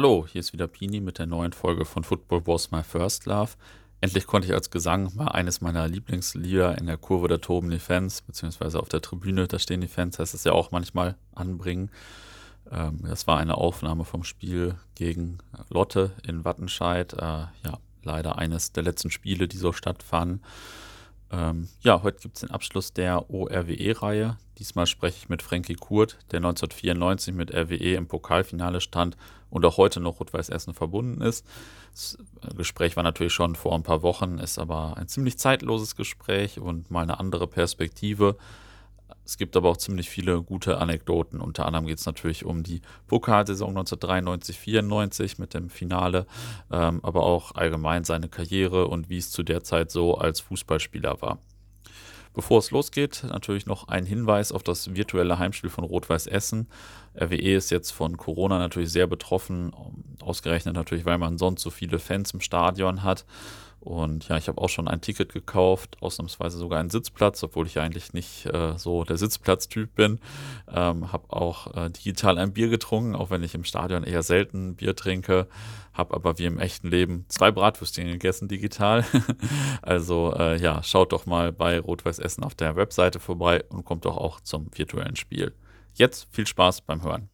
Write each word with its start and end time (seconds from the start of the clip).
Hallo, 0.00 0.26
hier 0.26 0.40
ist 0.40 0.54
wieder 0.54 0.66
Pini 0.66 0.98
mit 0.98 1.18
der 1.18 1.26
neuen 1.26 1.52
Folge 1.52 1.84
von 1.84 2.04
Football 2.04 2.46
Was 2.46 2.70
My 2.70 2.82
First 2.82 3.26
Love. 3.26 3.50
Endlich 4.00 4.26
konnte 4.26 4.48
ich 4.48 4.54
als 4.54 4.70
Gesang 4.70 5.14
mal 5.14 5.28
eines 5.28 5.60
meiner 5.60 5.86
Lieblingslieder 5.88 6.78
in 6.78 6.86
der 6.86 6.96
Kurve 6.96 7.28
der 7.28 7.42
tobenden 7.42 7.80
Fans, 7.80 8.22
beziehungsweise 8.22 8.80
auf 8.80 8.88
der 8.88 9.02
Tribüne, 9.02 9.46
da 9.46 9.58
stehen 9.58 9.82
die 9.82 9.88
Fans, 9.88 10.18
heißt 10.18 10.32
es 10.32 10.44
ja 10.44 10.52
auch 10.52 10.70
manchmal 10.70 11.16
anbringen. 11.34 11.90
Ähm, 12.72 13.00
das 13.02 13.26
war 13.26 13.36
eine 13.36 13.58
Aufnahme 13.58 14.06
vom 14.06 14.24
Spiel 14.24 14.76
gegen 14.94 15.36
Lotte 15.68 16.12
in 16.26 16.46
Wattenscheid. 16.46 17.12
Äh, 17.12 17.18
ja, 17.18 17.78
leider 18.02 18.38
eines 18.38 18.72
der 18.72 18.84
letzten 18.84 19.10
Spiele, 19.10 19.48
die 19.48 19.58
so 19.58 19.74
stattfanden. 19.74 20.40
Ähm, 21.30 21.68
ja, 21.82 22.02
heute 22.02 22.22
gibt 22.22 22.36
es 22.36 22.40
den 22.40 22.50
Abschluss 22.50 22.94
der 22.94 23.28
ORWE-Reihe. 23.28 24.38
Diesmal 24.58 24.86
spreche 24.86 25.18
ich 25.18 25.28
mit 25.28 25.42
Frankie 25.42 25.74
Kurt, 25.74 26.16
der 26.30 26.38
1994 26.38 27.34
mit 27.34 27.54
RWE 27.54 27.96
im 27.96 28.08
Pokalfinale 28.08 28.80
stand 28.80 29.18
und 29.50 29.64
auch 29.64 29.76
heute 29.76 30.00
noch 30.00 30.20
Rot-Weiß 30.20 30.48
Essen 30.48 30.74
verbunden 30.74 31.20
ist. 31.20 31.46
Das 31.92 32.16
Gespräch 32.56 32.96
war 32.96 33.02
natürlich 33.02 33.32
schon 33.32 33.56
vor 33.56 33.74
ein 33.74 33.82
paar 33.82 34.02
Wochen, 34.02 34.38
ist 34.38 34.58
aber 34.58 34.96
ein 34.96 35.08
ziemlich 35.08 35.38
zeitloses 35.38 35.96
Gespräch 35.96 36.58
und 36.60 36.90
mal 36.90 37.02
eine 37.02 37.18
andere 37.20 37.46
Perspektive. 37.46 38.36
Es 39.24 39.36
gibt 39.36 39.56
aber 39.56 39.68
auch 39.68 39.76
ziemlich 39.76 40.10
viele 40.10 40.42
gute 40.42 40.78
Anekdoten. 40.78 41.40
Unter 41.40 41.66
anderem 41.66 41.86
geht 41.86 41.98
es 41.98 42.06
natürlich 42.06 42.44
um 42.44 42.62
die 42.62 42.80
Pokalsaison 43.06 43.76
1993-94 43.78 45.40
mit 45.40 45.54
dem 45.54 45.70
Finale, 45.70 46.26
ähm, 46.72 47.00
aber 47.02 47.22
auch 47.22 47.54
allgemein 47.54 48.04
seine 48.04 48.28
Karriere 48.28 48.88
und 48.88 49.08
wie 49.08 49.18
es 49.18 49.30
zu 49.30 49.42
der 49.42 49.62
Zeit 49.62 49.90
so 49.90 50.16
als 50.16 50.40
Fußballspieler 50.40 51.22
war. 51.22 51.38
Bevor 52.32 52.58
es 52.58 52.70
losgeht, 52.70 53.24
natürlich 53.28 53.66
noch 53.66 53.88
ein 53.88 54.06
Hinweis 54.06 54.52
auf 54.52 54.62
das 54.62 54.94
virtuelle 54.94 55.38
Heimspiel 55.38 55.68
von 55.70 55.82
Rot-Weiß 55.82 56.28
Essen. 56.28 56.68
RWE 57.20 57.56
ist 57.56 57.70
jetzt 57.70 57.90
von 57.90 58.16
Corona 58.16 58.58
natürlich 58.58 58.92
sehr 58.92 59.08
betroffen, 59.08 59.72
ausgerechnet 60.20 60.74
natürlich, 60.74 61.04
weil 61.04 61.18
man 61.18 61.38
sonst 61.38 61.62
so 61.62 61.70
viele 61.70 61.98
Fans 61.98 62.32
im 62.32 62.40
Stadion 62.40 63.02
hat. 63.02 63.24
Und 63.80 64.28
ja, 64.28 64.36
ich 64.36 64.48
habe 64.48 64.60
auch 64.60 64.68
schon 64.68 64.88
ein 64.88 65.00
Ticket 65.00 65.32
gekauft, 65.32 65.96
ausnahmsweise 66.00 66.58
sogar 66.58 66.80
einen 66.80 66.90
Sitzplatz, 66.90 67.42
obwohl 67.42 67.66
ich 67.66 67.78
eigentlich 67.78 68.12
nicht 68.12 68.44
äh, 68.46 68.76
so 68.76 69.04
der 69.04 69.16
Sitzplatztyp 69.16 69.94
bin. 69.94 70.20
Ähm, 70.70 71.12
habe 71.12 71.32
auch 71.32 71.74
äh, 71.74 71.90
digital 71.90 72.36
ein 72.36 72.52
Bier 72.52 72.68
getrunken, 72.68 73.16
auch 73.16 73.30
wenn 73.30 73.42
ich 73.42 73.54
im 73.54 73.64
Stadion 73.64 74.04
eher 74.04 74.22
selten 74.22 74.76
Bier 74.76 74.94
trinke. 74.94 75.48
Habe 75.94 76.14
aber 76.14 76.38
wie 76.38 76.44
im 76.44 76.58
echten 76.58 76.88
Leben 76.88 77.24
zwei 77.28 77.50
Bratwürstchen 77.50 78.06
gegessen 78.06 78.48
digital. 78.48 79.04
also 79.82 80.34
äh, 80.36 80.60
ja, 80.60 80.82
schaut 80.82 81.12
doch 81.12 81.24
mal 81.24 81.50
bei 81.50 81.80
Rot-Weiß 81.80 82.18
Essen 82.18 82.44
auf 82.44 82.54
der 82.54 82.76
Webseite 82.76 83.18
vorbei 83.18 83.64
und 83.70 83.86
kommt 83.86 84.04
doch 84.04 84.18
auch 84.18 84.40
zum 84.40 84.68
virtuellen 84.74 85.16
Spiel. 85.16 85.54
Jetzt 85.94 86.28
viel 86.30 86.46
Spaß 86.46 86.82
beim 86.82 87.02
Hören. 87.02 87.30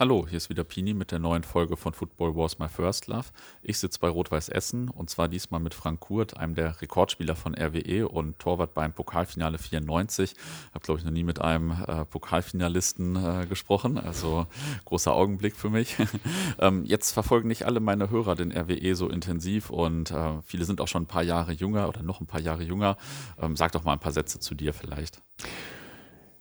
Hallo, 0.00 0.28
hier 0.28 0.36
ist 0.36 0.48
wieder 0.48 0.62
Pini 0.62 0.94
mit 0.94 1.10
der 1.10 1.18
neuen 1.18 1.42
Folge 1.42 1.76
von 1.76 1.92
Football 1.92 2.36
Wars 2.36 2.60
My 2.60 2.68
First 2.68 3.08
Love. 3.08 3.24
Ich 3.62 3.80
sitze 3.80 3.98
bei 3.98 4.08
Rot-Weiß 4.08 4.48
Essen 4.48 4.88
und 4.90 5.10
zwar 5.10 5.26
diesmal 5.26 5.58
mit 5.58 5.74
Frank 5.74 5.98
Kurt, 5.98 6.36
einem 6.36 6.54
der 6.54 6.80
Rekordspieler 6.80 7.34
von 7.34 7.56
RWE 7.56 8.08
und 8.08 8.38
Torwart 8.38 8.74
beim 8.74 8.92
Pokalfinale 8.92 9.58
94. 9.58 10.36
Habe, 10.72 10.84
glaube 10.84 11.00
ich, 11.00 11.04
noch 11.04 11.10
nie 11.10 11.24
mit 11.24 11.40
einem 11.40 11.72
äh, 11.72 12.04
Pokalfinalisten 12.04 13.16
äh, 13.16 13.46
gesprochen, 13.46 13.98
also 13.98 14.46
großer 14.84 15.12
Augenblick 15.12 15.56
für 15.56 15.68
mich. 15.68 15.96
ähm, 16.60 16.84
jetzt 16.84 17.10
verfolgen 17.10 17.48
nicht 17.48 17.66
alle 17.66 17.80
meine 17.80 18.08
Hörer 18.08 18.36
den 18.36 18.52
RWE 18.52 18.94
so 18.94 19.08
intensiv 19.08 19.68
und 19.68 20.12
äh, 20.12 20.40
viele 20.42 20.64
sind 20.64 20.80
auch 20.80 20.86
schon 20.86 21.02
ein 21.02 21.06
paar 21.06 21.24
Jahre 21.24 21.50
jünger 21.50 21.88
oder 21.88 22.04
noch 22.04 22.20
ein 22.20 22.28
paar 22.28 22.40
Jahre 22.40 22.62
jünger. 22.62 22.98
Ähm, 23.36 23.56
sag 23.56 23.72
doch 23.72 23.82
mal 23.82 23.94
ein 23.94 23.98
paar 23.98 24.12
Sätze 24.12 24.38
zu 24.38 24.54
dir 24.54 24.74
vielleicht. 24.74 25.20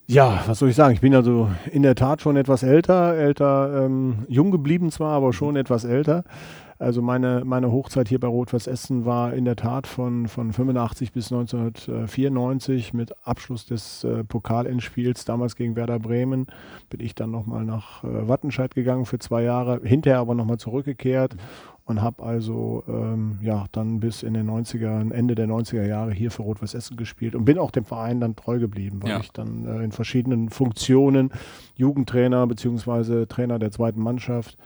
Ja, 0.10 0.42
was 0.48 0.60
soll 0.60 0.70
ich 0.70 0.76
sagen? 0.78 0.94
Ich 0.94 1.02
bin 1.02 1.14
also 1.14 1.50
in 1.70 1.84
der 1.84 1.94
Tat 1.94 2.22
schon 2.22 2.38
etwas 2.38 2.64
älter, 2.64 3.16
älter, 3.16 3.84
ähm, 3.84 4.20
jung 4.30 4.52
geblieben 4.52 4.90
zwar, 4.90 5.12
aber 5.12 5.34
schon 5.34 5.58
etwas 5.58 5.84
älter. 5.84 6.24
Also 6.80 7.02
meine, 7.02 7.44
meine 7.44 7.72
Hochzeit 7.72 8.08
hier 8.08 8.20
bei 8.20 8.28
Rot-Weiß 8.28 8.68
Essen 8.68 9.06
war 9.06 9.34
in 9.34 9.46
der 9.46 9.56
Tat 9.56 9.88
von, 9.88 10.28
von 10.28 10.54
85 10.54 11.12
bis 11.12 11.32
1994 11.32 12.94
mit 12.94 13.14
Abschluss 13.26 13.66
des 13.66 14.04
äh, 14.04 14.24
Pokalendspiels, 14.24 15.26
damals 15.26 15.56
gegen 15.56 15.76
Werder 15.76 16.00
Bremen, 16.00 16.48
bin 16.90 17.00
ich 17.00 17.16
dann 17.16 17.32
nochmal 17.32 17.66
nach 17.66 18.04
äh, 18.04 18.28
Wattenscheid 18.28 18.76
gegangen 18.76 19.06
für 19.06 19.20
zwei 19.20 19.44
Jahre, 19.44 19.82
hinterher 19.84 20.20
aber 20.20 20.36
nochmal 20.36 20.58
zurückgekehrt 20.58 21.36
und 21.86 22.02
habe 22.02 22.22
also 22.22 22.84
ähm, 22.88 23.40
ja 23.42 23.66
dann 23.72 24.00
bis 24.00 24.22
in 24.22 24.34
den 24.34 24.50
90er, 24.50 25.12
Ende 25.12 25.36
der 25.36 25.48
90er 25.48 25.86
Jahre 25.86 26.12
hier 26.12 26.30
für 26.30 26.44
Rot-Weiß 26.44 26.74
Essen 26.74 26.98
gespielt 26.98 27.34
und 27.34 27.46
bin 27.46 27.58
auch 27.58 27.72
dem 27.72 27.86
Verein 27.86 28.20
dann 28.20 28.36
treu 28.36 28.60
geblieben, 28.60 29.02
weil 29.02 29.12
ja. 29.12 29.20
ich 29.20 29.32
dann 29.32 29.66
äh, 29.66 29.84
in 29.84 29.92
verschiedenen 29.92 30.50
Funktionen 30.50 31.32
Jugendtrainer 31.76 32.46
bzw. 32.46 33.26
Trainer 33.26 33.58
der 33.58 33.72
zweiten 33.72 34.02
Mannschaft 34.02 34.58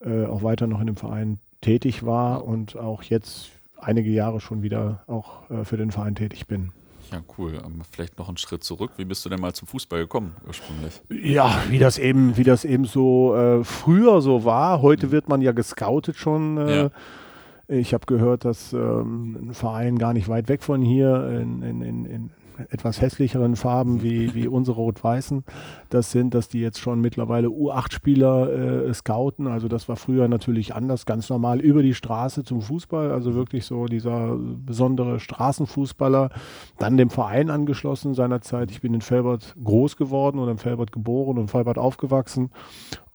äh, 0.00 0.24
auch 0.24 0.42
weiter 0.42 0.66
noch 0.66 0.80
in 0.80 0.86
dem 0.86 0.96
Verein 0.96 1.38
tätig 1.60 2.04
war 2.04 2.44
und 2.44 2.76
auch 2.76 3.02
jetzt 3.02 3.50
einige 3.78 4.10
Jahre 4.10 4.40
schon 4.40 4.62
wieder 4.62 5.02
auch 5.06 5.50
äh, 5.50 5.64
für 5.64 5.76
den 5.76 5.90
Verein 5.90 6.14
tätig 6.14 6.46
bin. 6.46 6.72
Ja, 7.12 7.22
cool. 7.38 7.60
Vielleicht 7.90 8.18
noch 8.18 8.28
einen 8.28 8.36
Schritt 8.36 8.62
zurück. 8.62 8.92
Wie 8.96 9.04
bist 9.04 9.24
du 9.24 9.28
denn 9.28 9.40
mal 9.40 9.52
zum 9.52 9.66
Fußball 9.66 10.00
gekommen 10.00 10.36
ursprünglich? 10.46 11.02
Ja, 11.08 11.60
wie 11.68 11.78
das 11.78 11.98
eben, 11.98 12.36
wie 12.36 12.44
das 12.44 12.64
eben 12.64 12.84
so 12.84 13.34
äh, 13.34 13.64
früher 13.64 14.20
so 14.20 14.44
war. 14.44 14.80
Heute 14.80 15.08
mhm. 15.08 15.10
wird 15.10 15.28
man 15.28 15.42
ja 15.42 15.52
gescoutet 15.52 16.16
schon. 16.16 16.58
Äh, 16.58 16.76
ja. 16.76 16.90
Ich 17.66 17.94
habe 17.94 18.06
gehört, 18.06 18.44
dass 18.44 18.72
ähm, 18.72 19.50
ein 19.50 19.54
Verein 19.54 19.98
gar 19.98 20.12
nicht 20.12 20.28
weit 20.28 20.48
weg 20.48 20.62
von 20.62 20.82
hier 20.82 21.40
in, 21.40 21.62
in, 21.62 21.82
in, 21.82 22.30
etwas 22.70 23.00
hässlicheren 23.00 23.56
Farben 23.56 24.02
wie, 24.02 24.34
wie 24.34 24.48
unsere 24.48 24.76
Rot-Weißen. 24.76 25.44
Das 25.88 26.10
sind, 26.10 26.34
dass 26.34 26.48
die 26.48 26.60
jetzt 26.60 26.78
schon 26.78 27.00
mittlerweile 27.00 27.48
U8-Spieler 27.48 28.86
äh, 28.88 28.94
scouten. 28.94 29.46
Also 29.46 29.68
das 29.68 29.88
war 29.88 29.96
früher 29.96 30.28
natürlich 30.28 30.74
anders, 30.74 31.06
ganz 31.06 31.30
normal 31.30 31.60
über 31.60 31.82
die 31.82 31.94
Straße 31.94 32.44
zum 32.44 32.60
Fußball, 32.60 33.10
also 33.10 33.34
wirklich 33.34 33.64
so 33.64 33.86
dieser 33.86 34.36
besondere 34.36 35.20
Straßenfußballer, 35.20 36.30
dann 36.78 36.96
dem 36.96 37.10
Verein 37.10 37.50
angeschlossen 37.50 38.14
seinerzeit. 38.14 38.70
Ich 38.70 38.80
bin 38.80 38.94
in 38.94 39.00
Felbert 39.00 39.54
groß 39.62 39.96
geworden 39.96 40.38
oder 40.38 40.52
in 40.52 40.58
Felbert 40.58 40.92
geboren 40.92 41.38
und 41.38 41.48
Felbert 41.48 41.78
aufgewachsen. 41.78 42.50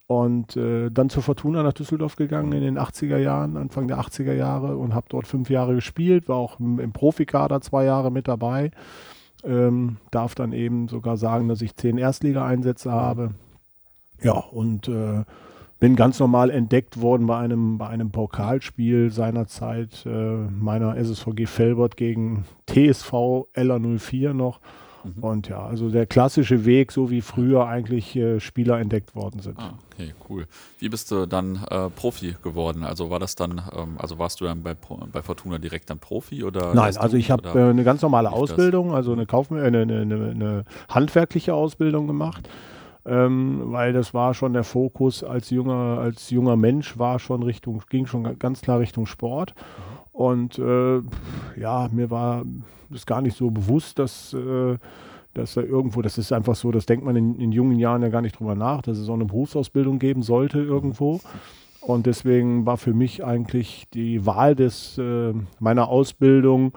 Und 0.08 0.56
äh, 0.56 0.88
dann 0.90 1.10
zur 1.10 1.24
Fortuna 1.24 1.64
nach 1.64 1.72
Düsseldorf 1.72 2.14
gegangen 2.14 2.52
in 2.52 2.60
den 2.60 2.78
80er 2.78 3.18
Jahren, 3.18 3.56
Anfang 3.56 3.88
der 3.88 3.98
80er 3.98 4.34
Jahre 4.34 4.76
und 4.76 4.94
habe 4.94 5.06
dort 5.08 5.26
fünf 5.26 5.50
Jahre 5.50 5.74
gespielt, 5.74 6.28
war 6.28 6.36
auch 6.36 6.60
im, 6.60 6.78
im 6.78 6.92
Profikader 6.92 7.60
zwei 7.60 7.84
Jahre 7.84 8.12
mit 8.12 8.28
dabei 8.28 8.70
ähm, 9.44 9.98
darf 10.10 10.34
dann 10.34 10.52
eben 10.52 10.88
sogar 10.88 11.16
sagen, 11.16 11.48
dass 11.48 11.62
ich 11.62 11.76
zehn 11.76 11.98
Erstliga-Einsätze 11.98 12.90
habe. 12.90 13.34
Ja, 14.22 14.32
und 14.32 14.88
äh, 14.88 15.24
bin 15.78 15.94
ganz 15.94 16.18
normal 16.18 16.50
entdeckt 16.50 17.00
worden 17.00 17.26
bei 17.26 17.38
einem, 17.38 17.78
bei 17.78 17.88
einem 17.88 18.10
Pokalspiel 18.10 19.10
seinerzeit 19.10 20.06
äh, 20.06 20.10
meiner 20.10 20.96
SSVG 20.96 21.46
Felbert 21.46 21.96
gegen 21.96 22.44
TSV 22.66 23.46
LA 23.54 23.78
04 23.78 24.32
noch. 24.32 24.60
Mhm. 25.04 25.22
Und 25.22 25.48
ja, 25.48 25.64
also 25.64 25.90
der 25.90 26.06
klassische 26.06 26.64
Weg, 26.64 26.92
so 26.92 27.10
wie 27.10 27.20
früher 27.20 27.66
eigentlich 27.66 28.16
äh, 28.16 28.40
Spieler 28.40 28.78
entdeckt 28.78 29.14
worden 29.14 29.40
sind. 29.40 29.58
Ah, 29.58 29.74
okay, 29.92 30.14
cool. 30.28 30.46
Wie 30.78 30.88
bist 30.88 31.10
du 31.10 31.26
dann 31.26 31.64
äh, 31.70 31.90
Profi 31.90 32.36
geworden? 32.42 32.84
Also 32.84 33.10
war 33.10 33.18
das 33.18 33.34
dann, 33.34 33.62
ähm, 33.76 33.96
also 33.98 34.18
warst 34.18 34.40
du 34.40 34.44
dann 34.44 34.62
bei, 34.62 34.74
bei 34.74 35.22
Fortuna 35.22 35.58
direkt 35.58 35.90
dann 35.90 35.98
Profi 35.98 36.44
oder? 36.44 36.74
Nein, 36.74 36.96
also 36.96 37.16
ich 37.16 37.30
habe 37.30 37.48
äh, 37.48 37.70
eine 37.70 37.84
ganz 37.84 38.02
normale 38.02 38.32
Ausbildung, 38.32 38.88
das? 38.88 38.96
also 38.96 39.12
eine, 39.12 39.26
Kauf 39.26 39.50
äh, 39.50 39.60
eine, 39.60 39.82
eine, 39.82 40.02
eine, 40.02 40.64
handwerkliche 40.88 41.54
Ausbildung 41.54 42.06
gemacht. 42.06 42.48
Ähm, 43.08 43.62
weil 43.66 43.92
das 43.92 44.14
war 44.14 44.34
schon 44.34 44.52
der 44.52 44.64
Fokus 44.64 45.22
als 45.22 45.50
junger, 45.50 45.98
als 46.00 46.30
junger 46.30 46.56
Mensch 46.56 46.98
war 46.98 47.20
schon 47.20 47.44
Richtung, 47.44 47.80
ging 47.88 48.06
schon 48.06 48.36
ganz 48.40 48.62
klar 48.62 48.80
Richtung 48.80 49.06
Sport. 49.06 49.54
Mhm. 49.54 49.96
Und 50.16 50.58
äh, 50.58 51.02
ja, 51.60 51.90
mir 51.92 52.08
war 52.08 52.42
das 52.88 53.04
gar 53.04 53.20
nicht 53.20 53.36
so 53.36 53.50
bewusst, 53.50 53.98
dass, 53.98 54.32
äh, 54.32 54.78
dass 55.34 55.52
da 55.52 55.60
irgendwo, 55.60 56.00
das 56.00 56.16
ist 56.16 56.32
einfach 56.32 56.54
so, 56.54 56.70
das 56.70 56.86
denkt 56.86 57.04
man 57.04 57.16
in, 57.16 57.38
in, 57.38 57.52
jungen 57.52 57.78
Jahren 57.78 58.00
ja 58.00 58.08
gar 58.08 58.22
nicht 58.22 58.38
drüber 58.38 58.54
nach, 58.54 58.80
dass 58.80 58.96
es 58.96 59.10
auch 59.10 59.14
eine 59.14 59.26
Berufsausbildung 59.26 59.98
geben 59.98 60.22
sollte 60.22 60.58
irgendwo. 60.58 61.20
Und 61.82 62.06
deswegen 62.06 62.64
war 62.64 62.78
für 62.78 62.94
mich 62.94 63.26
eigentlich 63.26 63.88
die 63.92 64.24
Wahl 64.24 64.54
des, 64.54 64.96
äh, 64.96 65.34
meiner 65.60 65.88
Ausbildung 65.88 66.72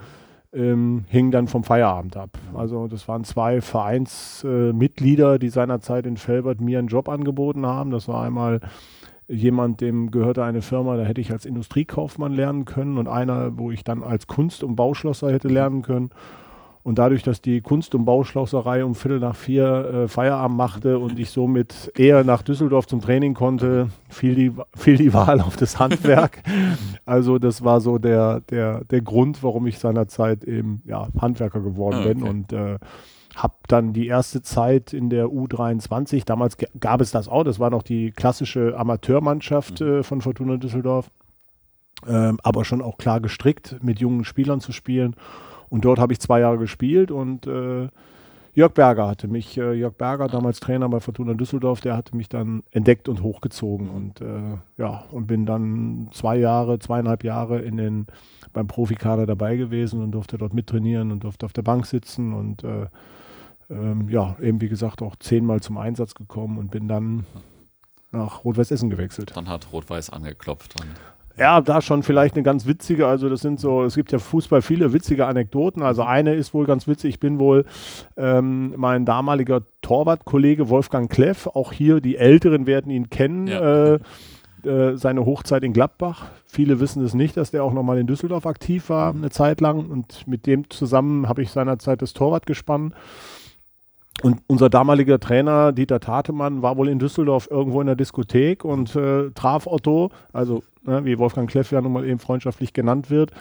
ähm, 0.51 1.05
hing 1.07 1.31
dann 1.31 1.47
vom 1.47 1.63
Feierabend 1.63 2.17
ab. 2.17 2.37
Also 2.53 2.89
das 2.89 3.07
waren 3.07 3.23
zwei 3.23 3.61
Vereinsmitglieder, 3.61 5.39
die 5.39 5.49
seinerzeit 5.49 6.05
in 6.05 6.17
Felbert 6.17 6.59
mir 6.59 6.79
einen 6.79 6.89
Job 6.89 7.07
angeboten 7.07 7.65
haben. 7.65 7.91
Das 7.91 8.09
war 8.09 8.21
einmal 8.25 8.59
jemand, 9.29 9.79
dem 9.81 10.11
gehörte 10.11 10.43
eine 10.43 10.61
Firma, 10.61 10.97
da 10.97 11.03
hätte 11.03 11.21
ich 11.21 11.31
als 11.31 11.45
Industriekaufmann 11.45 12.33
lernen 12.33 12.65
können 12.65 12.97
und 12.97 13.07
einer, 13.07 13.57
wo 13.57 13.71
ich 13.71 13.83
dann 13.83 14.03
als 14.03 14.27
Kunst- 14.27 14.63
und 14.63 14.75
Bauschlosser 14.75 15.31
hätte 15.31 15.47
lernen 15.47 15.83
können. 15.83 16.09
Und 16.81 16.97
dadurch, 16.97 17.23
dass 17.23 17.41
die 17.41 17.61
Kunst- 17.61 17.93
und 17.93 18.05
Bauschlosserei 18.05 18.83
um 18.83 18.95
Viertel 18.95 19.19
nach 19.19 19.35
vier 19.35 19.65
äh, 19.65 20.07
Feierabend 20.07 20.57
machte 20.57 20.97
und 20.97 21.19
ich 21.19 21.29
somit 21.29 21.91
eher 21.95 22.23
nach 22.23 22.41
Düsseldorf 22.41 22.87
zum 22.87 23.01
Training 23.01 23.33
konnte, 23.33 23.89
fiel 24.07 24.33
die, 24.33 24.51
fiel 24.75 24.97
die 24.97 25.13
Wahl 25.13 25.41
auf 25.41 25.57
das 25.57 25.77
Handwerk. 25.77 26.41
also 27.05 27.37
das 27.37 27.63
war 27.63 27.81
so 27.81 27.97
der, 27.97 28.39
der, 28.49 28.85
der 28.85 29.01
Grund, 29.01 29.43
warum 29.43 29.67
ich 29.67 29.77
seinerzeit 29.77 30.43
eben 30.45 30.81
ja, 30.85 31.09
Handwerker 31.19 31.59
geworden 31.59 31.97
ah, 31.97 32.05
okay. 32.05 32.13
bin 32.13 32.23
und 32.23 32.53
äh, 32.53 32.79
habe 33.41 33.55
dann 33.67 33.93
die 33.93 34.07
erste 34.07 34.41
Zeit 34.41 34.93
in 34.93 35.09
der 35.09 35.27
U23, 35.27 36.25
damals 36.25 36.57
gab 36.79 37.01
es 37.01 37.11
das 37.11 37.27
auch, 37.27 37.43
das 37.43 37.59
war 37.59 37.69
noch 37.69 37.83
die 37.83 38.11
klassische 38.11 38.77
Amateurmannschaft 38.77 39.81
mhm. 39.81 39.87
äh, 39.87 40.03
von 40.03 40.21
Fortuna 40.21 40.57
Düsseldorf, 40.57 41.09
ähm, 42.07 42.39
aber 42.43 42.65
schon 42.65 42.81
auch 42.81 42.97
klar 42.97 43.21
gestrickt, 43.21 43.77
mit 43.81 43.99
jungen 43.99 44.25
Spielern 44.25 44.59
zu 44.59 44.71
spielen. 44.71 45.15
Und 45.69 45.85
dort 45.85 45.99
habe 45.99 46.13
ich 46.13 46.19
zwei 46.19 46.39
Jahre 46.39 46.57
gespielt 46.57 47.11
und 47.11 47.47
äh, 47.47 47.89
Jörg 48.53 48.73
Berger 48.73 49.07
hatte 49.07 49.27
mich, 49.27 49.57
äh, 49.57 49.73
Jörg 49.73 49.93
Berger, 49.93 50.27
damals 50.27 50.59
Trainer 50.59 50.89
bei 50.89 50.99
Fortuna 50.99 51.33
Düsseldorf, 51.33 51.79
der 51.79 51.95
hatte 51.95 52.17
mich 52.17 52.27
dann 52.27 52.63
entdeckt 52.71 53.07
und 53.07 53.21
hochgezogen 53.21 53.89
und 53.89 54.21
äh, 54.21 54.57
ja, 54.77 55.05
und 55.11 55.27
bin 55.27 55.45
dann 55.45 56.09
zwei 56.11 56.37
Jahre, 56.37 56.79
zweieinhalb 56.79 57.23
Jahre 57.23 57.59
in 57.59 57.77
den, 57.77 58.07
beim 58.51 58.67
Profikader 58.67 59.25
dabei 59.25 59.55
gewesen 59.55 60.01
und 60.01 60.11
durfte 60.11 60.37
dort 60.37 60.53
mittrainieren 60.53 61.11
und 61.11 61.23
durfte 61.23 61.45
auf 61.45 61.53
der 61.53 61.61
Bank 61.61 61.85
sitzen 61.85 62.33
und 62.33 62.63
äh, 62.63 62.87
ähm, 63.69 64.09
ja, 64.09 64.35
eben 64.41 64.61
wie 64.61 64.69
gesagt 64.69 65.01
auch 65.01 65.15
zehnmal 65.15 65.61
zum 65.61 65.77
Einsatz 65.77 66.15
gekommen 66.15 66.57
und 66.57 66.71
bin 66.71 66.87
dann 66.87 67.25
nach 68.11 68.43
Rot-Weiß 68.43 68.71
Essen 68.71 68.89
gewechselt. 68.89 69.31
Dann 69.35 69.47
hat 69.47 69.71
Rot-Weiß 69.71 70.09
angeklopft. 70.09 70.75
Ja, 71.37 71.61
da 71.61 71.81
schon 71.81 72.03
vielleicht 72.03 72.35
eine 72.35 72.43
ganz 72.43 72.65
witzige, 72.65 73.07
also 73.07 73.29
das 73.29 73.39
sind 73.39 73.61
so, 73.61 73.83
es 73.83 73.95
gibt 73.95 74.11
ja 74.11 74.19
Fußball 74.19 74.61
viele 74.61 74.91
witzige 74.91 75.25
Anekdoten. 75.25 75.81
Also 75.81 76.03
eine 76.03 76.35
ist 76.35 76.53
wohl 76.53 76.65
ganz 76.65 76.85
witzig, 76.87 77.11
ich 77.11 77.19
bin 77.19 77.39
wohl 77.39 77.65
ähm, 78.17 78.73
mein 78.75 79.05
damaliger 79.05 79.61
Torwartkollege 79.81 80.67
Wolfgang 80.67 81.09
Kleff, 81.09 81.47
auch 81.47 81.71
hier 81.71 82.01
die 82.01 82.17
Älteren 82.17 82.67
werden 82.67 82.91
ihn 82.91 83.09
kennen. 83.09 83.47
Ja. 83.47 83.93
Äh, 83.93 83.99
äh, 84.65 84.97
seine 84.97 85.25
Hochzeit 85.25 85.63
in 85.63 85.71
Gladbach. 85.71 86.25
Viele 86.45 86.81
wissen 86.81 87.01
es 87.01 87.13
nicht, 87.13 87.37
dass 87.37 87.51
der 87.51 87.63
auch 87.63 87.71
nochmal 87.71 87.97
in 87.97 88.07
Düsseldorf 88.07 88.45
aktiv 88.45 88.89
war, 88.89 89.13
eine 89.13 89.29
Zeit 89.29 89.61
lang. 89.61 89.89
Und 89.89 90.27
mit 90.27 90.45
dem 90.45 90.69
zusammen 90.69 91.29
habe 91.29 91.41
ich 91.41 91.51
seinerzeit 91.51 92.01
das 92.01 92.11
Torwart 92.11 92.45
gespannt. 92.45 92.93
Und 94.21 94.41
unser 94.47 94.69
damaliger 94.69 95.19
Trainer, 95.19 95.71
Dieter 95.71 95.99
Tatemann, 95.99 96.61
war 96.61 96.77
wohl 96.77 96.89
in 96.89 96.99
Düsseldorf 96.99 97.47
irgendwo 97.49 97.79
in 97.81 97.87
der 97.87 97.95
Diskothek 97.95 98.65
und 98.65 98.95
äh, 98.95 99.31
traf 99.31 99.65
Otto, 99.65 100.11
also 100.33 100.63
ne, 100.83 101.05
wie 101.05 101.17
Wolfgang 101.17 101.49
Kleff 101.49 101.71
ja 101.71 101.81
nun 101.81 101.93
mal 101.93 102.05
eben 102.05 102.19
freundschaftlich 102.19 102.73
genannt 102.73 103.09
wird, 103.09 103.31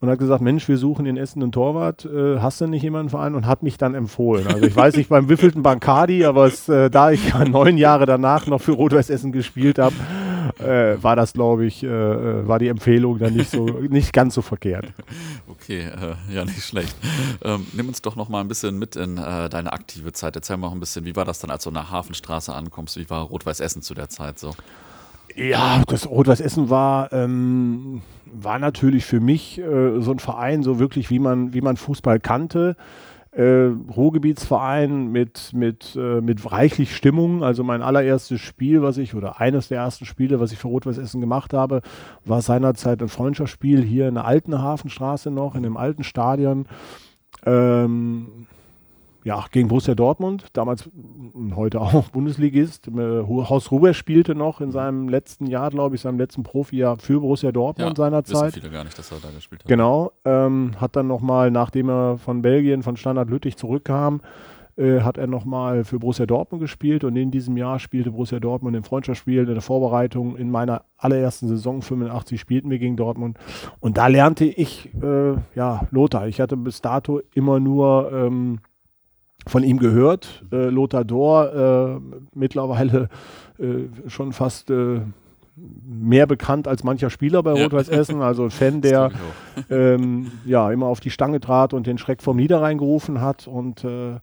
und 0.00 0.08
hat 0.08 0.18
gesagt, 0.18 0.40
Mensch, 0.40 0.66
wir 0.66 0.78
suchen 0.78 1.04
in 1.04 1.18
Essen 1.18 1.42
einen 1.42 1.52
Torwart, 1.52 2.06
äh, 2.06 2.38
hast 2.38 2.60
du 2.60 2.66
nicht 2.66 2.82
jemanden 2.82 3.10
Verein? 3.10 3.34
Und 3.34 3.46
hat 3.46 3.62
mich 3.62 3.76
dann 3.76 3.94
empfohlen. 3.94 4.46
Also 4.46 4.64
ich 4.64 4.74
weiß 4.74 4.96
nicht 4.96 5.10
beim 5.10 5.28
wievielten 5.28 5.62
Bankadi, 5.62 6.24
aber 6.24 6.46
es, 6.46 6.70
äh, 6.70 6.88
da 6.88 7.10
ich 7.10 7.28
ja 7.28 7.44
neun 7.44 7.76
Jahre 7.76 8.06
danach 8.06 8.46
noch 8.46 8.62
für 8.62 8.72
Rot-Weiß 8.72 9.10
Essen 9.10 9.30
gespielt 9.30 9.78
habe, 9.78 9.94
äh, 10.62 11.02
war 11.02 11.16
das, 11.16 11.32
glaube 11.32 11.66
ich, 11.66 11.82
äh, 11.82 11.86
äh, 11.86 12.48
war 12.48 12.58
die 12.58 12.68
Empfehlung 12.68 13.18
dann 13.18 13.34
nicht 13.34 13.50
so, 13.50 13.64
nicht 13.88 14.12
ganz 14.12 14.34
so 14.34 14.42
verkehrt. 14.42 14.86
Okay, 15.48 15.80
äh, 15.80 16.34
ja, 16.34 16.44
nicht 16.44 16.62
schlecht. 16.62 16.94
Ähm, 17.42 17.66
nimm 17.72 17.88
uns 17.88 18.02
doch 18.02 18.16
noch 18.16 18.28
mal 18.28 18.40
ein 18.40 18.48
bisschen 18.48 18.78
mit 18.78 18.96
in 18.96 19.18
äh, 19.18 19.48
deine 19.48 19.72
aktive 19.72 20.12
Zeit. 20.12 20.36
Erzähl 20.36 20.56
mal 20.56 20.68
noch 20.68 20.74
ein 20.74 20.80
bisschen, 20.80 21.04
wie 21.04 21.16
war 21.16 21.24
das 21.24 21.38
dann, 21.40 21.50
als 21.50 21.64
du 21.64 21.70
nach 21.70 21.90
Hafenstraße 21.90 22.54
ankommst? 22.54 22.96
Wie 22.96 23.08
war 23.10 23.24
Rot-Weiß 23.24 23.60
Essen 23.60 23.82
zu 23.82 23.94
der 23.94 24.08
Zeit 24.08 24.38
so? 24.38 24.54
Ja, 25.36 25.82
das 25.86 26.08
Rot-Weiß 26.08 26.40
Essen 26.40 26.70
war, 26.70 27.12
ähm, 27.12 28.02
war 28.26 28.58
natürlich 28.58 29.04
für 29.04 29.20
mich 29.20 29.58
äh, 29.58 30.00
so 30.00 30.10
ein 30.12 30.18
Verein, 30.18 30.62
so 30.62 30.78
wirklich, 30.78 31.10
wie 31.10 31.18
man, 31.18 31.52
wie 31.54 31.60
man 31.60 31.76
Fußball 31.76 32.20
kannte 32.20 32.76
äh, 33.32 33.70
Ruhrgebietsverein 33.96 35.08
mit, 35.12 35.52
mit, 35.52 35.96
äh, 35.96 36.20
mit 36.20 36.50
reichlich 36.50 36.96
Stimmung. 36.96 37.44
Also 37.44 37.62
mein 37.62 37.82
allererstes 37.82 38.40
Spiel, 38.40 38.82
was 38.82 38.98
ich, 38.98 39.14
oder 39.14 39.40
eines 39.40 39.68
der 39.68 39.78
ersten 39.78 40.04
Spiele, 40.04 40.40
was 40.40 40.52
ich 40.52 40.58
für 40.58 40.68
Rot-Weiß 40.68 40.98
Essen 40.98 41.20
gemacht 41.20 41.52
habe, 41.52 41.82
war 42.24 42.42
seinerzeit 42.42 43.00
ein 43.02 43.08
Freundschaftsspiel 43.08 43.82
hier 43.82 44.08
in 44.08 44.14
der 44.14 44.24
alten 44.24 44.60
Hafenstraße 44.60 45.30
noch, 45.30 45.54
in 45.54 45.62
dem 45.62 45.76
alten 45.76 46.02
Stadion. 46.02 46.66
Ähm, 47.46 48.46
ja, 49.24 49.44
gegen 49.50 49.68
Borussia 49.68 49.94
Dortmund, 49.94 50.46
damals 50.52 50.88
und 51.32 51.54
heute 51.56 51.80
auch 51.80 52.08
Bundesligist. 52.12 52.88
Äh, 52.88 52.92
Horst 53.26 53.70
Ruber 53.70 53.92
spielte 53.92 54.34
noch 54.34 54.60
in 54.60 54.70
seinem 54.70 55.08
letzten 55.08 55.46
Jahr, 55.46 55.70
glaube 55.70 55.96
ich, 55.96 56.02
seinem 56.02 56.18
letzten 56.18 56.42
Profijahr 56.42 56.96
für 56.98 57.20
Borussia 57.20 57.52
Dortmund 57.52 57.98
ja, 57.98 58.04
seinerzeit. 58.04 58.54
viele 58.54 58.70
gar 58.70 58.84
nicht, 58.84 58.98
dass 58.98 59.12
er 59.12 59.18
da 59.20 59.30
gespielt 59.30 59.62
hat. 59.62 59.68
Genau, 59.68 60.12
ähm, 60.24 60.72
hat 60.80 60.96
dann 60.96 61.06
nochmal, 61.06 61.50
nachdem 61.50 61.90
er 61.90 62.18
von 62.18 62.42
Belgien, 62.42 62.82
von 62.82 62.96
Standard 62.96 63.28
Lüttich 63.28 63.56
zurückkam, 63.56 64.22
äh, 64.76 65.00
hat 65.00 65.18
er 65.18 65.26
nochmal 65.26 65.84
für 65.84 65.98
Borussia 65.98 66.24
Dortmund 66.24 66.62
gespielt 66.62 67.04
und 67.04 67.14
in 67.16 67.30
diesem 67.30 67.58
Jahr 67.58 67.78
spielte 67.78 68.12
Borussia 68.12 68.40
Dortmund 68.40 68.74
im 68.74 68.84
Freundschaftsspiel, 68.84 69.40
in 69.40 69.46
der 69.46 69.60
Vorbereitung. 69.60 70.36
In 70.36 70.50
meiner 70.50 70.84
allerersten 70.96 71.48
Saison, 71.48 71.82
85, 71.82 72.40
spielten 72.40 72.70
wir 72.70 72.78
gegen 72.78 72.96
Dortmund 72.96 73.38
und 73.80 73.98
da 73.98 74.06
lernte 74.06 74.46
ich, 74.46 74.88
äh, 75.02 75.34
ja, 75.54 75.86
Lothar. 75.90 76.28
Ich 76.28 76.40
hatte 76.40 76.56
bis 76.56 76.80
dato 76.80 77.20
immer 77.34 77.60
nur... 77.60 78.10
Ähm, 78.12 78.60
von 79.46 79.62
ihm 79.62 79.78
gehört. 79.78 80.44
Äh, 80.52 80.68
Lothar 80.68 81.04
Dor, 81.04 81.54
äh, 81.54 82.18
mittlerweile 82.34 83.08
äh, 83.58 84.08
schon 84.08 84.32
fast 84.32 84.70
äh, 84.70 85.00
mehr 85.84 86.26
bekannt 86.26 86.68
als 86.68 86.84
mancher 86.84 87.10
Spieler 87.10 87.42
bei 87.42 87.52
Rot-Weiß 87.52 87.88
Essen, 87.88 88.22
also 88.22 88.48
Fan, 88.50 88.80
der 88.82 89.10
ähm, 89.68 90.30
ja 90.44 90.70
immer 90.70 90.86
auf 90.86 91.00
die 91.00 91.10
Stange 91.10 91.40
trat 91.40 91.74
und 91.74 91.86
den 91.86 91.98
Schreck 91.98 92.22
vom 92.22 92.36
Niederrhein 92.36 92.78
gerufen 92.78 93.20
hat 93.20 93.46
und 93.46 93.84
äh, 93.84 94.16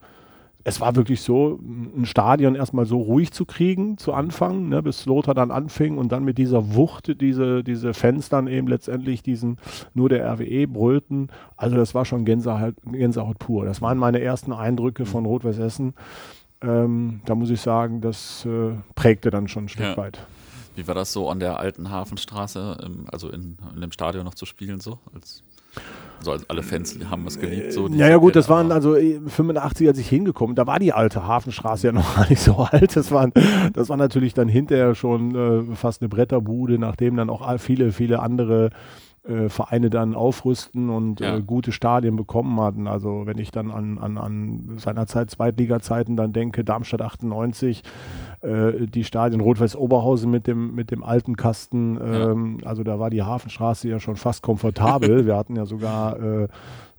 es 0.68 0.82
war 0.82 0.98
wirklich 0.98 1.22
so, 1.22 1.62
ein 1.62 2.06
Stadion 2.06 2.54
erstmal 2.54 2.86
so 2.86 3.00
ruhig 3.00 3.32
zu 3.32 3.46
kriegen 3.46 3.98
zu 3.98 4.12
Anfang, 4.12 4.68
ne, 4.68 4.84
bis 4.84 5.06
Lothar 5.06 5.34
dann 5.34 5.50
anfing 5.50 5.98
und 5.98 6.12
dann 6.12 6.26
mit 6.26 6.38
dieser 6.38 6.76
Wucht, 6.76 7.22
diese, 7.22 7.64
diese 7.64 7.94
Fans 7.94 8.28
dann 8.28 8.48
eben 8.48 8.68
letztendlich 8.68 9.24
diesen, 9.24 9.60
nur 9.94 10.10
der 10.10 10.30
RWE 10.30 10.68
brüllten. 10.68 11.30
Also 11.56 11.78
das 11.78 11.96
war 11.96 12.04
schon 12.04 12.26
Gänsehaut, 12.26 12.76
Gänsehaut 12.84 13.40
pur. 13.40 13.64
Das 13.64 13.82
waren 13.82 13.98
meine 13.98 14.20
ersten 14.20 14.52
Eindrücke 14.52 15.06
von 15.06 15.26
Rot-Weiß 15.26 15.58
Essen. 15.60 15.94
Ähm, 16.62 17.22
da 17.24 17.36
muss 17.36 17.50
ich 17.50 17.62
sagen, 17.62 18.02
das 18.02 18.46
äh, 18.46 18.72
prägte 18.94 19.30
dann 19.30 19.48
schon 19.48 19.66
ein 19.66 19.70
Stück 19.70 19.86
ja. 19.86 19.96
weit. 19.96 20.20
Wie 20.76 20.86
war 20.86 20.96
das 20.96 21.14
so 21.14 21.30
an 21.30 21.40
der 21.40 21.60
alten 21.60 21.92
Hafenstraße, 21.92 22.78
im, 22.86 23.06
also 23.10 23.30
in, 23.30 23.58
in 23.74 23.80
dem 23.80 23.94
Stadion 23.94 24.26
noch 24.26 24.36
zu 24.36 24.46
spielen 24.46 24.82
so? 24.82 25.00
Als 25.16 25.44
so 26.20 26.32
also 26.32 26.46
alle 26.48 26.64
Fans 26.64 26.98
haben 27.10 27.26
es 27.28 27.40
geliebt. 27.40 27.74
So, 27.74 27.88
ja, 27.88 28.10
ja 28.10 28.18
gut, 28.18 28.36
das 28.36 28.50
waren 28.50 28.72
also 28.72 28.96
85, 28.96 29.86
äh, 29.86 29.90
als 29.90 30.00
ich 30.00 30.10
hingekommen, 30.10 30.56
da 30.56 30.68
war 30.68 30.80
die 30.80 30.94
alte 30.94 31.28
Hafenstraße 31.28 31.88
ja 31.88 31.94
noch 31.94 32.16
gar 32.16 32.30
nicht 32.30 32.42
so 32.42 32.56
alt. 32.58 32.96
Das 32.96 33.12
war, 33.12 33.30
das 33.74 33.90
war 33.90 33.98
natürlich 33.98 34.34
dann 34.34 34.48
hinterher 34.48 34.96
schon 34.96 35.36
äh, 35.72 35.76
fast 35.76 36.02
eine 36.02 36.10
Bretterbude, 36.10 36.80
nachdem 36.80 37.16
dann 37.18 37.30
auch 37.30 37.60
viele, 37.60 37.92
viele 37.92 38.20
andere 38.20 38.72
äh, 39.28 39.50
Vereine 39.50 39.90
dann 39.90 40.16
aufrüsten 40.16 40.90
und 40.90 41.20
ja. 41.20 41.38
äh, 41.38 41.42
gute 41.42 41.72
Stadien 41.72 42.16
bekommen 42.16 42.60
hatten. 42.60 42.88
Also 42.88 43.24
wenn 43.26 43.38
ich 43.38 43.52
dann 43.52 43.72
an, 43.72 43.98
an, 43.98 44.18
an 44.18 44.78
seinerzeit 44.78 45.30
Zweitliga-Zeiten 45.30 46.16
dann 46.16 46.34
denke, 46.34 46.64
Darmstadt 46.64 47.02
98, 47.02 47.84
äh, 48.42 48.88
die 48.88 49.04
Stadien 49.04 49.42
Rot-Weiß 49.42 49.76
Oberhausen 49.76 50.32
mit 50.32 50.48
dem, 50.48 50.76
mit 50.76 50.92
dem 50.92 51.04
alten 51.04 51.36
Kasten, 51.36 52.00
ähm, 52.02 52.60
ja. 52.62 52.68
also 52.68 52.84
da 52.84 53.00
war 53.00 53.10
die 53.10 53.24
Hafenstraße 53.24 53.90
ja 53.90 54.00
schon 54.00 54.16
fast 54.16 54.42
komfortabel. 54.44 55.26
Wir 55.26 55.36
hatten 55.36 55.56
ja 55.56 55.66
sogar 55.66 56.20
äh, 56.20 56.38
äh, 56.44 56.48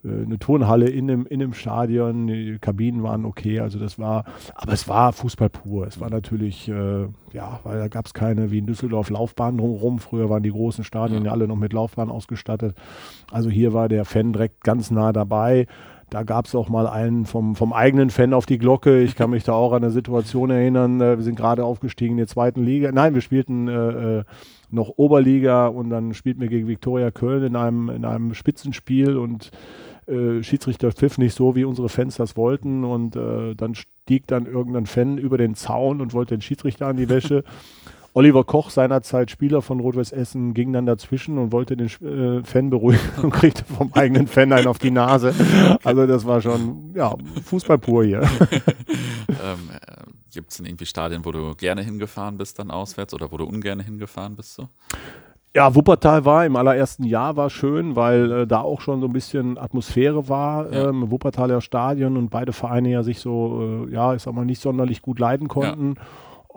eine 0.05 0.39
Turnhalle 0.39 0.89
in 0.89 1.09
dem, 1.09 1.27
in 1.27 1.41
dem 1.41 1.53
Stadion, 1.53 2.27
die 2.29 2.59
Kabinen 2.61 3.03
waren 3.03 3.25
okay, 3.25 3.61
also 3.61 3.79
das 3.79 3.99
war, 3.99 4.25
aber 4.55 4.73
es 4.73 4.89
war 4.89 5.13
Fußball 5.13 5.49
pur. 5.49 5.87
Es 5.87 6.01
war 6.01 6.09
natürlich, 6.09 6.69
äh, 6.69 7.07
ja, 7.33 7.61
weil 7.65 7.79
da 7.79 7.89
gab 7.89 8.07
es 8.07 8.15
keine, 8.15 8.51
wie 8.51 8.59
in 8.59 8.67
Düsseldorf, 8.67 9.11
Laufbahnen 9.11 9.59
drumherum. 9.59 9.99
Früher 9.99 10.31
waren 10.31 10.43
die 10.43 10.53
großen 10.53 10.85
Stadien 10.85 11.25
ja 11.25 11.33
alle 11.33 11.49
noch 11.49 11.57
mit 11.57 11.73
Laufbahnen 11.73 12.13
ausgestattet. 12.13 12.77
Also 13.33 13.51
hier 13.51 13.73
war 13.73 13.89
der 13.89 14.05
Fan 14.05 14.33
direkt 14.33 14.63
ganz 14.63 14.91
nah 14.91 15.13
dabei. 15.13 15.67
Da 16.11 16.23
gab 16.23 16.47
es 16.47 16.55
auch 16.55 16.71
mal 16.71 16.87
einen 16.87 17.27
vom, 17.27 17.55
vom 17.55 17.73
eigenen 17.73 18.09
Fan 18.09 18.33
auf 18.33 18.47
die 18.47 18.57
Glocke. 18.57 19.03
Ich 19.03 19.15
kann 19.15 19.31
mich 19.31 19.45
da 19.45 19.53
auch 19.53 19.73
an 19.73 19.83
eine 19.83 19.91
Situation 19.91 20.51
erinnern. 20.51 21.01
Äh, 21.01 21.19
wir 21.19 21.25
sind 21.25 21.37
gerade 21.37 21.65
aufgestiegen 21.65 22.13
in 22.13 22.19
der 22.19 22.29
zweiten 22.29 22.63
Liga. 22.63 22.93
Nein, 22.93 23.15
wir 23.15 23.21
spielten 23.21 23.69
äh, 23.69 24.19
äh 24.19 24.25
noch 24.71 24.93
Oberliga 24.97 25.67
und 25.67 25.89
dann 25.89 26.13
spielten 26.13 26.43
wir 26.43 26.49
gegen 26.49 26.69
Viktoria 26.69 27.11
Köln 27.11 27.43
in 27.43 27.57
einem, 27.57 27.89
in 27.89 28.05
einem 28.05 28.35
Spitzenspiel 28.35 29.17
und 29.17 29.51
äh, 30.09 30.43
Schiedsrichter 30.43 30.93
pfiff 30.93 31.19
nicht 31.19 31.35
so, 31.35 31.55
wie 31.55 31.65
unsere 31.65 31.89
Fans 31.89 32.17
das 32.17 32.37
wollten. 32.37 32.85
Und 32.85 33.17
äh, 33.17 33.55
dann 33.55 33.75
stieg 33.75 34.27
dann 34.27 34.47
irgendein 34.47 34.87
Fan 34.87 35.19
über 35.19 35.39
den 35.39 35.55
Zaun 35.55 36.01
und 36.01 36.13
wollte 36.13 36.37
den 36.37 36.43
Schiedsrichter 36.43 36.87
an 36.87 36.97
die 36.97 37.09
Wäsche. 37.09 37.45
Oliver 38.15 38.43
Koch, 38.43 38.71
seinerzeit 38.71 39.31
Spieler 39.31 39.63
von 39.63 39.81
Rot-Weiß 39.81 40.13
Essen, 40.13 40.55
ging 40.55 40.73
dann 40.73 40.87
dazwischen 40.87 41.39
und 41.39 41.53
wollte 41.53 41.77
den 41.77 41.87
äh, 41.87 42.43
Fan 42.43 42.71
beruhigen 42.71 43.01
und 43.23 43.31
kriegte 43.31 43.65
vom 43.65 43.93
eigenen 43.93 44.27
Fan 44.27 44.53
einen 44.53 44.67
auf 44.67 44.79
die 44.79 44.91
Nase. 44.91 45.35
Also 45.85 46.07
das 46.07 46.27
war 46.27 46.41
schon, 46.41 46.91
ja, 46.95 47.15
Fußball 47.45 47.79
pur 47.79 48.05
hier. 48.05 48.23
ähm, 49.29 49.71
äh, 49.71 50.03
Gibt 50.33 50.51
es 50.51 50.57
denn 50.57 50.67
irgendwie 50.67 50.87
Stadien, 50.87 51.25
wo 51.25 51.33
du 51.33 51.55
gerne 51.55 51.83
hingefahren 51.83 52.39
bist 52.39 52.59
dann 52.59 52.71
auswärts 52.71 53.15
oder 53.15 53.31
wo 53.31 53.37
du 53.37 53.45
ungern 53.45 53.81
hingefahren 53.81 54.37
bist 54.37 54.55
so? 54.55 54.69
Ja, 55.55 55.75
Wuppertal 55.75 56.25
war 56.25 56.45
im 56.45 56.57
allerersten 56.57 57.05
Jahr 57.05 57.37
war 57.37 57.51
schön, 57.51 57.97
weil 57.97 58.31
äh, 58.31 58.47
da 58.47 58.61
auch 58.61 58.81
schon 58.81 59.01
so 59.01 59.07
ein 59.07 59.13
bisschen 59.13 59.59
Atmosphäre 59.59 60.29
war. 60.29 60.73
Ja. 60.73 60.89
Ähm, 60.89 61.11
Wuppertaler 61.11 61.61
Stadion 61.61 62.17
und 62.17 62.29
beide 62.29 62.53
Vereine 62.53 62.91
ja 62.91 63.03
sich 63.03 63.19
so, 63.19 63.87
äh, 63.89 63.93
ja, 63.93 64.15
ich 64.15 64.23
sag 64.23 64.35
mal, 64.35 64.45
nicht 64.45 64.61
sonderlich 64.61 65.03
gut 65.03 65.19
leiden 65.19 65.49
konnten. 65.49 65.95
Ja. 65.97 66.03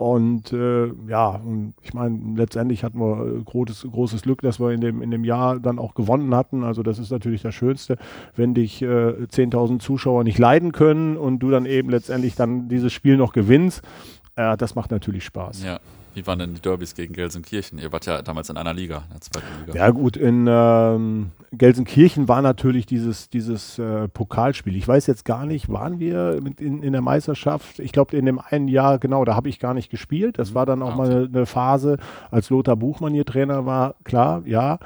Und 0.02 0.52
äh, 0.52 0.88
ja, 1.08 1.42
ich 1.82 1.94
meine, 1.94 2.20
letztendlich 2.36 2.84
hatten 2.84 3.00
wir 3.00 3.24
äh, 3.24 3.44
großes, 3.44 3.88
großes 3.92 4.24
Glück, 4.24 4.42
dass 4.42 4.60
wir 4.60 4.72
in 4.72 4.82
dem, 4.82 5.02
in 5.02 5.12
dem 5.12 5.24
Jahr 5.24 5.60
dann 5.60 5.80
auch 5.80 5.94
gewonnen 5.94 6.34
hatten. 6.34 6.64
Also 6.64 6.82
das 6.82 6.98
ist 6.98 7.12
natürlich 7.12 7.44
das 7.44 7.54
Schönste, 7.54 7.98
wenn 8.36 8.54
dich 8.54 8.82
äh, 8.82 8.86
10.000 8.86 9.80
Zuschauer 9.80 10.24
nicht 10.24 10.40
leiden 10.40 10.72
können 10.72 11.18
und 11.18 11.40
du 11.40 11.52
dann 11.52 11.66
eben 11.66 11.90
letztendlich 11.90 12.36
dann 12.36 12.68
dieses 12.68 12.92
Spiel 12.92 13.16
noch 13.16 13.32
gewinnst. 13.32 13.84
Äh, 14.36 14.58
das 14.58 14.76
macht 14.76 14.92
natürlich 14.92 15.24
Spaß. 15.24 15.64
Ja. 15.64 15.80
Wie 16.14 16.28
waren 16.28 16.40
denn 16.40 16.54
die 16.54 16.62
Derbys 16.62 16.96
gegen 16.96 17.14
Gelsenkirchen? 17.14 17.80
Ihr 17.80 17.92
wart 17.92 18.06
ja 18.06 18.22
damals 18.22 18.50
in 18.50 18.58
einer 18.58 18.74
Liga, 18.74 19.04
in 19.08 19.14
der 19.14 19.22
zweiten 19.22 19.46
Liga. 19.66 19.78
Ja 19.78 19.90
gut, 19.92 20.18
in 20.18 20.46
ähm, 20.50 21.32
Gelsenkirchen 21.52 22.28
war 22.28 22.42
natürlich 22.42 22.86
dieses, 22.86 23.30
dieses 23.30 23.80
äh, 23.80 24.08
Pokalspiel. 24.08 24.76
Ich 24.76 24.88
weiß 24.88 25.08
jetzt 25.08 25.24
gar 25.26 25.46
nicht, 25.46 25.70
waren 25.70 26.00
wir 26.00 26.42
in, 26.60 26.84
in 26.84 26.92
der 26.92 27.02
Meisterschaft? 27.02 27.80
Ich 27.80 27.92
glaube, 27.92 28.18
in 28.18 28.26
dem 28.26 28.40
einen 28.40 28.68
Jahr, 28.68 29.00
genau, 29.00 29.24
da 29.26 29.36
habe 29.36 29.50
ich 29.50 29.60
gar 29.60 29.74
nicht 29.74 29.90
gespielt. 29.90 30.38
Das 30.38 30.52
mhm. 30.52 30.56
war 30.56 30.66
dann 30.66 30.82
auch 30.82 30.92
ah, 30.92 31.00
okay. 31.00 31.10
mal 31.10 31.12
eine, 31.12 31.30
eine 31.34 31.46
Phase, 31.46 31.98
als 32.30 32.50
Lothar 32.50 32.76
Buchmann 32.76 33.14
hier 33.14 33.26
Trainer 33.26 33.66
war. 33.66 33.96
Klar, 34.04 34.44
ja 34.46 34.80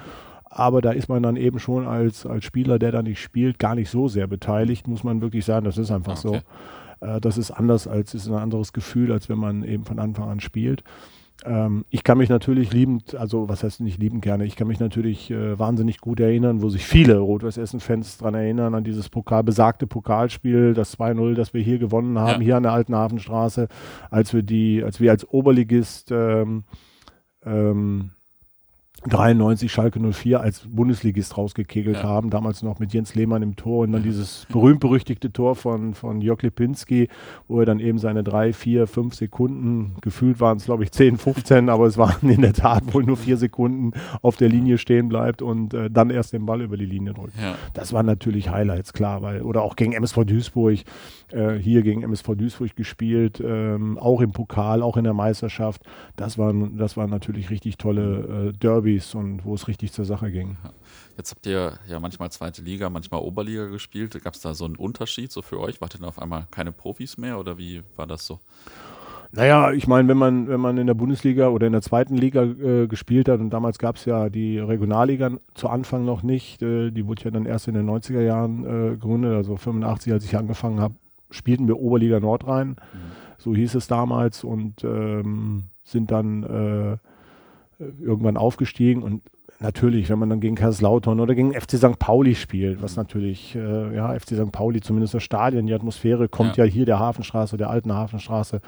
aber 0.56 0.82
da 0.82 0.92
ist 0.92 1.10
man 1.10 1.22
dann 1.22 1.36
eben 1.36 1.60
schon 1.60 1.86
als, 1.86 2.26
als 2.26 2.46
Spieler, 2.46 2.80
der 2.80 2.94
da 2.94 3.02
nicht 3.02 3.22
spielt, 3.22 3.60
gar 3.60 3.76
nicht 3.76 3.90
so 3.90 4.08
sehr 4.08 4.26
beteiligt, 4.26 4.88
muss 4.88 5.04
man 5.04 5.22
wirklich 5.22 5.44
sagen. 5.44 5.66
Das 5.66 5.78
ist 5.78 5.92
einfach 5.92 6.16
ah, 6.16 6.30
okay. 6.30 6.38
so. 6.38 6.85
Äh, 7.06 7.22
das 7.22 7.38
ist 7.38 7.52
anders 7.52 7.88
als 7.88 8.14
ist 8.14 8.28
ein 8.28 8.34
anderes 8.34 8.74
Gefühl, 8.74 9.12
als 9.12 9.30
wenn 9.30 9.38
man 9.38 9.64
eben 9.64 9.86
von 9.86 10.00
Anfang 10.00 10.30
an 10.30 10.40
spielt. 10.40 10.84
Ähm, 11.44 11.86
ich 11.90 12.04
kann 12.04 12.18
mich 12.18 12.30
natürlich 12.30 12.72
liebend, 12.72 13.16
also 13.16 13.50
was 13.50 13.64
heißt 13.64 13.82
nicht 13.82 14.00
liebend 14.00 14.22
gerne, 14.22 14.46
ich 14.46 14.56
kann 14.56 14.68
mich 14.68 14.80
natürlich 14.80 15.30
äh, 15.32 15.60
wahnsinnig 15.60 16.00
gut 16.00 16.20
erinnern, 16.22 16.62
wo 16.62 16.70
sich 16.70 16.86
viele 16.86 17.18
Rot-Weiß-Essen-Fans 17.18 18.18
daran 18.20 18.36
erinnern, 18.36 18.74
an 18.74 18.86
dieses 18.86 19.10
Pokal, 19.10 19.44
besagte 19.44 19.86
Pokalspiel, 19.86 20.74
das 20.74 20.98
2-0, 20.98 21.34
das 21.34 21.54
wir 21.54 21.62
hier 21.62 21.78
gewonnen 21.78 22.18
haben, 22.18 22.42
ja. 22.42 22.46
hier 22.46 22.58
an 22.58 22.64
der 22.64 22.72
Alten 22.72 22.96
Hafenstraße, 22.96 23.68
als 24.10 24.34
wir 24.34 24.44
die, 24.44 24.82
als 24.84 25.02
wir 25.02 25.12
als 25.12 25.28
Oberligist 25.30 26.12
ähm, 26.12 26.64
ähm, 27.46 28.12
93 29.08 29.72
Schalke 29.72 30.00
04 30.00 30.42
als 30.42 30.68
Bundesligist 30.68 31.38
rausgekegelt 31.38 31.98
ja. 31.98 32.04
haben, 32.04 32.30
damals 32.30 32.64
noch 32.64 32.80
mit 32.80 32.94
Jens 32.94 33.16
Lehmann 33.16 33.42
im 33.42 33.56
Tor 33.56 33.84
und 33.84 33.92
dann 33.92 34.04
dieses 34.04 34.48
berühmt-berüchtigte 34.52 35.32
Tor 35.32 35.56
von, 35.56 35.94
von 35.94 36.22
Jörg 36.22 36.42
Lipinski, 36.42 37.10
wo 37.48 37.60
er 37.60 37.66
dann 37.66 37.80
eben 37.80 38.00
seine 38.00 38.24
drei, 38.24 38.54
vier, 38.54 38.88
fünf 38.88 39.16
Sekunden, 39.16 39.96
gefühlt 40.02 40.40
waren 40.40 40.58
es 40.58 40.66
glaube 40.66 40.84
ich 40.84 40.92
10, 40.92 41.18
15, 41.18 41.70
aber 41.70 41.86
es 41.86 41.98
waren 41.98 42.30
in 42.30 42.42
der 42.42 42.54
Tat 42.54 42.94
wohl 42.94 43.04
nur 43.04 43.18
vier 43.18 43.38
Sekunden 43.38 43.92
auf 44.22 44.38
der 44.38 44.50
Linie 44.50 44.78
stehen 44.78 45.10
bleibt 45.10 45.42
und 45.42 45.74
äh, 45.74 45.90
dann 45.90 46.10
erst 46.10 46.34
den 46.34 46.46
Ball 46.46 46.62
über 46.62 46.78
die 46.78 46.86
Linie 46.86 47.14
drückt. 47.14 47.40
Ja. 47.40 47.56
Das 47.74 47.94
waren 47.94 48.06
natürlich 48.06 48.50
Highlights, 48.50 48.94
klar, 48.94 49.22
weil, 49.22 49.42
oder 49.42 49.62
auch 49.62 49.76
gegen 49.76 49.94
MSV 49.94 50.24
Duisburg, 50.26 50.80
hier 51.60 51.82
gegen 51.82 52.04
MSV 52.04 52.36
Duisburg 52.36 52.76
gespielt, 52.76 53.42
ähm, 53.44 53.98
auch 53.98 54.22
im 54.22 54.32
Pokal, 54.32 54.82
auch 54.82 54.98
in 54.98 55.04
der 55.04 55.14
Meisterschaft. 55.14 55.82
Das 56.16 56.38
waren, 56.38 56.78
das 56.78 56.98
waren 56.98 57.10
natürlich 57.10 57.50
richtig 57.50 57.78
tolle 57.78 58.50
äh, 58.50 58.58
Derby 58.58 58.86
Derbys 58.86 59.16
und 59.16 59.46
wo 59.46 59.56
es 59.56 59.68
richtig 59.68 59.92
zur 59.92 60.06
Sache 60.06 60.32
ging. 60.32 60.58
Jetzt 61.18 61.32
habt 61.32 61.46
ihr 61.46 61.74
ja 61.88 62.00
manchmal 62.00 62.32
zweite 62.32 62.62
Liga, 62.62 62.90
manchmal 62.90 63.22
Oberliga 63.22 63.66
gespielt. 63.66 64.22
Gab 64.24 64.34
es 64.34 64.42
da 64.42 64.54
so 64.54 64.66
einen 64.66 64.76
Unterschied 64.76 65.32
so 65.32 65.42
für 65.42 65.60
euch? 65.60 65.82
Wart 65.82 65.96
ihr 65.96 66.00
dann 66.00 66.10
auf 66.10 66.20
einmal 66.20 66.48
keine 66.52 66.72
Profis 66.72 67.18
mehr 67.18 67.40
oder 67.40 67.58
wie 67.58 67.84
war 67.96 68.08
das 68.08 68.26
so? 68.26 68.40
Naja, 69.32 69.72
ich 69.72 69.88
meine, 69.88 70.08
wenn 70.08 70.18
man, 70.18 70.48
wenn 70.48 70.62
man 70.62 70.78
in 70.78 70.88
der 70.88 70.94
Bundesliga 70.94 71.50
oder 71.50 71.68
in 71.68 71.74
der 71.74 71.82
zweiten 71.82 72.16
Liga 72.16 72.44
äh, 72.44 72.88
gespielt 72.88 73.28
hat, 73.28 73.40
und 73.40 73.50
damals 73.50 73.80
gab 73.80 73.98
es 73.98 74.06
ja 74.06 74.30
die 74.30 74.60
Regionalliga 74.60 75.32
zu 75.56 75.68
Anfang 75.68 76.06
noch 76.06 76.24
nicht, 76.24 76.62
äh, 76.62 76.92
die 76.92 77.06
wurde 77.06 77.26
ja 77.26 77.32
dann 77.32 77.46
erst 77.46 77.68
in 77.68 77.74
den 77.74 77.90
90er 77.90 78.22
Jahren 78.22 78.64
äh, 78.64 78.90
gegründet, 78.92 79.34
also 79.34 79.58
85, 79.58 80.14
als 80.14 80.24
ich 80.24 80.38
angefangen 80.38 80.80
habe, 80.80 80.96
spielten 81.30 81.68
wir 81.68 81.80
Oberliga 81.80 82.20
Nordrhein, 82.20 82.70
mhm. 82.70 82.76
so 83.38 83.56
hieß 83.56 83.76
es 83.76 83.88
damals, 83.88 84.44
und 84.44 84.84
ähm, 84.84 85.66
sind 85.84 86.12
dann 86.12 86.44
äh, 86.44 86.98
irgendwann 88.02 88.38
aufgestiegen 88.38 89.04
und 89.04 89.22
natürlich, 89.60 90.10
wenn 90.10 90.20
man 90.20 90.30
dann 90.30 90.40
gegen 90.40 90.56
Kaiserslautern 90.56 91.20
oder 91.20 91.36
gegen 91.36 91.54
FC 91.54 91.78
St. 91.78 92.00
Pauli 92.00 92.36
spielt, 92.36 92.82
was 92.82 92.96
natürlich, 92.96 93.56
äh, 93.56 93.96
ja, 93.96 94.18
FC 94.18 94.36
St. 94.36 94.52
Pauli, 94.52 94.82
zumindest 94.82 95.14
das 95.14 95.24
Stadion, 95.24 95.68
die 95.68 95.74
Atmosphäre 95.74 96.28
kommt 96.28 96.58
ja. 96.58 96.66
ja. 96.66 96.72
hier 96.72 96.86
der 96.86 97.00
Hafenstraße, 97.00 97.58
der 97.58 97.70
alten 97.70 97.94
Hafenstraße, 97.94 98.62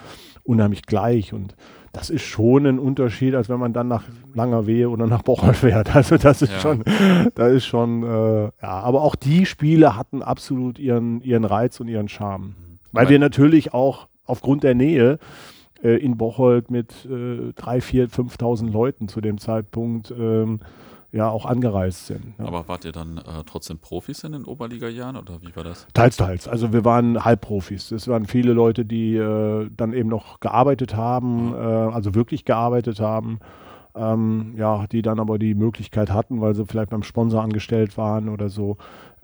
unheimlich 0.43 0.83
gleich 0.83 1.33
und 1.33 1.55
das 1.97 2.11
ist 2.11 2.23
schon 2.23 2.67
ein 2.67 2.77
Unterschied, 2.77 3.33
als 3.33 3.49
wenn 3.49 3.59
man 3.59 3.73
dann 3.73 3.87
nach 3.87 4.03
Langerwehe 4.35 4.89
oder 4.89 5.07
nach 5.07 5.23
Bocholt 5.23 5.55
fährt. 5.55 5.95
Also 5.95 6.17
das 6.17 6.43
ist 6.43 6.53
ja. 6.53 6.59
schon, 6.59 6.83
das 7.33 7.53
ist 7.53 7.65
schon, 7.65 8.03
äh, 8.03 8.43
ja, 8.43 8.51
aber 8.61 9.01
auch 9.01 9.15
die 9.15 9.47
Spiele 9.47 9.95
hatten 9.95 10.21
absolut 10.21 10.77
ihren, 10.77 11.21
ihren 11.21 11.43
Reiz 11.43 11.79
und 11.79 11.87
ihren 11.87 12.07
Charme. 12.07 12.53
Weil 12.91 13.05
aber 13.05 13.11
wir 13.11 13.19
natürlich 13.19 13.73
auch 13.73 14.07
aufgrund 14.25 14.63
der 14.63 14.75
Nähe 14.75 15.17
äh, 15.83 15.97
in 15.97 16.17
Bocholt 16.17 16.69
mit 16.69 17.05
äh, 17.05 17.51
3, 17.55 17.81
4, 17.81 18.09
5.000 18.09 18.71
Leuten 18.71 19.07
zu 19.07 19.21
dem 19.21 19.39
Zeitpunkt 19.39 20.11
ähm, 20.11 20.59
ja 21.11 21.29
auch 21.29 21.45
angereist 21.45 22.07
sind. 22.07 22.37
Ne? 22.37 22.47
Aber 22.47 22.67
wart 22.67 22.85
ihr 22.85 22.91
dann 22.91 23.17
äh, 23.17 23.43
trotzdem 23.45 23.79
Profis 23.79 24.23
in 24.23 24.33
den 24.33 24.43
Oberliga-Jahren 24.43 25.15
oder 25.15 25.41
wie 25.41 25.55
war 25.55 25.63
das? 25.63 25.87
Teils, 25.93 26.17
teils. 26.17 26.47
Also 26.47 26.73
wir 26.73 26.83
waren 26.83 27.23
Halbprofis. 27.23 27.91
Es 27.91 28.07
waren 28.07 28.25
viele 28.25 28.53
Leute, 28.53 28.85
die 28.85 29.15
äh, 29.15 29.69
dann 29.75 29.93
eben 29.93 30.09
noch 30.09 30.39
gearbeitet 30.39 30.95
haben, 30.95 31.49
mhm. 31.49 31.53
äh, 31.53 31.57
also 31.57 32.13
wirklich 32.13 32.45
gearbeitet 32.45 32.99
haben. 32.99 33.39
Ähm, 33.95 34.53
ja, 34.57 34.85
die 34.85 35.01
dann 35.01 35.19
aber 35.19 35.39
die 35.39 35.55
Möglichkeit 35.55 36.11
hatten, 36.11 36.39
weil 36.39 36.53
sie 36.53 36.67
vielleicht 36.67 36.91
beim 36.91 37.01
Sponsor 37.01 37.41
angestellt 37.41 37.97
waren 37.97 38.29
oder 38.29 38.47
so, 38.47 38.77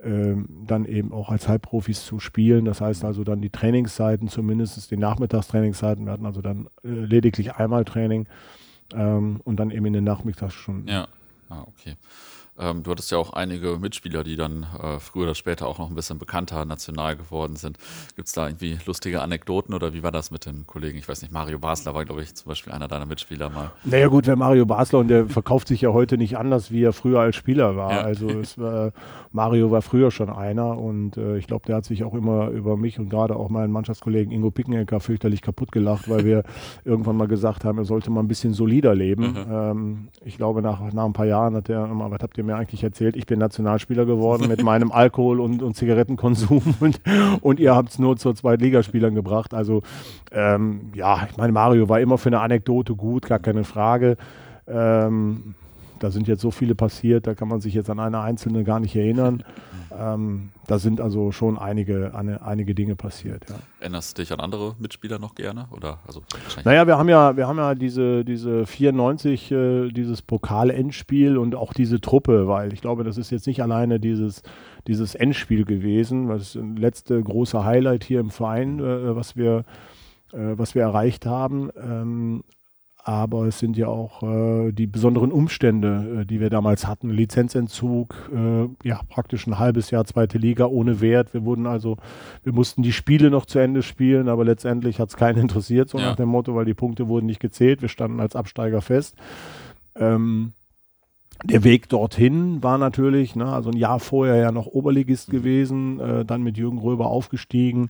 ähm, 0.03 0.47
dann 0.65 0.85
eben 0.85 1.13
auch 1.13 1.29
als 1.29 1.47
Halbprofis 1.47 2.03
zu 2.05 2.19
spielen. 2.19 2.65
Das 2.65 2.81
heißt 2.81 3.05
also 3.05 3.23
dann 3.23 3.39
die 3.39 3.51
Trainingszeiten, 3.51 4.29
zumindest 4.29 4.89
die 4.89 4.97
Nachmittagstrainingszeiten. 4.97 6.05
Wir 6.05 6.13
hatten 6.13 6.25
also 6.25 6.41
dann 6.41 6.69
äh, 6.83 6.89
lediglich 6.89 7.53
einmal 7.53 7.85
Training 7.85 8.27
ähm, 8.95 9.41
und 9.43 9.57
dann 9.57 9.69
eben 9.69 9.85
in 9.85 9.93
den 9.93 10.05
Nachmittagsstunden. 10.05 10.87
Ja, 10.87 11.07
ah, 11.53 11.63
okay. 11.69 11.95
Ähm, 12.60 12.83
du 12.83 12.91
hattest 12.91 13.12
ja 13.12 13.17
auch 13.17 13.33
einige 13.33 13.79
Mitspieler, 13.79 14.24
die 14.24 14.36
dann 14.36 14.67
äh, 14.81 15.00
früher 15.00 15.24
oder 15.24 15.36
später 15.36 15.67
auch 15.67 15.79
noch 15.79 15.89
ein 15.89 15.95
bisschen 15.95 16.19
bekannter 16.19 16.65
national 16.65 17.15
geworden 17.15 17.55
sind. 17.55 17.77
Gibt 18.15 18.27
es 18.27 18.33
da 18.33 18.48
irgendwie 18.48 18.77
lustige 18.86 19.22
Anekdoten 19.22 19.74
oder 19.74 19.93
wie 19.93 20.03
war 20.03 20.12
das 20.12 20.29
mit 20.29 20.45
den 20.45 20.67
Kollegen? 20.67 20.98
Ich 20.98 21.10
weiß 21.10 21.22
nicht, 21.24 21.33
Mario 21.33 21.57
Basler 21.57 21.95
war, 21.95 22.05
glaube 22.05 22.22
ich, 22.22 22.36
zum 22.36 22.50
Beispiel 22.50 22.72
einer 22.72 22.88
deiner 22.88 23.05
Mitspieler 23.05 23.50
mal. 23.50 23.72
Naja 23.83 24.07
gut, 24.07 24.27
wer 24.27 24.36
Mario 24.36 24.65
Basler 24.65 25.00
und 25.00 25.07
der 25.07 25.25
verkauft 25.25 25.67
sich 25.67 25.81
ja 25.81 25.93
heute 25.93 26.17
nicht 26.17 26.38
anders, 26.38 26.72
wie 26.72 26.83
er 26.83 26.93
früher 26.93 27.22
als 27.22 27.36
Spieler 27.36 27.75
war. 27.75 27.91
Ja. 27.91 28.01
Also 28.01 28.27
war, 28.57 28.91
Mario 29.31 29.72
war 29.72 29.81
früher 29.81 30.12
schon 30.12 30.29
einer 30.29 30.77
und 30.77 31.17
äh, 31.17 31.38
ich 31.38 31.48
glaube, 31.48 31.65
der 31.65 31.77
hat 31.77 31.86
sich 31.86 32.03
auch 32.03 32.13
immer 32.13 32.50
über 32.50 32.77
mich 32.77 33.00
und 33.00 33.10
gerade 33.10 33.36
auch 33.36 33.50
meinen 33.50 33.72
Mannschaftskollegen 33.72 34.31
Ingo 34.31 34.51
Pickenecker 34.51 35.00
fürchterlich 35.00 35.41
kaputt 35.41 35.72
gelacht, 35.72 36.07
weil 36.07 36.24
wir 36.24 36.43
irgendwann 36.86 37.17
mal 37.17 37.27
gesagt 37.27 37.65
haben, 37.65 37.79
er 37.79 37.86
sollte 37.86 38.12
mal 38.12 38.19
ein 38.19 38.27
bisschen 38.27 38.53
solider 38.53 38.93
leben. 38.93 39.31
Mhm. 39.31 39.45
Ähm, 39.51 40.07
ich 40.24 40.38
glaube, 40.38 40.62
nach, 40.62 40.79
nach 40.93 41.05
ein 41.05 41.13
paar 41.13 41.25
Jahren 41.25 41.55
hat 41.55 41.69
er 41.69 41.86
immer, 41.86 42.12
was 42.12 42.19
habt 42.22 42.38
ihr 42.38 42.42
ihr 42.43 42.53
mir 42.53 42.59
eigentlich 42.59 42.83
erzählt, 42.83 43.15
ich 43.15 43.25
bin 43.25 43.39
Nationalspieler 43.39 44.05
geworden 44.05 44.47
mit 44.47 44.63
meinem 44.63 44.91
Alkohol- 44.91 45.39
und, 45.39 45.63
und 45.63 45.75
Zigarettenkonsum 45.75 46.75
und, 46.79 47.01
und 47.41 47.59
ihr 47.59 47.75
habt 47.75 47.89
es 47.89 48.00
nur 48.00 48.17
zur 48.17 48.35
Zweitligaspielern 48.35 49.15
gebracht. 49.15 49.53
Also 49.53 49.81
ähm, 50.31 50.91
ja, 50.93 51.27
ich 51.29 51.38
meine, 51.38 51.51
Mario 51.51 51.89
war 51.89 52.00
immer 52.00 52.17
für 52.17 52.29
eine 52.29 52.41
Anekdote 52.41 52.95
gut, 52.95 53.27
gar 53.27 53.39
keine 53.39 53.63
Frage. 53.63 54.17
Ähm, 54.67 55.55
da 56.03 56.12
sind 56.12 56.27
jetzt 56.27 56.41
so 56.41 56.51
viele 56.51 56.75
passiert, 56.75 57.27
da 57.27 57.33
kann 57.33 57.48
man 57.48 57.62
sich 57.62 57.74
jetzt 57.74 57.89
an 57.89 57.98
eine 57.98 58.19
einzelne 58.19 58.65
gar 58.65 58.81
nicht 58.81 58.93
erinnern. 58.93 59.41
ähm, 59.98 60.50
da 60.67 60.77
sind 60.77 61.00
also 61.00 61.31
schon 61.31 61.57
einige, 61.57 62.13
eine, 62.13 62.41
einige 62.41 62.75
Dinge 62.75 62.98
passiert. 62.98 63.50
Ja. 63.50 63.55
Erinnerst 63.79 64.17
du 64.17 64.22
dich 64.22 64.33
an 64.33 64.41
andere 64.41 64.75
Mitspieler 64.79 65.17
noch 65.17 65.33
gerne? 65.33 65.67
Oder, 65.72 66.00
also 66.05 66.22
naja, 66.65 66.88
wir 66.88 66.98
haben 66.98 67.07
ja, 67.07 67.38
wir 67.38 67.48
haben 67.48 67.57
ja 67.57 67.74
diese, 67.74 68.25
diese 68.25 68.65
94, 68.65 69.51
äh, 69.51 69.89
dieses 69.91 70.22
Pokal-Endspiel 70.22 71.38
und 71.38 71.55
auch 71.55 71.72
diese 71.72 72.01
Truppe, 72.01 72.50
weil 72.50 72.74
ich 72.74 72.81
glaube, 72.81 73.05
das 73.05 73.17
ist 73.17 73.31
jetzt 73.31 73.48
nicht 73.48 73.63
alleine 73.63 74.01
dieses, 74.01 74.43
dieses 74.88 75.15
Endspiel 75.15 75.63
gewesen, 75.63 76.27
das 76.27 76.55
letzte 76.55 77.24
große 77.24 77.63
Highlight 77.63 78.03
hier 78.03 78.19
im 78.19 78.29
Verein, 78.29 78.79
äh, 78.79 79.15
was 79.15 79.38
wir 79.38 79.63
äh, 80.33 80.57
was 80.57 80.75
wir 80.75 80.81
erreicht 80.81 81.25
haben. 81.25 82.43
Aber 83.05 83.48
es 83.48 83.60
sind 83.60 83.75
ja 83.75 83.88
auch 83.88 84.24
äh, 84.24 84.72
die 84.72 84.88
besonderen 84.88 85.33
Umstände, 85.33 86.22
äh, 86.22 86.25
die 86.25 86.39
wir 86.39 86.50
damals 86.50 86.88
hatten. 86.88 87.10
Lizenzentzug, 87.10 88.31
äh, 88.33 88.88
ja, 88.88 89.01
praktisch 89.10 89.45
ein 89.45 89.60
halbes 89.60 89.91
Jahr 89.91 90.05
zweite 90.05 90.38
Liga 90.38 90.67
ohne 90.67 91.01
Wert. 91.01 91.33
Wir 91.33 91.43
wurden 91.43 91.67
also, 91.67 91.98
wir 92.43 92.53
mussten 92.53 92.81
die 92.81 92.93
Spiele 92.93 93.29
noch 93.29 93.45
zu 93.45 93.60
Ende 93.60 93.83
spielen, 93.83 94.29
aber 94.29 94.45
letztendlich 94.45 95.01
hat 95.01 95.10
es 95.10 95.17
keinen 95.17 95.38
interessiert, 95.38 95.89
so 95.89 95.98
ja. 95.98 96.05
nach 96.05 96.15
dem 96.15 96.29
Motto, 96.29 96.55
weil 96.55 96.63
die 96.63 96.74
Punkte 96.74 97.10
wurden 97.10 97.25
nicht 97.25 97.41
gezählt. 97.41 97.81
Wir 97.81 97.89
standen 97.89 98.22
als 98.22 98.38
Absteiger 98.38 98.81
fest. 98.81 99.17
Ähm, 99.98 100.53
der 101.43 101.65
Weg 101.65 101.89
dorthin 101.89 102.63
war 102.63 102.77
natürlich, 102.77 103.36
ne, 103.36 103.51
also 103.51 103.69
ein 103.69 103.75
Jahr 103.75 104.00
vorher 104.00 104.38
ja 104.38 104.53
noch 104.53 104.67
Oberligist 104.67 105.29
gewesen, 105.29 106.00
äh, 106.00 106.24
dann 106.24 106.41
mit 106.41 106.57
Jürgen 106.57 106.77
Röber 106.77 107.07
aufgestiegen 107.07 107.89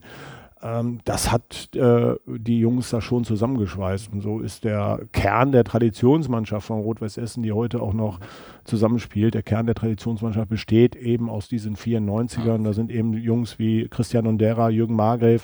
ähm, 0.64 1.00
das 1.04 1.30
hat 1.30 1.76
äh, 1.76 2.14
die 2.26 2.58
Jungs 2.58 2.88
da 2.88 3.02
schon 3.02 3.24
zusammengeschweißt. 3.24 4.10
Und 4.10 4.22
so 4.22 4.40
ist 4.40 4.64
der 4.64 5.00
Kern 5.12 5.52
der 5.52 5.62
Traditionsmannschaft 5.62 6.66
von 6.66 6.80
Rot-Weiß 6.80 7.18
Essen, 7.18 7.42
die 7.42 7.52
heute 7.52 7.82
auch 7.82 7.92
noch 7.92 8.18
zusammenspielt, 8.64 9.34
der 9.34 9.42
Kern 9.42 9.66
der 9.66 9.74
Traditionsmannschaft 9.74 10.48
besteht 10.48 10.96
eben 10.96 11.28
aus 11.28 11.48
diesen 11.48 11.76
94ern. 11.76 12.64
Da 12.64 12.72
sind 12.72 12.90
eben 12.90 13.12
Jungs 13.12 13.58
wie 13.58 13.88
Christian 13.88 14.26
Ondera, 14.26 14.70
Jürgen 14.70 14.96
Margrave, 14.96 15.42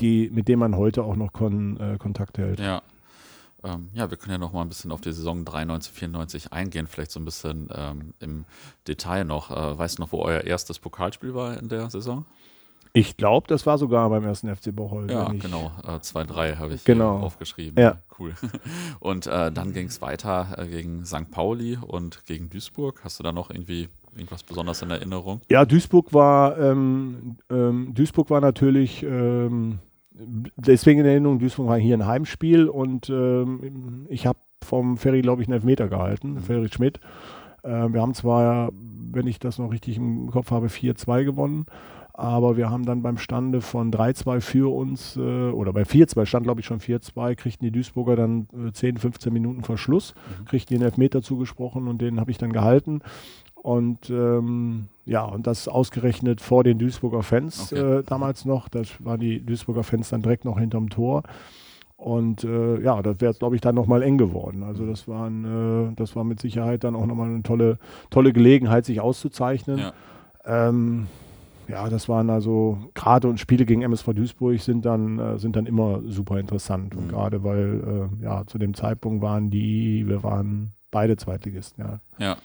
die, 0.00 0.28
mit 0.30 0.48
denen 0.48 0.60
man 0.60 0.76
heute 0.76 1.02
auch 1.02 1.16
noch 1.16 1.32
kon, 1.32 1.80
äh, 1.80 1.96
Kontakt 1.96 2.36
hält. 2.36 2.60
Ja. 2.60 2.82
Ähm, 3.64 3.88
ja, 3.94 4.10
wir 4.10 4.18
können 4.18 4.32
ja 4.32 4.38
noch 4.38 4.52
mal 4.52 4.60
ein 4.60 4.68
bisschen 4.68 4.92
auf 4.92 5.00
die 5.00 5.12
Saison 5.12 5.46
93, 5.46 5.92
94 5.92 6.52
eingehen, 6.52 6.86
vielleicht 6.86 7.10
so 7.10 7.18
ein 7.18 7.24
bisschen 7.24 7.70
ähm, 7.74 8.12
im 8.20 8.44
Detail 8.86 9.24
noch. 9.24 9.50
Äh, 9.50 9.78
weißt 9.78 9.98
du 9.98 10.02
noch, 10.02 10.12
wo 10.12 10.18
euer 10.18 10.42
erstes 10.42 10.78
Pokalspiel 10.78 11.34
war 11.34 11.58
in 11.58 11.70
der 11.70 11.88
Saison? 11.88 12.26
Ich 12.92 13.16
glaube, 13.16 13.46
das 13.48 13.66
war 13.66 13.78
sogar 13.78 14.08
beim 14.10 14.24
ersten 14.24 14.54
FC 14.54 14.74
Bocholt. 14.74 15.10
Ja, 15.10 15.28
genau. 15.28 15.72
Äh, 15.84 15.96
2-3 15.96 16.56
habe 16.56 16.74
ich 16.74 16.84
genau. 16.84 17.18
aufgeschrieben. 17.18 17.82
Ja. 17.82 17.98
Cool. 18.18 18.34
Und 19.00 19.26
äh, 19.26 19.52
dann 19.52 19.72
ging 19.72 19.86
es 19.86 20.00
weiter 20.00 20.56
äh, 20.56 20.66
gegen 20.66 21.04
St. 21.04 21.30
Pauli 21.30 21.78
und 21.80 22.26
gegen 22.26 22.50
Duisburg. 22.50 23.00
Hast 23.04 23.18
du 23.18 23.22
da 23.22 23.32
noch 23.32 23.50
irgendwie 23.50 23.88
irgendwas 24.14 24.42
besonders 24.42 24.82
in 24.82 24.90
Erinnerung? 24.90 25.40
Ja, 25.50 25.64
Duisburg 25.64 26.12
war, 26.12 26.58
ähm, 26.58 27.36
ähm, 27.50 27.94
Duisburg 27.94 28.30
war 28.30 28.40
natürlich 28.40 29.02
ähm, 29.04 29.78
deswegen 30.56 31.00
in 31.00 31.06
Erinnerung, 31.06 31.38
Duisburg 31.38 31.68
war 31.68 31.78
hier 31.78 31.96
ein 31.96 32.06
Heimspiel 32.06 32.68
und 32.68 33.08
ähm, 33.08 34.06
ich 34.08 34.26
habe 34.26 34.38
vom 34.64 34.96
Ferry, 34.96 35.22
glaube 35.22 35.42
ich, 35.42 35.48
einen 35.48 35.54
Elfmeter 35.54 35.88
gehalten, 35.88 36.34
mhm. 36.34 36.38
Ferry 36.40 36.68
Schmidt. 36.68 37.00
Äh, 37.62 37.92
wir 37.92 38.00
haben 38.00 38.14
zwar, 38.14 38.70
wenn 38.72 39.26
ich 39.26 39.38
das 39.38 39.58
noch 39.58 39.70
richtig 39.70 39.96
im 39.96 40.30
Kopf 40.30 40.50
habe, 40.50 40.66
4-2 40.66 41.24
gewonnen, 41.24 41.66
aber 42.18 42.56
wir 42.56 42.68
haben 42.68 42.84
dann 42.84 43.00
beim 43.00 43.16
Stande 43.16 43.60
von 43.60 43.92
3-2 43.92 44.40
für 44.40 44.74
uns, 44.74 45.16
äh, 45.16 45.20
oder 45.20 45.72
bei 45.72 45.82
4-2 45.82 46.26
stand, 46.26 46.42
glaube 46.42 46.60
ich, 46.60 46.66
schon 46.66 46.80
4-2, 46.80 47.36
kriegten 47.36 47.64
die 47.64 47.70
Duisburger 47.70 48.16
dann 48.16 48.48
äh, 48.52 48.72
10, 48.72 48.96
15 48.96 49.32
Minuten 49.32 49.62
vor 49.62 49.78
Schluss, 49.78 50.16
mhm. 50.40 50.44
kriegten 50.46 50.76
den 50.76 50.84
Elfmeter 50.84 51.22
zugesprochen 51.22 51.86
und 51.86 52.02
den 52.02 52.18
habe 52.18 52.32
ich 52.32 52.36
dann 52.36 52.52
gehalten. 52.52 53.02
Und 53.54 54.10
ähm, 54.10 54.88
ja, 55.04 55.22
und 55.26 55.46
das 55.46 55.68
ausgerechnet 55.68 56.40
vor 56.40 56.64
den 56.64 56.80
Duisburger 56.80 57.22
Fans 57.22 57.72
okay. 57.72 57.98
äh, 57.98 58.02
damals 58.02 58.44
noch. 58.44 58.68
Das 58.68 58.88
waren 59.04 59.20
die 59.20 59.40
Duisburger 59.46 59.84
Fans 59.84 60.08
dann 60.08 60.22
direkt 60.22 60.44
noch 60.44 60.58
hinterm 60.58 60.90
Tor. 60.90 61.22
Und 61.96 62.42
äh, 62.42 62.80
ja, 62.80 63.00
das 63.00 63.20
wäre, 63.20 63.34
glaube 63.34 63.54
ich, 63.54 63.60
dann 63.60 63.76
nochmal 63.76 64.02
eng 64.02 64.18
geworden. 64.18 64.64
Also 64.64 64.86
das, 64.86 65.06
waren, 65.06 65.92
äh, 65.92 65.94
das 65.94 66.16
war 66.16 66.24
mit 66.24 66.40
Sicherheit 66.40 66.82
dann 66.82 66.96
auch 66.96 67.06
nochmal 67.06 67.28
eine 67.28 67.44
tolle, 67.44 67.78
tolle 68.10 68.32
Gelegenheit, 68.32 68.86
sich 68.86 69.00
auszuzeichnen. 69.00 69.78
Ja. 69.78 69.92
Ähm, 70.44 71.06
ja, 71.68 71.88
das 71.88 72.08
waren 72.08 72.30
also 72.30 72.78
gerade 72.94 73.28
und 73.28 73.38
Spiele 73.38 73.66
gegen 73.66 73.82
MSV 73.82 74.14
Duisburg 74.14 74.60
sind 74.60 74.84
dann, 74.84 75.18
äh, 75.18 75.38
sind 75.38 75.54
dann 75.56 75.66
immer 75.66 76.00
super 76.06 76.38
interessant. 76.38 76.94
Und 76.94 77.06
mhm. 77.06 77.08
gerade 77.08 77.44
weil 77.44 78.10
äh, 78.20 78.24
ja, 78.24 78.46
zu 78.46 78.58
dem 78.58 78.74
Zeitpunkt 78.74 79.22
waren 79.22 79.50
die, 79.50 80.06
wir 80.06 80.22
waren 80.22 80.72
beide 80.90 81.16
Zweitligisten, 81.16 81.84
ja. 81.84 82.00
Ja. 82.18 82.36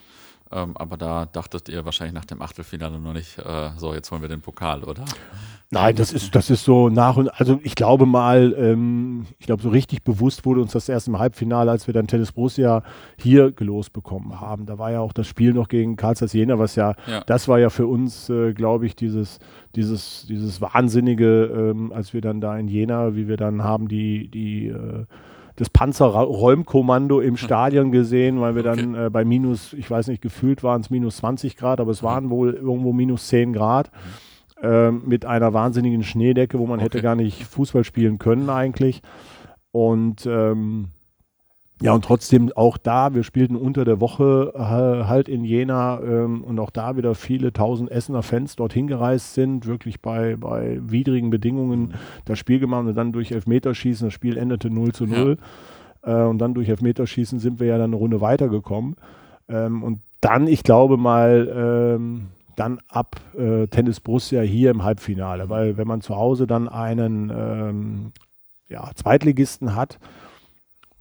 Ähm, 0.51 0.77
aber 0.77 0.97
da 0.97 1.25
dachtet 1.25 1.69
ihr 1.69 1.83
wahrscheinlich 1.85 2.13
nach 2.13 2.25
dem 2.25 2.41
Achtelfinale 2.41 2.99
noch 2.99 3.13
nicht, 3.13 3.39
äh, 3.39 3.71
so 3.77 3.93
jetzt 3.93 4.11
holen 4.11 4.21
wir 4.21 4.29
den 4.29 4.41
Pokal, 4.41 4.83
oder? 4.83 5.05
Nein, 5.73 5.95
das 5.95 6.13
ist, 6.13 6.35
das 6.35 6.51
ist 6.51 6.63
so 6.63 6.89
nach 6.89 7.17
und 7.17 7.29
also 7.39 7.59
ich 7.63 7.73
glaube 7.73 8.05
mal, 8.05 8.53
ähm, 8.57 9.25
ich 9.39 9.47
glaube, 9.47 9.63
so 9.63 9.69
richtig 9.69 10.03
bewusst 10.03 10.45
wurde 10.45 10.61
uns 10.61 10.73
das 10.73 10.87
erst 10.87 11.07
im 11.07 11.17
Halbfinale, 11.17 11.71
als 11.71 11.87
wir 11.87 11.95
dann 11.95 12.05
Tennis 12.05 12.31
Borussia 12.31 12.83
hier 13.17 13.51
gelost 13.51 13.91
bekommen 13.91 14.39
haben. 14.39 14.67
Da 14.67 14.77
war 14.77 14.91
ja 14.91 14.99
auch 14.99 15.13
das 15.13 15.27
Spiel 15.27 15.53
noch 15.53 15.67
gegen 15.67 15.95
Karlsruhe 15.95 16.29
Jena, 16.31 16.59
was 16.59 16.75
ja, 16.75 16.93
ja, 17.07 17.21
das 17.25 17.47
war 17.47 17.59
ja 17.59 17.71
für 17.71 17.87
uns, 17.87 18.29
äh, 18.29 18.53
glaube 18.53 18.85
ich, 18.85 18.95
dieses, 18.95 19.39
dieses, 19.75 20.27
dieses 20.27 20.61
Wahnsinnige, 20.61 21.45
ähm, 21.45 21.91
als 21.91 22.13
wir 22.13 22.21
dann 22.21 22.39
da 22.39 22.55
in 22.57 22.67
Jena, 22.67 23.15
wie 23.15 23.27
wir 23.27 23.37
dann 23.37 23.63
haben, 23.63 23.87
die, 23.87 24.29
die 24.29 24.67
äh, 24.67 25.05
das 25.55 25.69
Panzerräumkommando 25.69 27.19
im 27.19 27.35
Stadion 27.35 27.91
gesehen, 27.91 28.41
weil 28.41 28.55
wir 28.55 28.65
okay. 28.65 28.81
dann 28.81 28.95
äh, 28.95 29.09
bei 29.09 29.25
minus, 29.25 29.73
ich 29.73 29.89
weiß 29.89 30.07
nicht, 30.07 30.21
gefühlt 30.21 30.63
waren 30.63 30.81
es 30.81 30.89
minus 30.91 31.17
20 31.17 31.57
Grad, 31.57 31.79
aber 31.79 31.91
es 31.91 32.03
mhm. 32.03 32.07
waren 32.07 32.29
wohl 32.29 32.53
irgendwo 32.53 32.93
minus 32.93 33.27
10 33.27 33.53
Grad 33.53 33.87
äh, 33.87 33.91
mit 34.63 35.25
einer 35.25 35.53
wahnsinnigen 35.53 36.03
Schneedecke, 36.03 36.57
wo 36.57 36.65
man 36.65 36.79
okay. 36.79 36.85
hätte 36.85 37.01
gar 37.01 37.15
nicht 37.15 37.43
Fußball 37.43 37.83
spielen 37.83 38.17
können 38.17 38.49
eigentlich. 38.49 39.01
Und 39.71 40.25
ähm, 40.25 40.89
ja, 41.81 41.91
und 41.91 42.05
trotzdem 42.05 42.49
auch 42.55 42.77
da, 42.77 43.13
wir 43.13 43.23
spielten 43.23 43.57
unter 43.57 43.83
der 43.83 43.99
Woche 43.99 44.53
halt 44.55 45.27
in 45.27 45.43
Jena 45.43 45.99
ähm, 45.99 46.41
und 46.41 46.57
auch 46.59 46.69
da 46.69 46.95
wieder 46.95 47.13
viele 47.13 47.51
tausend 47.51 47.91
Essener 47.91 48.23
Fans 48.23 48.55
dorthin 48.55 48.87
gereist 48.87 49.33
sind, 49.33 49.65
wirklich 49.65 49.99
bei, 49.99 50.37
bei 50.37 50.79
widrigen 50.81 51.29
Bedingungen 51.29 51.81
mhm. 51.81 51.93
das 52.23 52.39
Spiel 52.39 52.59
gemacht 52.59 52.85
und 52.85 52.95
dann 52.95 53.11
durch 53.11 53.33
Elfmeterschießen, 53.33 54.07
das 54.07 54.13
Spiel 54.13 54.37
endete 54.37 54.69
0 54.69 54.93
zu 54.93 55.07
0 55.07 55.37
ja. 56.05 56.23
äh, 56.23 56.27
und 56.29 56.37
dann 56.37 56.53
durch 56.53 56.69
Elfmeterschießen 56.69 57.39
sind 57.39 57.59
wir 57.59 57.67
ja 57.67 57.77
dann 57.77 57.89
eine 57.89 57.97
Runde 57.97 58.21
weitergekommen 58.21 58.95
ähm, 59.49 59.83
und 59.83 59.99
dann, 60.21 60.47
ich 60.47 60.63
glaube 60.63 60.95
mal, 60.95 61.51
ähm, 61.97 62.27
dann 62.55 62.79
ab 62.87 63.19
äh, 63.37 63.67
Tennis 63.67 63.99
Borussia 63.99 64.41
hier 64.41 64.71
im 64.71 64.83
Halbfinale, 64.83 65.49
weil 65.49 65.77
wenn 65.77 65.87
man 65.87 66.01
zu 66.01 66.15
Hause 66.15 66.47
dann 66.47 66.69
einen 66.69 67.29
ähm, 67.29 68.11
ja, 68.69 68.91
Zweitligisten 68.95 69.75
hat, 69.75 69.99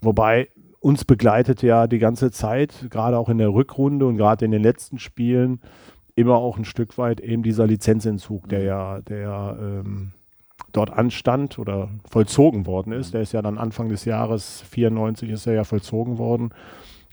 wobei 0.01 0.49
uns 0.81 1.05
begleitet 1.05 1.63
ja 1.63 1.87
die 1.87 1.99
ganze 1.99 2.31
Zeit, 2.31 2.87
gerade 2.91 3.19
auch 3.19 3.29
in 3.29 3.39
der 3.39 3.53
Rückrunde 3.53 4.07
und 4.07 4.17
gerade 4.17 4.45
in 4.45 4.51
den 4.51 4.63
letzten 4.63 4.99
Spielen, 4.99 5.61
immer 6.15 6.37
auch 6.37 6.59
ein 6.59 6.65
Stück 6.65 6.99
weit 6.99 7.21
eben 7.21 7.43
dieser 7.43 7.67
Lizenzentzug, 7.67 8.49
der 8.49 8.61
mhm. 8.61 8.67
ja, 8.67 9.01
der 9.01 9.57
ähm, 9.61 10.13
dort 10.73 10.91
anstand 10.91 11.59
oder 11.59 11.89
vollzogen 12.09 12.67
worden 12.67 12.93
ist. 12.93 13.09
Mhm. 13.09 13.13
Der 13.13 13.21
ist 13.23 13.33
ja 13.33 13.43
dann 13.43 13.59
Anfang 13.59 13.89
des 13.89 14.05
Jahres 14.05 14.63
94 14.71 15.31
ist 15.31 15.47
er 15.47 15.55
ja 15.55 15.65
vollzogen 15.65 16.19
worden. 16.19 16.53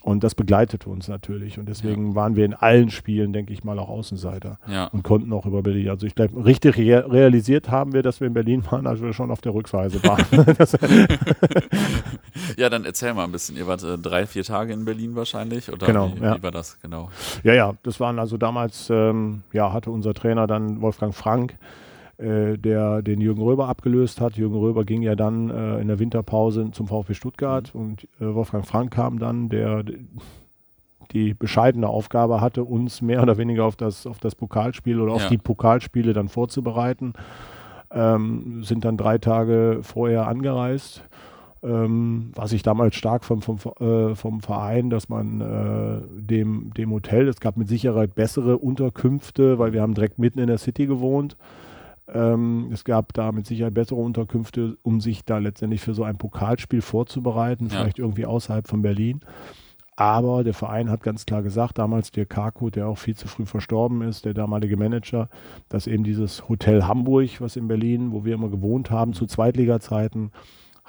Und 0.01 0.23
das 0.23 0.33
begleitete 0.33 0.89
uns 0.89 1.07
natürlich. 1.07 1.59
Und 1.59 1.67
deswegen 1.67 2.09
ja. 2.09 2.15
waren 2.15 2.35
wir 2.35 2.45
in 2.45 2.53
allen 2.53 2.89
Spielen, 2.89 3.33
denke 3.33 3.51
ich 3.51 3.63
mal, 3.63 3.77
auch 3.79 3.89
Außenseiter 3.89 4.57
ja. 4.67 4.85
und 4.87 5.03
konnten 5.03 5.33
auch 5.33 5.45
über 5.45 5.61
Berlin. 5.61 5.89
Also 5.89 6.07
ich 6.07 6.15
glaube, 6.15 6.45
richtig 6.45 6.77
re 6.77 7.11
realisiert 7.11 7.69
haben 7.69 7.93
wir, 7.93 8.01
dass 8.01 8.21
wir 8.21 8.27
in 8.27 8.33
Berlin 8.33 8.63
waren, 8.69 8.87
als 8.87 9.01
wir 9.01 9.11
schon 9.11 9.29
auf 9.29 9.41
der 9.41 9.53
Rückreise 9.53 10.01
waren. 10.03 10.23
ja, 12.57 12.69
dann 12.69 12.85
erzähl 12.85 13.13
mal 13.13 13.25
ein 13.25 13.31
bisschen. 13.31 13.57
Ihr 13.57 13.67
wart 13.67 13.83
äh, 13.83 13.97
drei, 13.97 14.25
vier 14.25 14.43
Tage 14.43 14.71
in 14.71 14.85
Berlin 14.85 15.15
wahrscheinlich? 15.15 15.71
Oder 15.71 15.87
genau, 15.87 16.13
wie, 16.15 16.23
ja. 16.23 16.37
wie 16.37 16.43
war 16.43 16.51
das 16.51 16.79
genau? 16.81 17.09
Ja, 17.43 17.53
ja, 17.53 17.73
das 17.83 17.99
waren 17.99 18.19
also 18.19 18.37
damals, 18.37 18.89
ähm, 18.89 19.43
ja, 19.51 19.73
hatte 19.73 19.91
unser 19.91 20.13
Trainer 20.13 20.47
dann 20.47 20.81
Wolfgang 20.81 21.13
Frank 21.13 21.57
der 22.19 23.01
den 23.01 23.21
Jürgen 23.21 23.41
Röber 23.41 23.69
abgelöst 23.69 24.19
hat. 24.19 24.35
Jürgen 24.35 24.57
Röber 24.57 24.83
ging 24.83 25.01
ja 25.01 25.15
dann 25.15 25.49
äh, 25.49 25.79
in 25.79 25.87
der 25.87 25.99
Winterpause 25.99 26.69
zum 26.71 26.87
VfB 26.87 27.13
Stuttgart 27.13 27.73
mhm. 27.73 27.81
und 27.81 28.03
äh, 28.19 28.33
Wolfgang 28.33 28.65
Frank 28.65 28.91
kam 28.91 29.19
dann, 29.19 29.49
der 29.49 29.83
die 31.11 31.33
bescheidene 31.33 31.87
Aufgabe 31.87 32.41
hatte, 32.41 32.63
uns 32.63 33.01
mehr 33.01 33.23
oder 33.23 33.37
weniger 33.37 33.65
auf 33.65 33.75
das, 33.75 34.05
auf 34.05 34.19
das 34.19 34.35
Pokalspiel 34.35 34.99
oder 34.99 35.13
auf 35.13 35.23
ja. 35.23 35.29
die 35.29 35.37
Pokalspiele 35.37 36.13
dann 36.13 36.27
vorzubereiten. 36.27 37.13
Ähm, 37.91 38.63
sind 38.63 38.85
dann 38.85 38.97
drei 38.97 39.17
Tage 39.17 39.79
vorher 39.81 40.27
angereist. 40.27 41.03
Ähm, 41.61 42.31
was 42.35 42.53
ich 42.53 42.63
damals 42.63 42.95
stark 42.95 43.25
vom, 43.25 43.41
vom, 43.41 43.57
äh, 43.79 44.15
vom 44.15 44.39
Verein, 44.39 44.89
dass 44.89 45.09
man 45.09 45.41
äh, 45.41 46.21
dem, 46.21 46.71
dem 46.73 46.91
Hotel, 46.91 47.27
es 47.27 47.41
gab 47.41 47.57
mit 47.57 47.67
Sicherheit 47.67 48.15
bessere 48.15 48.57
Unterkünfte, 48.57 49.59
weil 49.59 49.73
wir 49.73 49.81
haben 49.81 49.93
direkt 49.93 50.19
mitten 50.19 50.39
in 50.39 50.47
der 50.47 50.57
City 50.57 50.85
gewohnt. 50.85 51.35
Ähm, 52.13 52.69
es 52.71 52.83
gab 52.83 53.13
da 53.13 53.31
mit 53.31 53.45
Sicherheit 53.45 53.73
bessere 53.73 53.99
Unterkünfte, 53.99 54.77
um 54.83 55.01
sich 55.01 55.25
da 55.25 55.37
letztendlich 55.37 55.81
für 55.81 55.93
so 55.93 56.03
ein 56.03 56.17
Pokalspiel 56.17 56.81
vorzubereiten, 56.81 57.67
ja. 57.67 57.79
vielleicht 57.79 57.99
irgendwie 57.99 58.25
außerhalb 58.25 58.67
von 58.67 58.81
Berlin. 58.81 59.21
Aber 59.95 60.45
der 60.45 60.53
Verein 60.53 60.89
hat 60.89 61.03
ganz 61.03 61.25
klar 61.25 61.43
gesagt, 61.43 61.77
damals 61.77 62.11
der 62.11 62.25
Karko, 62.25 62.69
der 62.69 62.87
auch 62.87 62.97
viel 62.97 63.17
zu 63.17 63.27
früh 63.27 63.45
verstorben 63.45 64.01
ist, 64.01 64.23
der 64.23 64.33
damalige 64.33 64.77
Manager, 64.77 65.27
dass 65.67 65.87
eben 65.87 66.05
dieses 66.05 66.47
Hotel 66.47 66.85
Hamburg, 66.85 67.41
was 67.41 67.57
in 67.57 67.67
Berlin, 67.67 68.13
wo 68.13 68.23
wir 68.23 68.35
immer 68.35 68.47
gewohnt 68.47 68.91
haben, 68.91 69.11
zu 69.11 69.25
Zweitliga-Zeiten, 69.25 70.31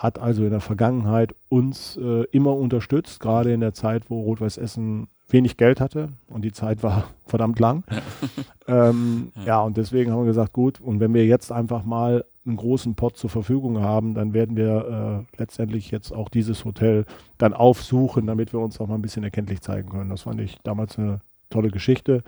hat 0.03 0.19
also 0.19 0.45
in 0.45 0.51
der 0.51 0.61
Vergangenheit 0.61 1.35
uns 1.51 1.97
äh, 1.99 2.25
immer 2.33 2.57
unterstützt, 2.57 3.21
gerade 3.21 3.53
in 3.53 3.61
der 3.61 3.75
Zeit, 3.75 4.09
wo 4.09 4.23
Rot-Weiß 4.23 4.57
Essen 4.57 5.09
wenig 5.29 5.59
Geld 5.59 5.81
hatte 5.81 6.09
und 6.29 6.43
die 6.43 6.53
Zeit 6.53 6.83
war 6.83 7.05
verdammt 7.27 7.59
lang. 7.59 7.85
Ja. 7.91 7.99
Ähm, 8.71 9.33
ja. 9.35 9.45
ja. 9.47 9.61
und 9.63 9.77
deswegen 9.77 10.13
haben 10.13 10.21
wir 10.21 10.27
gesagt, 10.27 10.53
gut, 10.53 10.81
und 10.81 11.01
wenn 11.01 11.13
wir 11.13 11.27
jetzt 11.27 11.51
einfach 11.51 11.83
mal 11.83 12.25
einen 12.47 12.57
großen 12.57 12.95
Pot 12.95 13.17
zur 13.17 13.29
Verfügung 13.29 13.81
haben, 13.81 14.15
dann 14.15 14.33
werden 14.33 14.57
wir 14.57 15.27
äh, 15.37 15.41
letztendlich 15.41 15.91
jetzt 15.91 16.13
auch 16.13 16.29
dieses 16.29 16.65
Hotel 16.65 17.05
dann 17.37 17.53
aufsuchen, 17.53 18.29
damit 18.29 18.53
wir 18.53 18.61
uns 18.61 18.81
auch 18.81 18.87
mal 18.87 18.95
ein 18.95 19.03
bisschen 19.03 19.25
erkenntlich 19.25 19.61
zeigen 19.61 19.89
können. 19.89 20.09
Das 20.09 20.23
fand 20.23 20.41
ich 20.41 20.57
damals 20.63 21.01
eine 21.01 21.21
tolle 21.49 21.73
Geschichte. 21.73 22.23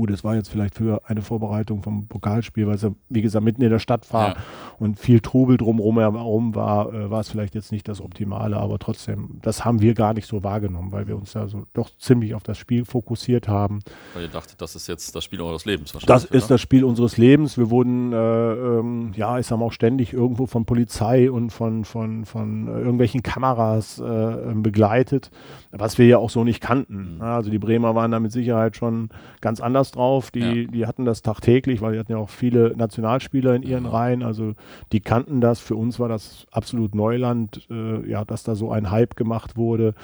Gut, 0.00 0.08
es 0.08 0.24
war 0.24 0.34
jetzt 0.34 0.48
vielleicht 0.48 0.76
für 0.76 1.02
eine 1.04 1.20
Vorbereitung 1.20 1.82
vom 1.82 2.08
Pokalspiel, 2.08 2.66
weil 2.66 2.76
es 2.76 2.80
ja, 2.80 2.90
wie 3.10 3.20
gesagt, 3.20 3.44
mitten 3.44 3.60
in 3.60 3.68
der 3.68 3.80
Stadt 3.80 4.10
war 4.14 4.28
ja. 4.28 4.36
und 4.78 4.98
viel 4.98 5.20
Trubel 5.20 5.58
drumherum 5.58 5.98
herum 5.98 6.54
war, 6.54 6.90
äh, 6.94 7.10
war 7.10 7.20
es 7.20 7.28
vielleicht 7.28 7.54
jetzt 7.54 7.70
nicht 7.70 7.86
das 7.86 8.00
Optimale, 8.00 8.56
aber 8.56 8.78
trotzdem, 8.78 9.40
das 9.42 9.66
haben 9.66 9.82
wir 9.82 9.92
gar 9.92 10.14
nicht 10.14 10.26
so 10.26 10.42
wahrgenommen, 10.42 10.90
weil 10.90 11.06
wir 11.06 11.16
uns 11.16 11.34
ja 11.34 11.48
so 11.48 11.66
doch 11.74 11.90
ziemlich 11.98 12.34
auf 12.34 12.42
das 12.44 12.56
Spiel 12.56 12.86
fokussiert 12.86 13.46
haben. 13.46 13.80
Weil 14.14 14.22
ihr 14.22 14.28
dachtet, 14.30 14.62
das 14.62 14.74
ist 14.74 14.86
jetzt 14.86 15.14
das 15.14 15.22
Spiel 15.22 15.42
eures 15.42 15.66
Lebens 15.66 15.92
wahrscheinlich. 15.92 16.22
Das 16.22 16.30
oder? 16.30 16.34
ist 16.34 16.50
das 16.50 16.62
Spiel 16.62 16.82
unseres 16.82 17.18
Lebens. 17.18 17.58
Wir 17.58 17.68
wurden, 17.68 18.14
äh, 18.14 18.16
ähm, 18.16 19.12
ja, 19.14 19.38
ich 19.38 19.48
sag 19.48 19.58
mal 19.58 19.66
auch 19.66 19.72
ständig 19.72 20.14
irgendwo 20.14 20.46
von 20.46 20.64
Polizei 20.64 21.30
und 21.30 21.50
von, 21.50 21.84
von, 21.84 22.24
von 22.24 22.68
irgendwelchen 22.68 23.22
Kameras 23.22 23.98
äh, 23.98 24.54
begleitet, 24.54 25.30
was 25.72 25.98
wir 25.98 26.06
ja 26.06 26.16
auch 26.16 26.30
so 26.30 26.42
nicht 26.42 26.62
kannten. 26.62 27.16
Mhm. 27.16 27.20
Also 27.20 27.50
die 27.50 27.58
Bremer 27.58 27.94
waren 27.94 28.10
da 28.10 28.18
mit 28.18 28.32
Sicherheit 28.32 28.76
schon 28.76 29.10
ganz 29.42 29.60
anders 29.60 29.89
das 29.90 29.96
drauf, 29.96 30.30
die, 30.30 30.40
ja. 30.40 30.70
die 30.70 30.86
hatten 30.86 31.04
das 31.04 31.22
tagtäglich, 31.22 31.80
weil 31.80 31.94
die 31.94 31.98
hatten 31.98 32.12
ja 32.12 32.18
auch 32.18 32.30
viele 32.30 32.74
Nationalspieler 32.76 33.54
in 33.54 33.62
ihren 33.62 33.84
ja. 33.84 33.90
Reihen, 33.90 34.22
also 34.22 34.54
die 34.92 35.00
kannten 35.00 35.40
das. 35.40 35.60
Für 35.60 35.76
uns 35.76 35.98
war 35.98 36.08
das 36.08 36.46
absolut 36.50 36.94
Neuland, 36.94 37.66
äh, 37.70 38.08
ja, 38.08 38.24
dass 38.24 38.42
da 38.42 38.54
so 38.54 38.70
ein 38.70 38.90
Hype 38.90 39.16
gemacht 39.16 39.56
wurde 39.56 39.94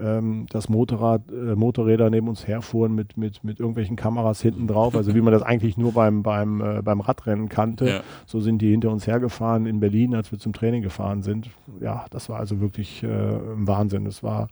ähm, 0.00 0.46
dass 0.50 0.68
Motorrad, 0.68 1.22
äh, 1.30 1.54
Motorräder 1.54 2.10
neben 2.10 2.28
uns 2.28 2.46
herfuhren 2.46 2.94
mit, 2.94 3.16
mit, 3.16 3.44
mit 3.44 3.60
irgendwelchen 3.60 3.96
Kameras 3.96 4.40
hinten 4.40 4.66
drauf, 4.66 4.94
also 4.94 5.14
wie 5.14 5.20
man 5.20 5.32
das 5.32 5.42
eigentlich 5.42 5.76
nur 5.76 5.92
beim, 5.92 6.22
beim, 6.22 6.60
äh, 6.60 6.82
beim 6.82 7.00
Radrennen 7.00 7.48
kannte. 7.48 7.88
Ja. 7.88 8.00
So 8.26 8.40
sind 8.40 8.62
die 8.62 8.70
hinter 8.70 8.90
uns 8.90 9.06
hergefahren 9.06 9.66
in 9.66 9.80
Berlin, 9.80 10.14
als 10.14 10.32
wir 10.32 10.38
zum 10.38 10.52
Training 10.52 10.82
gefahren 10.82 11.22
sind. 11.22 11.50
Ja, 11.80 12.06
das 12.10 12.28
war 12.28 12.38
also 12.38 12.60
wirklich 12.60 13.02
äh, 13.02 13.06
ein 13.06 13.66
Wahnsinn. 13.66 14.04
Das 14.04 14.22
war, 14.22 14.48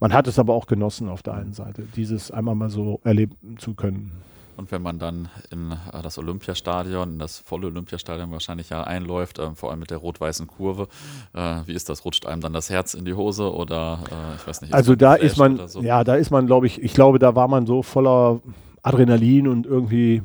man 0.00 0.12
hat 0.12 0.26
es 0.26 0.38
aber 0.38 0.54
auch 0.54 0.66
genossen 0.66 1.08
auf 1.08 1.22
der 1.22 1.34
einen 1.34 1.52
Seite, 1.52 1.82
dieses 1.96 2.30
einmal 2.30 2.54
mal 2.54 2.70
so 2.70 3.00
erleben 3.04 3.56
zu 3.58 3.74
können. 3.74 4.12
Und 4.56 4.70
wenn 4.70 4.82
man 4.82 4.98
dann 4.98 5.28
in 5.50 5.72
äh, 5.72 6.02
das 6.02 6.18
Olympiastadion, 6.18 7.14
in 7.14 7.18
das 7.18 7.38
volle 7.38 7.66
Olympiastadion 7.66 8.30
wahrscheinlich 8.30 8.70
ja 8.70 8.82
einläuft, 8.84 9.38
äh, 9.38 9.54
vor 9.54 9.70
allem 9.70 9.80
mit 9.80 9.90
der 9.90 9.98
rot-weißen 9.98 10.46
Kurve, 10.46 10.88
äh, 11.32 11.60
wie 11.66 11.72
ist 11.72 11.88
das? 11.88 12.04
Rutscht 12.04 12.26
einem 12.26 12.40
dann 12.40 12.52
das 12.52 12.70
Herz 12.70 12.94
in 12.94 13.04
die 13.04 13.14
Hose 13.14 13.52
oder 13.52 14.00
äh, 14.10 14.36
ich 14.36 14.46
weiß 14.46 14.62
nicht. 14.62 14.74
Also 14.74 14.94
da 14.94 15.14
ist 15.14 15.36
man, 15.36 15.66
so? 15.68 15.82
ja, 15.82 16.04
da 16.04 16.14
ist 16.14 16.30
man, 16.30 16.46
glaube 16.46 16.66
ich, 16.66 16.82
ich 16.82 16.94
glaube, 16.94 17.18
da 17.18 17.34
war 17.34 17.48
man 17.48 17.66
so 17.66 17.82
voller 17.82 18.40
Adrenalin 18.82 19.48
und 19.48 19.66
irgendwie 19.66 20.22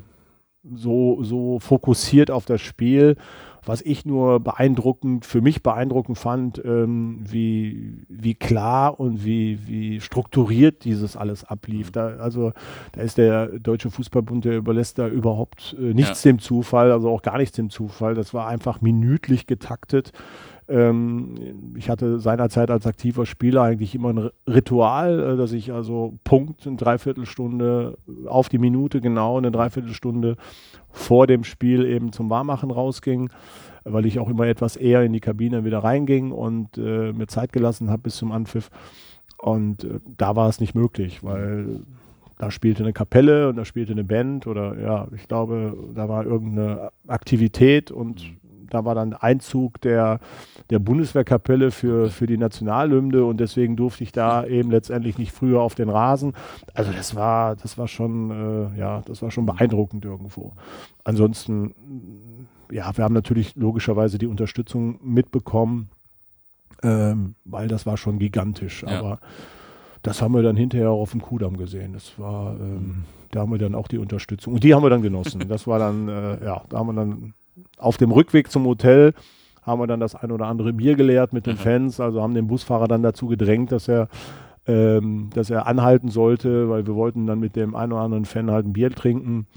so, 0.76 1.24
so 1.24 1.60
fokussiert 1.60 2.32
auf 2.32 2.46
das 2.46 2.62
Spiel 2.62 3.16
was 3.66 3.82
ich 3.82 4.06
nur 4.06 4.40
beeindruckend, 4.40 5.26
für 5.26 5.42
mich 5.42 5.64
beeindruckend 5.64 6.18
fand, 6.18 6.62
ähm, 6.64 7.20
wie, 7.24 8.04
wie 8.08 8.36
klar 8.36 9.00
und 9.00 9.24
wie, 9.26 9.68
wie 9.68 10.02
strukturiert 10.02 10.84
dieses 10.86 11.16
alles 11.16 11.44
ablief. 11.44 11.92
Da, 11.92 12.18
also 12.18 12.54
da 12.94 13.02
ist 13.02 13.18
der 13.18 13.48
Deutsche 13.60 13.92
Fußballbund, 13.92 14.46
der 14.46 14.58
überlässt 14.58 15.00
da 15.00 15.08
überhaupt 15.08 15.76
äh, 15.80 15.94
nichts 15.94 16.24
ja. 16.24 16.32
dem 16.32 16.40
Zufall, 16.40 16.92
also 16.92 17.10
auch 17.10 17.22
gar 17.22 17.38
nichts 17.38 17.56
dem 17.56 17.70
Zufall. 17.70 18.16
Das 18.16 18.34
war 18.34 18.48
einfach 18.48 18.82
minütlich 18.82 19.48
getaktet. 19.48 20.14
Ähm, 20.70 21.74
ich 21.76 21.90
hatte 21.90 22.20
seinerzeit 22.20 22.70
als 22.70 22.86
aktiver 22.86 23.26
Spieler 23.26 23.64
eigentlich 23.64 23.96
immer 23.96 24.10
ein 24.10 24.30
Ritual, 24.48 25.20
äh, 25.20 25.38
dass 25.38 25.52
ich 25.52 25.74
also 25.74 26.20
Punkt, 26.24 26.68
eine 26.68 26.78
Dreiviertelstunde 26.78 27.98
auf 28.28 28.50
die 28.50 28.60
Minute 28.60 29.02
genau, 29.02 29.38
eine 29.38 29.52
Dreiviertelstunde 29.52 30.38
vor 30.92 31.26
dem 31.26 31.44
Spiel 31.44 31.86
eben 31.86 32.12
zum 32.12 32.30
Warmachen 32.30 32.70
rausging, 32.70 33.32
weil 33.84 34.06
ich 34.06 34.20
auch 34.20 34.30
immer 34.30 34.46
etwas 34.46 34.76
eher 34.76 35.04
in 35.04 35.14
die 35.14 35.20
Kabine 35.20 35.66
wieder 35.66 35.80
reinging 35.80 36.32
und 36.32 36.78
äh, 36.78 37.14
mir 37.14 37.28
Zeit 37.28 37.52
gelassen 37.52 37.90
habe 37.90 38.04
bis 38.04 38.18
zum 38.18 38.32
Anpfiff. 38.32 38.70
Und 39.40 39.86
äh, 39.86 40.00
da 40.18 40.36
war 40.36 40.50
es 40.50 40.60
nicht 40.60 40.76
möglich, 40.76 41.24
weil 41.24 41.80
da 42.38 42.52
spielte 42.52 42.84
eine 42.84 42.94
Kapelle 42.94 43.50
und 43.50 43.56
da 43.56 43.66
spielte 43.66 43.94
eine 43.94 44.04
Band 44.04 44.46
oder 44.46 44.80
ja, 44.80 45.08
ich 45.16 45.28
glaube, 45.28 45.76
da 45.96 46.08
war 46.08 46.26
irgendeine 46.26 46.92
Aktivität 47.08 47.90
und 47.90 48.24
mhm 48.24 48.49
da 48.70 48.86
war 48.86 48.96
dann 48.96 49.14
Einzug 49.14 49.82
der, 49.82 50.20
der 50.70 50.80
Bundeswehrkapelle 50.80 51.72
für, 51.72 52.10
für 52.10 52.28
die 52.28 52.38
Nationalhymne 52.38 53.24
und 53.24 53.40
deswegen 53.40 53.76
durfte 53.76 54.04
ich 54.04 54.12
da 54.12 54.46
eben 54.46 54.72
letztendlich 54.72 55.18
nicht 55.18 55.32
früher 55.32 55.62
auf 55.62 55.76
den 55.76 55.90
Rasen. 55.90 56.34
Also 56.74 56.92
das 56.92 57.16
war, 57.16 57.56
das 57.56 57.78
war 57.78 57.88
schon, 57.88 58.32
äh, 58.76 58.80
ja, 58.80 59.02
das 59.06 59.22
war 59.22 59.32
schon 59.32 59.46
beeindruckend 59.46 60.06
irgendwo. 60.06 60.54
Ansonsten, 61.04 61.74
ja, 62.72 62.96
wir 62.96 63.04
haben 63.04 63.14
natürlich 63.14 63.56
logischerweise 63.56 64.18
die 64.18 64.28
Unterstützung 64.28 65.00
mitbekommen, 65.04 65.90
ähm, 66.84 67.36
weil 67.46 67.68
das 67.68 67.86
war 67.86 67.98
schon 67.98 68.20
gigantisch. 68.20 68.84
Ja. 68.84 69.00
Aber 69.00 69.20
das 70.02 70.22
haben 70.22 70.34
wir 70.34 70.44
dann 70.44 70.56
hinterher 70.56 70.92
auch 70.92 71.02
auf 71.02 71.12
dem 71.12 71.22
Kudamm 71.22 71.58
gesehen. 71.58 71.94
Das 71.94 72.18
war, 72.18 72.56
ähm, 72.60 73.04
da 73.32 73.42
haben 73.42 73.52
wir 73.52 73.58
dann 73.58 73.76
auch 73.76 73.88
die 73.88 73.98
Unterstützung. 73.98 74.54
Und 74.54 74.64
die 74.64 74.74
haben 74.74 74.84
wir 74.84 74.90
dann 74.90 75.02
genossen. 75.02 75.48
Das 75.48 75.68
war 75.68 75.80
dann, 75.80 76.08
äh, 76.08 76.44
ja, 76.44 76.64
da 76.70 76.80
haben 76.80 76.88
wir 76.88 76.94
dann 76.94 77.34
auf 77.80 77.98
dem 77.98 78.12
Rückweg 78.12 78.52
zum 78.52 78.66
Hotel 78.66 79.14
haben 79.62 79.82
wir 79.82 79.88
dann 79.88 80.00
das 80.00 80.16
ein 80.16 80.32
oder 80.32 80.48
andere 80.48 80.74
Bier 80.74 80.96
geleert 80.96 81.34
mit 81.34 81.46
den 81.46 81.54
mhm. 81.54 81.60
Fans, 81.60 82.00
also 82.00 82.22
haben 82.22 82.34
den 82.34 82.48
Busfahrer 82.48 82.88
dann 82.88 83.04
dazu 83.04 83.28
gedrängt, 83.28 83.72
dass 83.72 83.88
er, 83.88 84.08
ähm, 84.68 85.30
dass 85.34 85.50
er 85.50 85.68
anhalten 85.68 86.10
sollte, 86.10 86.70
weil 86.70 86.88
wir 86.88 86.96
wollten 86.96 87.28
dann 87.28 87.40
mit 87.40 87.56
dem 87.56 87.76
einen 87.76 87.94
oder 87.94 88.02
anderen 88.02 88.26
Fan 88.26 88.52
halt 88.52 88.66
ein 88.66 88.74
Bier 88.74 88.92
trinken. 88.92 89.48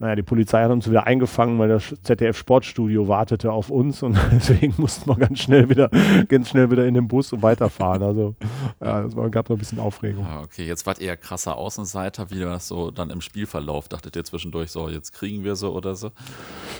Naja, 0.00 0.16
die 0.16 0.22
Polizei 0.22 0.62
hat 0.62 0.70
uns 0.70 0.88
wieder 0.88 1.06
eingefangen, 1.06 1.58
weil 1.58 1.68
das 1.68 1.94
ZDF 2.02 2.36
Sportstudio 2.36 3.06
wartete 3.06 3.52
auf 3.52 3.68
uns 3.68 4.02
und 4.02 4.18
deswegen 4.32 4.74
mussten 4.78 5.10
wir 5.10 5.16
ganz 5.16 5.40
schnell 5.40 5.68
wieder, 5.68 5.90
ganz 6.26 6.48
schnell 6.48 6.70
wieder 6.70 6.86
in 6.86 6.94
den 6.94 7.06
Bus 7.06 7.34
und 7.34 7.42
weiterfahren. 7.42 8.02
Also 8.02 8.34
ja, 8.82 9.04
es 9.04 9.14
gab 9.30 9.50
noch 9.50 9.56
ein 9.56 9.58
bisschen 9.58 9.78
Aufregung. 9.78 10.24
Ah, 10.24 10.40
okay, 10.40 10.64
jetzt 10.64 10.86
wart 10.86 11.00
ihr 11.00 11.14
krasser 11.18 11.56
Außenseiter, 11.56 12.30
wie 12.30 12.40
war 12.40 12.52
das 12.52 12.66
so 12.66 12.90
dann 12.90 13.10
im 13.10 13.20
Spielverlauf? 13.20 13.88
Dachtet 13.88 14.16
ihr 14.16 14.24
zwischendurch 14.24 14.70
so, 14.70 14.88
jetzt 14.88 15.12
kriegen 15.12 15.44
wir 15.44 15.54
so 15.54 15.74
oder 15.74 15.94
so? 15.94 16.12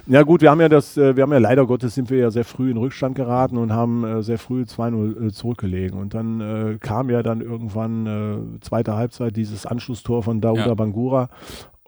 Ja 0.06 0.22
gut, 0.22 0.40
wir 0.40 0.50
haben 0.50 0.62
ja 0.62 0.70
das, 0.70 0.96
äh, 0.96 1.14
wir 1.14 1.22
haben 1.22 1.33
ja 1.33 1.38
leider 1.38 1.66
Gottes 1.66 1.94
sind 1.94 2.09
wir 2.09 2.16
ja 2.16 2.30
sehr 2.30 2.46
früh 2.46 2.70
in 2.70 2.78
Rückstand 2.78 3.16
geraten 3.16 3.59
und 3.59 3.70
haben 3.70 4.02
äh, 4.02 4.22
sehr 4.22 4.38
früh 4.38 4.62
2-0 4.62 5.26
äh, 5.26 5.30
zurückgelegen. 5.30 5.98
Und 5.98 6.14
dann 6.14 6.40
äh, 6.40 6.78
kam 6.78 7.11
ja 7.11 7.22
dann 7.22 7.42
irgendwann 7.42 8.06
äh, 8.06 8.61
zweite 8.61 8.94
Halbzeit 8.94 9.37
dieses 9.37 9.66
Anschlusstor 9.66 10.22
von 10.22 10.40
Dauda 10.40 10.68
ja. 10.68 10.74
Bangura 10.74 11.28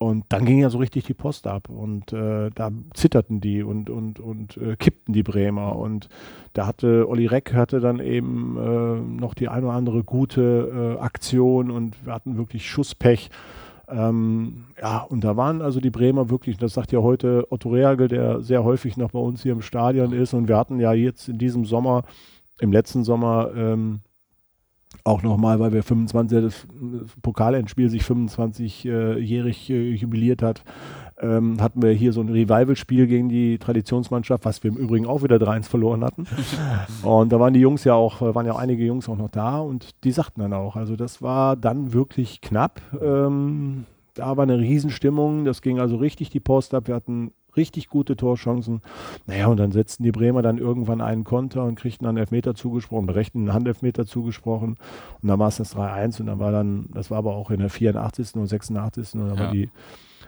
und 0.03 0.25
dann 0.31 0.45
ging 0.45 0.59
ja 0.59 0.69
so 0.69 0.79
richtig 0.79 1.05
die 1.05 1.15
Post 1.15 1.47
ab 1.47 1.69
und 1.69 2.13
äh, 2.13 2.51
da 2.51 2.71
zitterten 2.93 3.41
die 3.41 3.63
und, 3.63 3.89
und, 3.89 4.19
und 4.19 4.57
äh, 4.57 4.75
kippten 4.75 5.15
die 5.15 5.23
Bremer. 5.23 5.77
Und 5.77 6.09
da 6.55 6.67
hatte 6.67 7.09
Olli 7.09 7.27
Reck 7.27 7.55
hatte 7.55 7.79
dann 7.79 8.01
eben 8.01 8.57
äh, 8.59 9.21
noch 9.21 9.35
die 9.35 9.49
eine 9.49 9.67
oder 9.67 9.77
andere 9.77 10.03
gute 10.03 10.97
äh, 10.99 11.01
Aktion 11.01 11.71
und 11.71 12.05
wir 12.05 12.13
hatten 12.13 12.37
wirklich 12.37 12.69
Schusspech. 12.69 13.31
Ähm, 13.89 14.65
ja, 14.81 15.03
und 15.03 15.23
da 15.23 15.37
waren 15.37 15.63
also 15.63 15.79
die 15.79 15.91
Bremer 15.91 16.31
wirklich, 16.31 16.57
das 16.57 16.75
sagt 16.75 16.91
ja 16.91 16.99
heute 16.99 17.47
Otto 17.51 17.69
Reagel, 17.69 18.09
der 18.09 18.41
sehr 18.41 18.65
häufig 18.65 18.97
noch 18.97 19.13
bei 19.13 19.21
uns 19.21 19.45
hier 19.45 19.53
im 19.53 19.63
Stadion 19.63 20.13
ist. 20.13 20.35
Und 20.35 20.49
wir 20.49 20.57
hatten 20.57 20.81
ja 20.81 20.93
jetzt 20.93 21.29
in 21.29 21.39
diesem 21.39 21.65
Sommer, 21.65 22.03
im 22.59 22.73
letzten 22.73 23.05
Sommer, 23.05 23.51
ähm, 23.55 24.01
auch 25.05 25.23
nochmal, 25.23 25.59
weil 25.61 25.73
wir 25.73 25.83
25, 25.83 26.43
das 26.43 26.67
Pokalendspiel 27.23 27.89
sich 27.89 28.03
25-jährig 28.03 29.71
äh, 29.71 29.91
jubiliert 29.95 30.43
hat, 30.43 30.63
ähm, 31.21 31.61
hatten 31.61 31.83
wir 31.83 31.93
hier 31.93 32.13
so 32.13 32.21
ein 32.21 32.29
Revival-Spiel 32.29 33.07
gegen 33.07 33.29
die 33.29 33.59
Traditionsmannschaft, 33.59 34.45
was 34.45 34.63
wir 34.63 34.71
im 34.71 34.77
Übrigen 34.77 35.07
auch 35.07 35.23
wieder 35.23 35.37
3-1 35.37 35.65
verloren 35.65 36.05
hatten. 36.05 36.27
und 37.03 37.33
da 37.33 37.41
waren 37.41 37.55
die 37.55 37.61
Jungs 37.61 37.85
ja 37.85 37.95
auch, 37.95 38.21
waren 38.21 38.47
ja 38.47 38.57
einige 38.57 38.85
Jungs 38.85 39.09
auch 39.09 39.17
noch 39.17 39.31
da 39.31 39.59
und 39.59 39.91
die 40.05 40.13
sagten 40.13 40.41
dann 40.41 40.53
auch, 40.53 40.77
also 40.77 40.97
das 40.97 41.23
war 41.23 41.57
dann 41.57 41.93
wirklich 41.93 42.41
knapp. 42.41 42.81
Ähm, 43.01 43.85
da 44.15 44.37
war 44.37 44.43
eine 44.43 44.59
Riesenstimmung, 44.59 45.45
das 45.45 45.63
ging 45.63 45.79
also 45.79 45.97
richtig 45.97 46.31
die 46.31 46.41
Post 46.41 46.75
ab. 46.75 46.89
Wir 46.89 46.95
hatten 46.95 47.33
richtig 47.57 47.89
gute 47.89 48.17
Torchancen. 48.17 48.81
Naja, 49.27 49.47
und 49.47 49.59
dann 49.59 49.73
setzten 49.73 50.05
die 50.05 50.13
Bremer 50.13 50.43
dann 50.43 50.59
irgendwann 50.59 51.01
einen 51.01 51.25
Konter 51.25 51.65
und 51.65 51.77
kriegten 51.77 52.07
einen 52.07 52.19
Elfmeter 52.19 52.55
zugesprochen, 52.55 53.07
berechtigten 53.07 53.53
Handelfmeter 53.53 54.07
zugesprochen. 54.07 54.77
Und 55.21 55.29
dann 55.29 55.39
war 55.39 55.49
es 55.49 55.57
das 55.57 55.77
3-1 55.77 56.21
und 56.21 56.27
dann 56.27 56.39
war 56.39 56.53
dann, 56.53 56.87
das 56.93 57.11
war 57.11 57.19
aber 57.19 57.35
auch 57.35 57.51
in 57.51 57.61
der 57.61 57.71
84. 57.71 58.37
und 58.37 58.47
86. 58.47 59.15
und 59.15 59.29
dann 59.29 59.39
ja. 59.39 59.45
war 59.45 59.53
die 59.53 59.71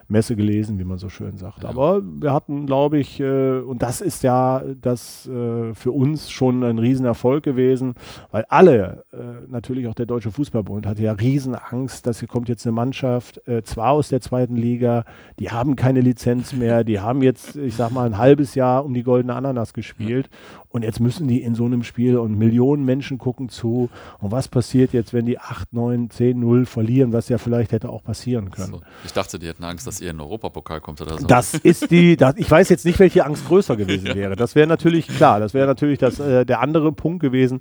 Messe 0.09 0.37
gelesen, 0.37 0.79
wie 0.79 0.85
man 0.85 0.99
so 0.99 1.09
schön 1.09 1.37
sagt. 1.37 1.63
Ja. 1.63 1.69
Aber 1.69 2.03
wir 2.03 2.33
hatten, 2.33 2.67
glaube 2.67 2.99
ich, 2.99 3.21
äh, 3.21 3.59
und 3.61 3.83
das 3.83 4.01
ist 4.01 4.23
ja 4.23 4.63
das 4.81 5.27
äh, 5.27 5.75
für 5.75 5.93
uns 5.93 6.31
schon 6.31 6.63
ein 6.63 6.79
Riesenerfolg 6.79 7.43
gewesen, 7.43 7.95
weil 8.31 8.45
alle, 8.49 9.05
äh, 9.13 9.47
natürlich 9.49 9.89
auch 9.89 9.95
der 9.95 10.07
Deutsche 10.07 10.31
Fußballbund, 10.31 10.87
hatte 10.87 11.03
ja 11.03 11.13
Riesenangst, 11.13 12.07
dass 12.07 12.21
hier 12.21 12.29
kommt 12.29 12.49
jetzt 12.49 12.67
eine 12.67 12.73
Mannschaft, 12.73 13.47
äh, 13.49 13.63
zwar 13.63 13.93
aus 13.93 14.09
der 14.09 14.21
zweiten 14.21 14.57
Liga, 14.57 15.05
die 15.39 15.51
haben 15.51 15.77
keine 15.77 16.01
Lizenz 16.01 16.53
mehr, 16.53 16.85
die 16.85 17.01
haben 17.01 17.23
jetzt, 17.23 17.57
ich 17.57 17.75
sag 17.75 17.91
mal, 17.91 18.07
ein 18.07 18.19
halbes 18.19 18.55
Jahr 18.55 18.85
um 18.85 18.95
die 18.95 19.03
goldene 19.03 19.35
Ananas 19.35 19.73
gespielt 19.73 20.29
und 20.75 20.83
jetzt 20.83 20.99
müssen 20.99 21.29
die 21.29 21.41
in 21.41 21.55
so 21.55 21.67
einem 21.67 21.85
Spiel 21.85 22.19
und 22.19 22.37
Millionen 22.37 22.85
Menschen 22.85 23.17
gucken 23.17 23.49
zu. 23.49 23.91
Und 24.19 24.33
was 24.33 24.49
passiert 24.49 24.93
jetzt, 24.93 25.13
wenn 25.13 25.25
die 25.25 25.39
8, 25.39 25.73
9, 25.73 26.11
10, 26.11 26.41
0 26.41 26.67
verlieren, 26.67 27.13
was 27.13 27.29
ja 27.29 27.39
vielleicht 27.39 27.71
hätte 27.71 27.91
auch 27.91 28.03
passieren 28.03 28.51
können. 28.51 28.73
So. 28.73 28.81
Ich 29.05 29.13
dachte, 29.13 29.39
die 29.39 29.47
hätten 29.47 29.63
Angst, 29.63 29.87
dass 29.87 30.01
ihr 30.01 30.11
in 30.11 30.17
den 30.17 30.23
Europapokal 30.23 30.81
kommt 30.81 31.01
oder 31.01 31.17
so. 31.17 31.29
Das 31.29 31.55
ist 31.55 31.93
die, 31.93 32.17
das, 32.17 32.35
ich 32.39 32.51
weiß 32.51 32.71
jetzt 32.71 32.85
nicht, 32.85 32.99
welche 32.99 33.25
Angst 33.25 33.47
größer 33.47 33.77
gewesen 33.77 34.07
ja. 34.09 34.15
wäre. 34.17 34.35
Das 34.35 34.57
wäre 34.57 34.67
natürlich 34.67 35.07
klar, 35.07 35.39
das 35.39 35.55
wäre 35.55 35.69
natürlich 35.69 36.01
das, 36.01 36.19
äh, 36.19 36.45
der 36.45 36.59
andere 36.59 36.91
Punkt 36.91 37.21
gewesen. 37.21 37.61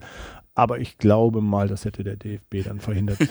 Aber 0.56 0.80
ich 0.80 0.98
glaube 0.98 1.42
mal, 1.42 1.68
das 1.68 1.86
hätte 1.86 2.04
der 2.04 2.16
DFB 2.16 2.64
dann 2.66 2.80
verhindert. 2.80 3.20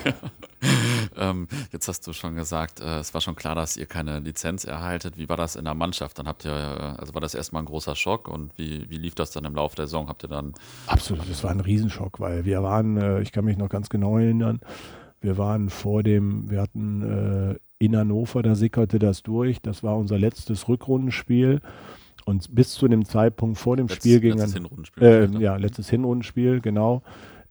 ähm, 1.17 1.49
jetzt 1.73 1.89
hast 1.89 2.07
du 2.07 2.13
schon 2.13 2.35
gesagt, 2.35 2.81
äh, 2.81 2.99
es 2.99 3.15
war 3.15 3.21
schon 3.21 3.37
klar, 3.37 3.55
dass 3.55 3.77
ihr 3.77 3.87
keine 3.87 4.21
Lizenz 4.21 4.65
erhaltet. 4.65 5.17
Wie 5.19 5.29
war 5.29 5.37
das 5.37 5.57
in 5.57 5.65
der 5.65 5.75
Mannschaft? 5.75 6.19
Dann 6.19 6.27
habt 6.27 6.45
ihr, 6.45 6.53
äh, 6.53 7.01
also 7.01 7.15
war 7.15 7.21
das 7.21 7.35
erstmal 7.35 7.63
ein 7.63 7.67
großer 7.67 7.97
Schock 7.97 8.29
und 8.29 8.57
wie, 8.59 8.89
wie 8.91 8.99
lief 8.99 9.15
das 9.15 9.31
dann 9.31 9.45
im 9.45 9.55
Laufe 9.55 9.77
der 9.77 9.87
Saison? 9.87 10.09
Habt 10.09 10.25
ihr 10.25 10.29
dann. 10.29 10.53
Absolut, 10.87 11.29
das 11.29 11.43
war 11.45 11.51
ein 11.51 11.61
Riesenschock, 11.61 12.21
weil 12.21 12.45
wir 12.45 12.63
waren, 12.63 12.97
äh, 12.97 13.21
ich 13.23 13.33
kann 13.33 13.45
mich 13.45 13.57
noch 13.57 13.69
ganz 13.69 13.89
genau 13.89 14.19
erinnern, 14.19 14.61
wir 15.21 15.39
waren 15.39 15.71
vor 15.71 16.03
dem, 16.03 16.51
wir 16.51 16.61
hatten 16.61 17.53
äh, 17.53 17.59
in 17.79 17.97
Hannover, 17.97 18.43
da 18.43 18.55
sickerte 18.55 18.99
das 18.99 19.23
durch. 19.23 19.61
Das 19.63 19.83
war 19.83 19.97
unser 19.97 20.19
letztes 20.19 20.69
Rückrundenspiel. 20.69 21.61
Und 22.25 22.55
bis 22.55 22.73
zu 22.73 22.87
dem 22.87 23.05
Zeitpunkt 23.05 23.59
vor 23.59 23.77
dem 23.77 23.89
Letz, 23.89 23.97
Spiel 23.99 24.21
gegen 24.21 24.39
letztes 24.39 24.55
Hinrundenspiel, 24.55 25.03
äh, 25.03 25.39
ja, 25.41 25.57
letztes 25.57 25.91
Hinrundenspiel, 25.91 26.61
genau, 26.61 27.03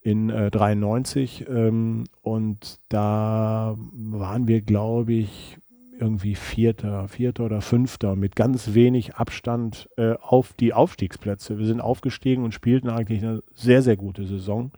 in 0.02 0.30
äh, 0.30 0.52
93. 0.52 1.46
Ähm, 1.48 2.06
und 2.22 2.80
da 2.90 3.76
waren 3.78 4.48
wir, 4.48 4.62
glaube 4.62 5.14
ich, 5.14 5.58
irgendwie 6.00 6.36
Vierter, 6.36 7.08
Vierter 7.08 7.46
oder 7.46 7.62
Fünfter 7.62 8.16
mit 8.16 8.36
ganz 8.36 8.74
wenig 8.74 9.16
Abstand 9.16 9.88
äh, 9.98 10.16
auf 10.20 10.54
die 10.54 10.74
Aufstiegsplätze. 10.74 11.60
Wir 11.60 11.68
sind 11.68 11.80
aufgestiegen 11.80 12.44
und 12.44 12.54
spielten 12.54 12.90
eigentlich 12.90 13.24
eine 13.24 13.44
sehr, 13.54 13.84
sehr 13.84 13.98
gute 13.98 14.26
Saison. 14.26 14.72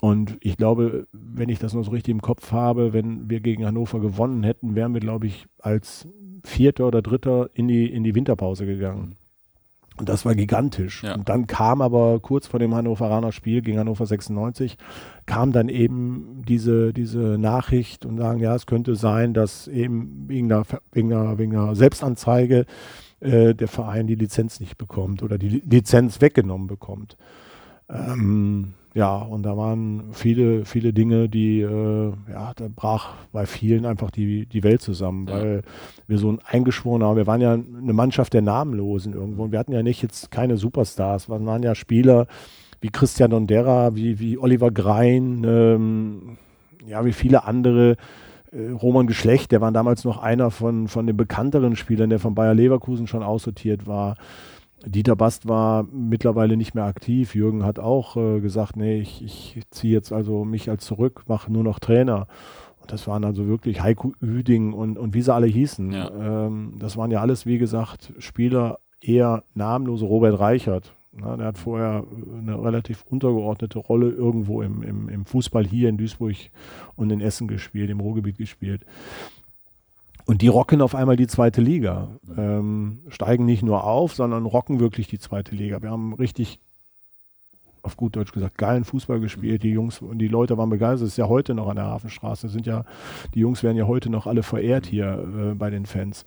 Und 0.00 0.36
ich 0.40 0.56
glaube, 0.56 1.06
wenn 1.12 1.48
ich 1.48 1.60
das 1.60 1.72
noch 1.72 1.84
so 1.84 1.92
richtig 1.92 2.12
im 2.12 2.20
Kopf 2.20 2.52
habe, 2.52 2.92
wenn 2.92 3.30
wir 3.30 3.40
gegen 3.40 3.64
Hannover 3.64 4.00
gewonnen 4.00 4.42
hätten, 4.42 4.74
wären 4.74 4.92
wir, 4.92 5.00
glaube 5.00 5.28
ich, 5.28 5.46
als 5.58 6.06
Vierter 6.42 6.88
oder 6.88 7.00
Dritter 7.00 7.48
in 7.54 7.68
die, 7.68 7.86
in 7.86 8.04
die 8.04 8.14
Winterpause 8.14 8.66
gegangen. 8.66 9.16
Und 9.96 10.08
das 10.08 10.24
war 10.24 10.34
gigantisch. 10.34 11.04
Ja. 11.04 11.14
Und 11.14 11.28
dann 11.28 11.46
kam 11.46 11.80
aber 11.80 12.18
kurz 12.18 12.48
vor 12.48 12.58
dem 12.58 12.74
Hannoveraner 12.74 13.30
Spiel 13.30 13.62
gegen 13.62 13.78
Hannover 13.78 14.06
96, 14.06 14.76
kam 15.26 15.52
dann 15.52 15.68
eben 15.68 16.42
diese, 16.48 16.92
diese 16.92 17.38
Nachricht 17.38 18.04
und 18.04 18.18
sagen, 18.18 18.40
ja, 18.40 18.54
es 18.56 18.66
könnte 18.66 18.96
sein, 18.96 19.34
dass 19.34 19.68
eben 19.68 20.24
wegen 20.26 20.52
einer, 20.52 20.64
wegen 20.92 21.12
einer, 21.12 21.38
wegen 21.38 21.56
einer 21.56 21.76
Selbstanzeige 21.76 22.66
äh, 23.20 23.54
der 23.54 23.68
Verein 23.68 24.08
die 24.08 24.16
Lizenz 24.16 24.58
nicht 24.58 24.78
bekommt 24.78 25.22
oder 25.22 25.38
die 25.38 25.62
Lizenz 25.64 26.20
weggenommen 26.20 26.66
bekommt. 26.66 27.16
Ähm, 27.88 28.74
ja, 28.94 29.16
und 29.16 29.42
da 29.42 29.56
waren 29.56 30.04
viele, 30.12 30.64
viele 30.64 30.92
Dinge, 30.92 31.28
die, 31.28 31.60
äh, 31.60 32.12
ja, 32.30 32.52
da 32.54 32.68
brach 32.74 33.14
bei 33.32 33.44
vielen 33.44 33.86
einfach 33.86 34.12
die, 34.12 34.46
die 34.46 34.62
Welt 34.62 34.82
zusammen, 34.82 35.26
ja. 35.26 35.34
weil 35.34 35.62
wir 36.06 36.18
so 36.18 36.30
ein 36.30 36.38
eingeschworener, 36.44 37.16
wir 37.16 37.26
waren 37.26 37.40
ja 37.40 37.54
eine 37.54 37.92
Mannschaft 37.92 38.34
der 38.34 38.42
Namenlosen 38.42 39.12
irgendwo 39.12 39.42
und 39.42 39.52
wir 39.52 39.58
hatten 39.58 39.72
ja 39.72 39.82
nicht 39.82 40.00
jetzt 40.02 40.30
keine 40.30 40.56
Superstars, 40.56 41.28
wir 41.28 41.44
waren 41.44 41.64
ja 41.64 41.74
Spieler 41.74 42.28
wie 42.80 42.90
Christian 42.90 43.32
Dondera, 43.32 43.96
wie, 43.96 44.20
wie 44.20 44.38
Oliver 44.38 44.70
Grein, 44.70 45.42
ähm, 45.44 46.38
ja, 46.86 47.04
wie 47.04 47.12
viele 47.12 47.44
andere, 47.44 47.96
äh, 48.52 48.70
Roman 48.70 49.08
Geschlecht, 49.08 49.50
der 49.50 49.60
war 49.60 49.72
damals 49.72 50.04
noch 50.04 50.22
einer 50.22 50.52
von, 50.52 50.86
von 50.86 51.06
den 51.06 51.16
bekannteren 51.16 51.74
Spielern, 51.74 52.10
der 52.10 52.20
von 52.20 52.36
Bayer 52.36 52.54
Leverkusen 52.54 53.08
schon 53.08 53.24
aussortiert 53.24 53.88
war. 53.88 54.16
Dieter 54.86 55.16
Bast 55.16 55.48
war 55.48 55.84
mittlerweile 55.92 56.56
nicht 56.56 56.74
mehr 56.74 56.84
aktiv. 56.84 57.34
Jürgen 57.34 57.64
hat 57.64 57.78
auch 57.78 58.16
äh, 58.16 58.40
gesagt, 58.40 58.76
nee, 58.76 59.00
ich, 59.00 59.22
ich 59.24 59.62
ziehe 59.70 59.92
jetzt 59.92 60.12
also 60.12 60.44
mich 60.44 60.68
als 60.70 60.84
zurück, 60.84 61.24
mache 61.26 61.52
nur 61.52 61.64
noch 61.64 61.78
Trainer. 61.78 62.26
Und 62.80 62.92
das 62.92 63.06
waren 63.06 63.24
also 63.24 63.46
wirklich 63.46 63.80
Heiko 63.82 64.12
Üding 64.20 64.72
und, 64.72 64.98
und 64.98 65.14
wie 65.14 65.22
sie 65.22 65.32
alle 65.32 65.46
hießen. 65.46 65.92
Ja. 65.92 66.10
Ähm, 66.10 66.74
das 66.78 66.96
waren 66.96 67.10
ja 67.10 67.20
alles, 67.20 67.46
wie 67.46 67.58
gesagt, 67.58 68.12
Spieler 68.18 68.78
eher 69.00 69.44
namenlose. 69.54 70.04
Robert 70.04 70.38
Reichert, 70.38 70.94
na, 71.12 71.36
der 71.36 71.46
hat 71.46 71.58
vorher 71.58 72.04
eine 72.36 72.62
relativ 72.62 73.04
untergeordnete 73.08 73.78
Rolle 73.78 74.10
irgendwo 74.10 74.62
im, 74.62 74.82
im, 74.82 75.08
im 75.08 75.24
Fußball 75.24 75.64
hier 75.64 75.88
in 75.88 75.96
Duisburg 75.96 76.36
und 76.96 77.10
in 77.10 77.20
Essen 77.20 77.48
gespielt, 77.48 77.90
im 77.90 78.00
Ruhrgebiet 78.00 78.36
gespielt. 78.36 78.84
Und 80.26 80.40
die 80.40 80.48
rocken 80.48 80.80
auf 80.80 80.94
einmal 80.94 81.16
die 81.16 81.26
zweite 81.26 81.60
Liga. 81.60 82.08
Ähm, 82.36 83.00
steigen 83.08 83.44
nicht 83.44 83.62
nur 83.62 83.84
auf, 83.84 84.14
sondern 84.14 84.46
rocken 84.46 84.80
wirklich 84.80 85.06
die 85.06 85.18
zweite 85.18 85.54
Liga. 85.54 85.82
Wir 85.82 85.90
haben 85.90 86.14
richtig, 86.14 86.60
auf 87.82 87.96
gut 87.96 88.16
Deutsch 88.16 88.32
gesagt, 88.32 88.56
geilen 88.56 88.84
Fußball 88.84 89.20
gespielt. 89.20 89.62
Die 89.62 89.70
Jungs 89.70 90.00
und 90.00 90.18
die 90.18 90.28
Leute 90.28 90.56
waren 90.56 90.70
begeistert. 90.70 91.02
Das 91.02 91.12
ist 91.12 91.18
ja 91.18 91.28
heute 91.28 91.54
noch 91.54 91.68
an 91.68 91.76
der 91.76 91.84
Hafenstraße. 91.84 92.48
Sind 92.48 92.66
ja, 92.66 92.84
die 93.34 93.40
Jungs 93.40 93.62
werden 93.62 93.76
ja 93.76 93.86
heute 93.86 94.08
noch 94.08 94.26
alle 94.26 94.42
verehrt 94.42 94.86
hier 94.86 95.50
äh, 95.52 95.54
bei 95.54 95.68
den 95.68 95.84
Fans. 95.84 96.24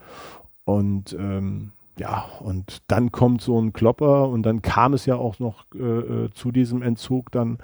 Und 0.64 1.14
ähm, 1.20 1.72
ja, 1.98 2.26
und 2.42 2.84
dann 2.88 3.12
kommt 3.12 3.42
so 3.42 3.60
ein 3.60 3.74
Klopper 3.74 4.30
und 4.30 4.44
dann 4.44 4.62
kam 4.62 4.94
es 4.94 5.08
ja 5.08 5.16
auch 5.16 5.40
noch 5.40 5.66
äh, 5.74 5.80
äh 5.80 6.30
zu 6.32 6.52
diesem 6.52 6.84
Entzug, 6.84 7.32
dann 7.32 7.58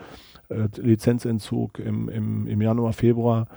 äh, 0.49 0.67
Lizenzentzug 0.77 1.77
im, 1.77 2.09
im, 2.09 2.47
im 2.47 2.61
Januar, 2.61 2.93
Februar. 2.93 3.47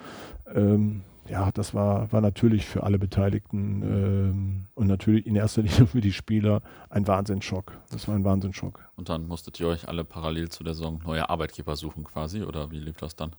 Ähm, 0.54 1.00
ja, 1.28 1.50
das 1.52 1.74
war, 1.74 2.10
war 2.12 2.20
natürlich 2.20 2.66
für 2.66 2.82
alle 2.82 2.98
Beteiligten 2.98 3.82
ähm, 3.82 4.66
und 4.74 4.86
natürlich 4.86 5.26
in 5.26 5.36
erster 5.36 5.62
Linie 5.62 5.86
für 5.86 6.00
die 6.00 6.12
Spieler 6.12 6.62
ein 6.90 7.06
Wahnsinnsschock. 7.06 7.72
Das 7.90 8.08
war 8.08 8.14
ein 8.14 8.24
Wahnsinnsschock. 8.24 8.80
Und 8.96 9.08
dann 9.08 9.26
musstet 9.26 9.58
ihr 9.60 9.68
euch 9.68 9.88
alle 9.88 10.04
parallel 10.04 10.48
zu 10.48 10.64
der 10.64 10.74
Saison 10.74 11.00
neue 11.04 11.28
Arbeitgeber 11.28 11.76
suchen 11.76 12.04
quasi 12.04 12.42
oder 12.42 12.70
wie 12.70 12.78
lief 12.78 12.96
das 12.96 13.16
dann? 13.16 13.32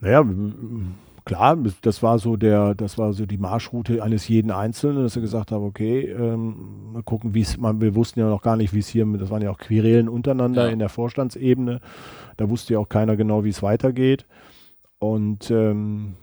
Naja, 0.00 0.24
klar, 1.24 1.56
das 1.82 2.02
war 2.02 2.18
so 2.18 2.36
der, 2.36 2.74
das 2.74 2.98
war 2.98 3.12
so 3.12 3.26
die 3.26 3.38
Marschroute 3.38 4.02
eines 4.02 4.28
jeden 4.28 4.50
Einzelnen, 4.50 5.02
dass 5.02 5.16
er 5.16 5.22
gesagt 5.22 5.50
hat, 5.50 5.58
okay, 5.58 6.02
ähm, 6.02 6.92
mal 6.92 7.02
gucken, 7.02 7.34
wie 7.34 7.40
es, 7.40 7.58
wir 7.58 7.94
wussten 7.94 8.20
ja 8.20 8.28
noch 8.28 8.42
gar 8.42 8.56
nicht, 8.56 8.72
wie 8.72 8.78
es 8.78 8.88
hier, 8.88 9.04
das 9.18 9.30
waren 9.30 9.42
ja 9.42 9.50
auch 9.50 9.58
Querelen 9.58 10.08
untereinander 10.08 10.66
ja. 10.66 10.72
in 10.72 10.78
der 10.78 10.88
Vorstandsebene. 10.88 11.80
Da 12.36 12.48
wusste 12.48 12.74
ja 12.74 12.78
auch 12.78 12.88
keiner 12.88 13.16
genau, 13.16 13.44
wie 13.44 13.48
es 13.48 13.62
weitergeht. 13.62 14.26
Und 15.00 15.50
ähm, 15.50 16.14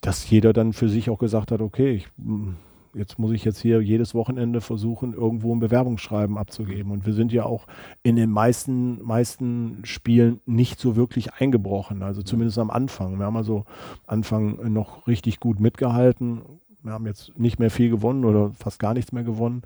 dass 0.00 0.28
jeder 0.30 0.52
dann 0.52 0.72
für 0.72 0.88
sich 0.88 1.10
auch 1.10 1.18
gesagt 1.18 1.50
hat, 1.50 1.60
okay, 1.60 1.90
ich, 1.92 2.08
jetzt 2.94 3.18
muss 3.18 3.32
ich 3.32 3.44
jetzt 3.44 3.60
hier 3.60 3.80
jedes 3.80 4.14
Wochenende 4.14 4.60
versuchen, 4.60 5.14
irgendwo 5.14 5.54
ein 5.54 5.60
Bewerbungsschreiben 5.60 6.38
abzugeben. 6.38 6.92
Und 6.92 7.06
wir 7.06 7.12
sind 7.12 7.32
ja 7.32 7.44
auch 7.44 7.66
in 8.02 8.16
den 8.16 8.30
meisten, 8.30 9.02
meisten 9.02 9.80
Spielen 9.84 10.40
nicht 10.46 10.78
so 10.78 10.96
wirklich 10.96 11.34
eingebrochen, 11.34 12.02
also 12.02 12.22
zumindest 12.22 12.58
am 12.58 12.70
Anfang. 12.70 13.18
Wir 13.18 13.26
haben 13.26 13.36
also 13.36 13.64
Anfang 14.06 14.72
noch 14.72 15.06
richtig 15.06 15.40
gut 15.40 15.60
mitgehalten. 15.60 16.42
Wir 16.82 16.92
haben 16.92 17.06
jetzt 17.06 17.38
nicht 17.38 17.58
mehr 17.58 17.70
viel 17.70 17.90
gewonnen 17.90 18.24
oder 18.24 18.50
fast 18.52 18.78
gar 18.78 18.94
nichts 18.94 19.12
mehr 19.12 19.24
gewonnen. 19.24 19.62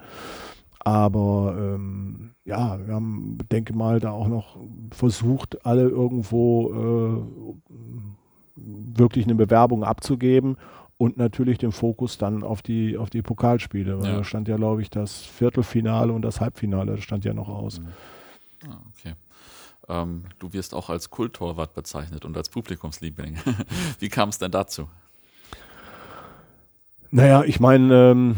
Aber 0.81 1.55
ähm, 1.57 2.33
ja, 2.45 2.79
wir 2.85 2.95
haben, 2.95 3.39
denke 3.53 3.73
mal, 3.73 4.01
da 4.01 4.11
auch 4.11 4.27
noch 4.27 4.57
versucht, 4.91 5.65
alle 5.65 5.83
irgendwo 5.83 6.73
äh, 6.73 7.73
wirklich 8.57 9.25
eine 9.25 9.35
Bewerbung 9.35 9.85
abzugeben 9.85 10.57
und 10.99 11.17
natürlich 11.17 11.59
den 11.59 11.73
Fokus 11.73 12.19
dann 12.19 12.43
auf 12.45 12.63
die, 12.63 12.97
auf 12.97 13.11
die 13.11 13.23
Pokalspiele. 13.23 13.99
Weil 14.01 14.11
ja. 14.11 14.17
Da 14.19 14.25
stand 14.25 14.49
ja, 14.49 14.57
glaube 14.57 14.83
ich, 14.83 14.91
das 14.91 15.23
Viertelfinale 15.23 16.13
und 16.13 16.23
das 16.23 16.41
Halbfinale, 16.41 16.97
das 16.97 17.05
stand 17.05 17.25
ja 17.25 17.35
noch 17.35 17.49
aus. 17.49 17.81
Mhm. 17.81 17.89
Ah, 18.69 18.79
okay. 18.91 19.15
Ähm, 19.89 20.25
du 20.39 20.53
wirst 20.53 20.75
auch 20.75 20.91
als 20.91 21.11
Kulttorwart 21.11 21.75
bezeichnet 21.75 22.25
und 22.25 22.37
als 22.37 22.49
Publikumsliebling. 22.49 23.37
Wie 23.99 24.09
kam 24.09 24.29
es 24.29 24.39
denn 24.39 24.53
dazu? 24.53 24.89
Naja, 27.11 27.43
ich 27.45 27.61
meine, 27.61 28.13
ähm, 28.13 28.37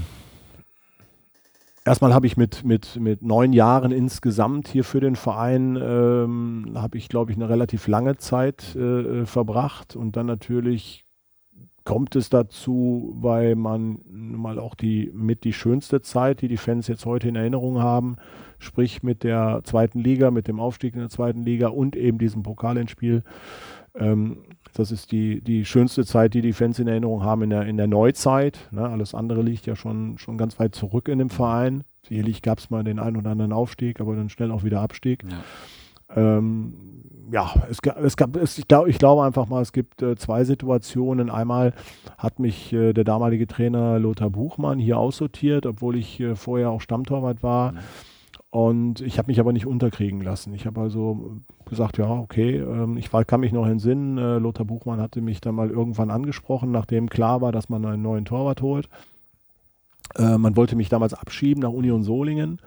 Erstmal 1.87 2.15
habe 2.15 2.27
ich 2.27 2.39
mit, 2.39 2.65
mit, 2.65 2.99
mit 2.99 3.21
neun 3.21 3.53
Jahren 3.53 3.93
insgesamt 3.93 4.69
hier 4.69 4.85
für 4.85 5.01
den 5.01 5.17
Verein, 5.17 5.77
ähm, 5.77 6.73
habe 6.77 6.97
ich, 6.97 7.11
glaube 7.11 7.31
ich, 7.31 7.37
eine 7.37 7.51
relativ 7.51 7.89
lange 7.89 8.17
Zeit 8.17 8.75
äh, 8.75 9.27
verbracht. 9.27 9.95
Und 9.95 10.17
dann 10.17 10.25
natürlich 10.25 11.05
kommt 11.85 12.17
es 12.17 12.31
dazu, 12.31 13.15
weil 13.21 13.55
man 13.55 14.01
mal 14.09 14.59
auch 14.59 14.75
die 14.75 15.11
mit 15.13 15.45
die 15.45 15.53
schönste 15.53 16.01
Zeit, 16.01 16.41
die 16.41 16.49
die 16.49 16.57
Fans 16.57 16.89
jetzt 16.89 17.05
heute 17.05 17.29
in 17.29 17.37
Erinnerung 17.37 17.81
haben, 17.81 18.17
sprich 18.59 19.03
mit 19.03 19.23
der 19.23 19.61
zweiten 19.65 19.99
Liga, 19.99 20.31
mit 20.31 20.49
dem 20.49 20.61
Aufstieg 20.61 20.95
in 20.95 21.01
der 21.01 21.11
zweiten 21.11 21.45
Liga 21.45 21.69
und 21.69 21.97
eben 21.97 22.17
diesem 22.17 22.43
Pokalendspiel, 22.43 23.23
ähm, 23.95 24.39
das 24.75 24.91
ist 24.91 25.13
die, 25.13 25.41
die 25.41 25.65
schönste 25.65 26.05
Zeit, 26.05 26.35
die 26.35 26.43
die 26.43 26.53
Fans 26.53 26.79
in 26.79 26.89
Erinnerung 26.89 27.23
haben 27.23 27.43
in 27.43 27.51
der, 27.51 27.63
in 27.63 27.77
der 27.77 27.87
Neuzeit. 27.87 28.69
Ne? 28.71 28.89
Alles 28.89 29.15
andere 29.15 29.43
liegt 29.43 29.67
ja 29.67 29.77
schon, 29.77 30.19
schon 30.19 30.37
ganz 30.37 30.59
weit 30.59 30.75
zurück 30.75 31.09
in 31.09 31.19
dem 31.19 31.31
Verein. 31.31 31.85
Sicherlich 32.07 32.43
gab 32.43 32.59
es 32.59 32.71
mal 32.71 32.85
den 32.85 32.99
einen 32.99 33.17
oder 33.17 33.31
anderen 33.31 33.53
Aufstieg, 33.53 34.01
aber 34.01 34.17
dann 34.17 34.29
schnell 34.29 34.51
auch 34.51 34.65
wieder 34.65 34.81
Abstieg. 34.81 35.25
Ja. 35.25 36.37
Ähm, 36.37 36.75
ja, 37.33 37.55
es, 37.71 37.79
es 38.03 38.17
gab, 38.17 38.37
es, 38.37 38.59
ich, 38.59 38.69
glaub, 38.69 38.87
ich 38.87 38.99
glaube 38.99 39.25
einfach 39.25 39.49
mal, 39.49 39.63
es 39.63 39.73
gibt 39.73 40.03
äh, 40.03 40.17
zwei 40.17 40.45
Situationen. 40.45 41.31
Einmal 41.31 41.73
hat 42.19 42.39
mich 42.39 42.73
äh, 42.73 42.93
der 42.93 43.05
damalige 43.05 43.47
Trainer 43.47 43.99
Lothar 43.99 44.31
Buchmann 44.31 44.79
hier 44.79 44.99
aussortiert, 44.99 45.67
obwohl 45.67 45.97
ich 45.97 46.21
äh, 46.21 46.35
vorher 46.35 46.71
auch 46.71 46.81
Stammtorwart 46.81 47.43
war. 47.43 47.73
Mhm. 47.73 47.79
Und 48.55 49.01
ich 49.01 49.19
habe 49.19 49.33
mich 49.33 49.41
aber 49.41 49.53
nicht 49.53 49.67
unterkriegen 49.67 50.21
lassen. 50.21 50.55
Ich 50.55 50.65
habe 50.65 50.81
also 50.81 51.41
gesagt, 51.65 51.99
ja, 51.99 52.09
okay, 52.09 52.59
ähm, 52.59 52.97
ich 52.97 53.13
war, 53.13 53.25
kann 53.25 53.41
mich 53.41 53.51
noch 53.51 53.67
entsinnen, 53.67 54.17
äh, 54.17 54.39
Lothar 54.39 54.65
Buchmann 54.65 55.01
hatte 55.01 55.21
mich 55.21 55.41
dann 55.41 55.57
mal 55.57 55.71
irgendwann 55.71 56.09
angesprochen, 56.09 56.71
nachdem 56.71 57.11
klar 57.11 57.41
war, 57.41 57.51
dass 57.51 57.69
man 57.69 57.85
einen 57.85 58.03
neuen 58.03 58.25
Torwart 58.25 58.63
holt. 58.63 58.89
Äh, 60.15 60.39
man 60.39 60.55
wollte 60.55 60.77
mich 60.77 60.89
damals 60.89 61.15
abschieben 61.15 61.65
nach 61.65 61.71
Union 61.71 62.05
Solingen. 62.05 62.61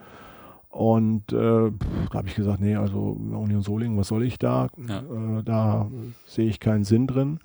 Und 0.68 1.32
äh, 1.32 1.72
da 1.72 2.14
habe 2.14 2.28
ich 2.28 2.36
gesagt, 2.36 2.60
nee, 2.60 2.76
also 2.76 3.00
Union 3.00 3.62
Solingen, 3.62 3.98
was 3.98 4.10
soll 4.10 4.24
ich 4.24 4.38
da? 4.38 4.68
Ja. 4.90 5.00
Äh, 5.00 5.44
da 5.46 5.90
sehe 6.26 6.50
ich 6.50 6.60
keinen 6.60 6.84
Sinn 6.84 7.08
drin. 7.08 7.40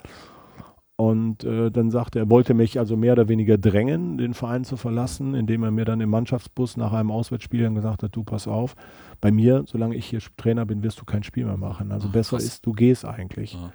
Und 0.97 1.43
äh, 1.43 1.71
dann 1.71 1.91
sagte 1.91 2.19
er, 2.19 2.31
wollte 2.31 2.55
mich 2.55 2.79
also 2.79 2.97
mehr 2.97 3.15
oder 3.15 3.29
weniger 3.29 3.59
drängen, 3.59 4.19
den 4.19 4.35
Verein 4.35 4.65
zu 4.65 4.77
verlassen, 4.77 5.35
indem 5.35 5.65
er 5.65 5.71
mir 5.71 5.85
dann 5.85 6.01
im 6.01 6.11
Mannschaftsbus 6.11 6.77
nach 6.77 6.93
einem 6.93 7.11
Auswärtsspiel 7.11 7.63
dann 7.63 7.75
gesagt 7.75 8.03
hat, 8.03 8.15
du 8.15 8.23
pass 8.23 8.47
auf, 8.47 8.77
bei 9.21 9.33
mir, 9.33 9.65
solange 9.67 9.97
ich 9.97 10.07
hier 10.07 10.21
Trainer 10.37 10.67
bin, 10.67 10.83
wirst 10.83 11.01
du 11.01 11.05
kein 11.05 11.23
Spiel 11.23 11.47
mehr 11.47 11.57
machen. 11.57 11.93
Also 11.93 12.09
Ach, 12.09 12.13
besser 12.13 12.37
krass. 12.37 12.45
ist, 12.45 12.67
du 12.67 12.73
gehst 12.73 13.05
eigentlich. 13.05 13.55
Ja. 13.55 13.73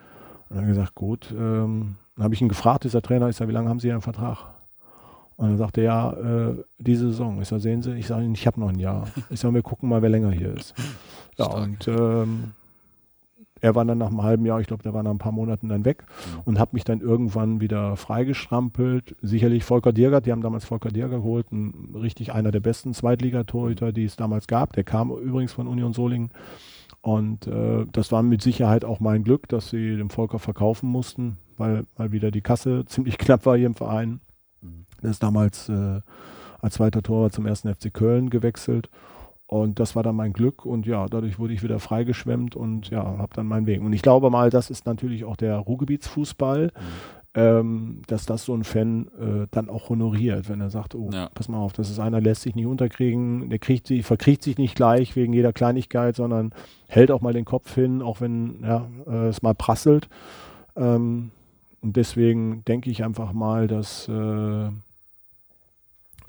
Und 0.49 0.55
dann 0.55 0.67
gesagt, 0.67 0.95
gut. 0.95 1.33
Ähm, 1.37 1.95
dann 2.15 2.23
habe 2.23 2.33
ich 2.33 2.41
ihn 2.41 2.49
gefragt, 2.49 2.83
dieser 2.83 3.01
Trainer, 3.01 3.27
ich 3.29 3.35
sage, 3.35 3.49
wie 3.49 3.53
lange 3.53 3.69
haben 3.69 3.79
Sie 3.79 3.91
einen 3.91 4.01
Vertrag? 4.01 4.53
Und 5.35 5.49
dann 5.49 5.57
sagte 5.57 5.81
er, 5.81 5.85
ja, 5.85 6.13
äh, 6.49 6.63
diese 6.79 7.07
Saison. 7.07 7.41
Ich 7.41 7.47
sage, 7.47 7.61
sehen 7.61 7.81
Sie, 7.81 7.93
ich 7.93 8.07
sage, 8.07 8.25
ich 8.25 8.47
habe 8.47 8.59
noch 8.59 8.69
ein 8.69 8.79
Jahr. 8.79 9.07
Ich 9.29 9.39
sage, 9.39 9.53
wir 9.53 9.61
gucken 9.61 9.89
mal, 9.89 10.01
wer 10.01 10.09
länger 10.09 10.31
hier 10.31 10.53
ist. 10.55 10.73
Ja, 11.37 11.45
Stark. 11.45 11.63
und 11.63 11.87
ähm, 11.87 12.51
er 13.61 13.75
war 13.75 13.85
dann 13.85 13.97
nach 13.97 14.07
einem 14.07 14.23
halben 14.23 14.45
Jahr, 14.45 14.59
ich 14.59 14.67
glaube, 14.67 14.83
der 14.83 14.93
war 14.93 15.03
nach 15.03 15.11
ein 15.11 15.17
paar 15.17 15.31
Monaten 15.31 15.69
dann 15.69 15.85
weg 15.85 16.05
ja. 16.07 16.41
und 16.45 16.59
habe 16.59 16.71
mich 16.73 16.83
dann 16.83 17.01
irgendwann 17.01 17.61
wieder 17.61 17.95
freigestrampelt. 17.95 19.15
Sicherlich 19.21 19.63
Volker 19.63 19.93
Diergert, 19.93 20.25
die 20.25 20.31
haben 20.31 20.41
damals 20.41 20.65
Volker 20.65 20.89
Diergert 20.89 21.21
geholt, 21.21 21.51
ein, 21.51 21.95
richtig 21.95 22.33
einer 22.33 22.51
der 22.51 22.59
besten 22.59 22.93
Zweitligatorhüter, 22.93 23.91
die 23.91 24.05
es 24.05 24.15
damals 24.15 24.47
gab. 24.47 24.73
Der 24.73 24.83
kam 24.83 25.11
übrigens 25.11 25.53
von 25.53 25.67
Union 25.67 25.93
Solingen. 25.93 26.31
Und 27.01 27.47
äh, 27.47 27.85
das 27.91 28.11
war 28.11 28.23
mit 28.23 28.41
Sicherheit 28.41 28.83
auch 28.83 28.99
mein 28.99 29.23
Glück, 29.23 29.47
dass 29.47 29.69
sie 29.69 29.95
den 29.95 30.09
Volker 30.09 30.39
verkaufen 30.39 30.89
mussten, 30.89 31.37
weil 31.55 31.85
mal 31.97 32.11
wieder 32.11 32.31
die 32.31 32.41
Kasse 32.41 32.83
ziemlich 32.87 33.17
knapp 33.17 33.45
war 33.45 33.57
hier 33.57 33.67
im 33.67 33.75
Verein. 33.75 34.19
Mhm. 34.61 34.85
Der 35.01 35.11
ist 35.11 35.23
damals 35.23 35.69
äh, 35.69 36.01
als 36.59 36.75
zweiter 36.75 37.03
Torwart 37.03 37.33
zum 37.33 37.45
ersten 37.45 37.73
FC 37.73 37.93
Köln 37.93 38.29
gewechselt. 38.29 38.89
Und 39.47 39.79
das 39.79 39.95
war 39.95 40.03
dann 40.03 40.17
mein 40.17 40.33
Glück 40.33 40.65
und 40.65 40.85
ja, 40.85 41.05
dadurch 41.05 41.39
wurde 41.39 41.53
ich 41.53 41.63
wieder 41.63 41.79
freigeschwemmt 41.79 42.57
und 42.57 42.89
ja, 42.89 43.03
habe 43.03 43.33
dann 43.33 43.47
meinen 43.47 43.65
Weg. 43.65 43.81
Und 43.81 43.93
ich 43.93 44.01
glaube 44.01 44.29
mal, 44.29 44.49
das 44.49 44.69
ist 44.69 44.85
natürlich 44.85 45.23
auch 45.23 45.37
der 45.37 45.55
Ruhrgebietsfußball, 45.57 46.65
mhm. 46.65 46.69
ähm, 47.33 48.01
dass 48.07 48.25
das 48.25 48.43
so 48.43 48.53
ein 48.53 48.65
Fan 48.65 49.07
äh, 49.17 49.47
dann 49.51 49.69
auch 49.69 49.87
honoriert, 49.87 50.49
wenn 50.49 50.59
er 50.59 50.69
sagt, 50.69 50.95
oh, 50.95 51.09
ja. 51.13 51.29
pass 51.33 51.47
mal 51.47 51.59
auf, 51.59 51.71
das 51.71 51.89
ist 51.89 51.99
einer, 51.99 52.19
lässt 52.19 52.41
sich 52.41 52.55
nicht 52.55 52.65
unterkriegen, 52.65 53.49
der 53.49 53.59
kriegt 53.59 53.87
sich, 53.87 54.05
verkriegt 54.05 54.43
sich 54.43 54.57
nicht 54.57 54.75
gleich 54.75 55.15
wegen 55.15 55.31
jeder 55.31 55.53
Kleinigkeit, 55.53 56.17
sondern 56.17 56.51
hält 56.89 57.09
auch 57.09 57.21
mal 57.21 57.33
den 57.33 57.45
Kopf 57.45 57.73
hin, 57.73 58.01
auch 58.01 58.19
wenn 58.19 58.63
ja, 58.63 58.85
äh, 59.07 59.27
es 59.27 59.41
mal 59.41 59.55
prasselt. 59.55 60.09
Ähm, 60.75 61.31
und 61.79 61.95
deswegen 61.95 62.65
denke 62.65 62.89
ich 62.89 63.05
einfach 63.05 63.31
mal, 63.31 63.67
dass, 63.67 64.09
äh, 64.09 64.69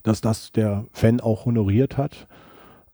dass 0.04 0.20
das 0.20 0.52
der 0.52 0.84
Fan 0.92 1.20
auch 1.20 1.46
honoriert 1.46 1.96
hat. 1.96 2.28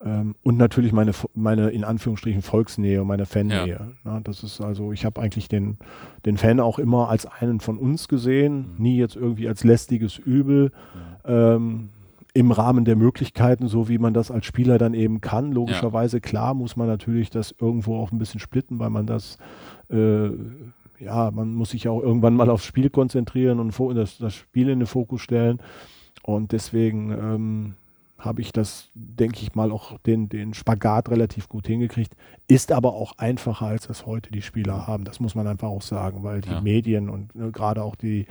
Ähm, 0.05 0.35
und 0.43 0.59
natürlich 0.59 0.93
meine, 0.93 1.13
meine 1.35 1.71
in 1.71 1.83
Anführungsstrichen 1.83 2.43
Volksnähe 2.43 3.01
und 3.01 3.09
meine 3.09 3.27
Fannähe. 3.27 3.67
Ja. 3.67 3.89
Na, 4.05 4.21
das 4.21 4.43
ist 4.43 4.61
also, 4.61 4.93
ich 4.93 5.05
habe 5.05 5.21
eigentlich 5.21 5.49
den, 5.49 5.79
den 6.27 6.37
Fan 6.37 6.61
auch 6.61 6.79
immer 6.79 7.09
als 7.09 7.27
einen 7.27 7.61
von 7.61 7.79
uns 7.79 8.09
gesehen, 8.09 8.75
mhm. 8.77 8.83
nie 8.83 8.97
jetzt 8.99 9.17
irgendwie 9.17 9.49
als 9.49 9.65
lästiges 9.65 10.19
Übel. 10.19 10.73
Mhm. 11.25 11.31
Ähm, 11.31 11.89
im 12.37 12.51
Rahmen 12.51 12.85
der 12.85 12.97
Möglichkeiten, 12.97 13.69
so 13.69 13.89
wie 13.89 13.99
man 13.99 14.13
das 14.13 14.33
als 14.33 14.45
Spieler 14.45 14.77
dann 14.77 14.93
eben 14.93 15.21
kann. 15.21 15.53
Logischerweise, 15.53 16.17
ja. 16.17 16.21
klar, 16.21 16.53
muss 16.53 16.75
man 16.75 16.89
natürlich 16.89 17.31
das 17.31 17.55
irgendwo 17.61 17.97
auch 17.97 18.11
ein 18.11 18.19
bisschen 18.19 18.41
splitten, 18.41 18.81
weil 18.81 18.91
man 18.91 19.07
das, 19.07 19.39
äh, 19.89 20.31
ja, 20.99 21.31
man 21.31 21.55
muss 21.55 21.71
sich 21.71 21.89
auch 21.89 22.03
irgendwann 22.03 22.35
mal 22.35 22.51
aufs 22.51 22.65
Spiel 22.65 22.91
konzentrieren 22.91 23.61
und 23.61 23.73
das, 23.97 24.19
das 24.19 24.35
Spiel 24.35 24.69
in 24.69 24.81
den 24.81 24.87
Fokus 24.87 25.21
stellen. 25.21 25.61
Und 26.25 26.51
deswegen, 26.51 27.13
ähm, 27.13 27.75
habe 28.25 28.41
ich 28.41 28.53
das, 28.53 28.91
denke 28.95 29.41
ich 29.43 29.55
mal, 29.55 29.71
auch 29.71 29.99
den, 30.01 30.29
den 30.29 30.55
Spagat 30.55 31.11
relativ 31.11 31.49
gut 31.49 31.67
hingekriegt. 31.67 32.17
Ist 32.49 32.73
aber 32.73 32.95
auch 32.95 33.19
einfacher, 33.19 33.67
als 33.67 33.87
das 33.87 34.07
heute 34.07 34.31
die 34.31 34.43
Spieler 34.43 34.87
haben. 34.87 35.05
Das 35.05 35.21
muss 35.21 35.35
man 35.35 35.47
einfach 35.47 35.69
auch 35.69 35.83
sagen, 35.83 36.23
weil 36.23 36.41
die 36.41 36.51
ja. 36.51 36.61
Medien 36.61 37.09
und 37.09 37.35
ne, 37.35 37.53
gerade 37.53 37.83
auch 37.83 37.97
die 37.97 38.27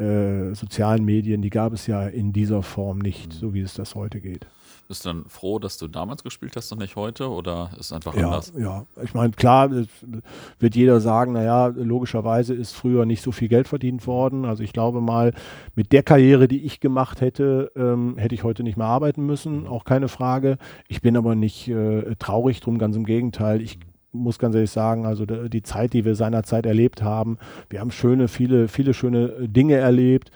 äh, 0.00 0.54
sozialen 0.54 1.04
Medien, 1.04 1.42
die 1.42 1.50
gab 1.50 1.72
es 1.72 1.86
ja 1.86 2.06
in 2.06 2.32
dieser 2.32 2.62
Form 2.62 2.98
nicht, 2.98 3.34
mhm. 3.34 3.38
so 3.38 3.54
wie 3.54 3.60
es 3.60 3.74
das 3.74 3.94
heute 3.94 4.20
geht. 4.20 4.46
Bist 4.88 5.04
du 5.04 5.10
dann 5.10 5.24
froh, 5.28 5.60
dass 5.60 5.78
du 5.78 5.86
damals 5.86 6.24
gespielt 6.24 6.56
hast 6.56 6.72
und 6.72 6.80
nicht 6.80 6.96
heute 6.96 7.28
oder 7.28 7.70
ist 7.74 7.86
es 7.86 7.92
einfach 7.92 8.12
ja, 8.16 8.24
anders? 8.24 8.52
Ja, 8.58 8.86
ich 9.00 9.14
meine, 9.14 9.30
klar, 9.30 9.70
wird 9.70 10.74
jeder 10.74 11.00
sagen, 11.00 11.32
naja, 11.32 11.68
logischerweise 11.68 12.54
ist 12.54 12.72
früher 12.72 13.06
nicht 13.06 13.22
so 13.22 13.30
viel 13.30 13.46
Geld 13.46 13.68
verdient 13.68 14.08
worden. 14.08 14.44
Also 14.44 14.64
ich 14.64 14.72
glaube 14.72 15.00
mal, 15.00 15.32
mit 15.76 15.92
der 15.92 16.02
Karriere, 16.02 16.48
die 16.48 16.64
ich 16.64 16.80
gemacht 16.80 17.20
hätte, 17.20 17.70
ähm, 17.76 18.16
hätte 18.16 18.34
ich 18.34 18.42
heute 18.42 18.64
nicht 18.64 18.76
mehr 18.76 18.88
arbeiten 18.88 19.24
müssen, 19.24 19.68
auch 19.68 19.84
keine 19.84 20.08
Frage. 20.08 20.58
Ich 20.88 21.00
bin 21.02 21.16
aber 21.16 21.36
nicht 21.36 21.68
äh, 21.68 22.16
traurig 22.16 22.58
drum, 22.58 22.78
ganz 22.78 22.96
im 22.96 23.04
Gegenteil. 23.04 23.62
Ich 23.62 23.78
muss 24.12 24.38
ganz 24.38 24.54
ehrlich 24.54 24.70
sagen, 24.70 25.06
also 25.06 25.24
die 25.26 25.62
Zeit, 25.62 25.92
die 25.92 26.04
wir 26.04 26.14
seinerzeit 26.14 26.66
erlebt 26.66 27.02
haben, 27.02 27.38
wir 27.68 27.80
haben 27.80 27.90
schöne, 27.90 28.28
viele, 28.28 28.68
viele 28.68 28.94
schöne 28.94 29.48
Dinge 29.48 29.76
erlebt. 29.76 30.30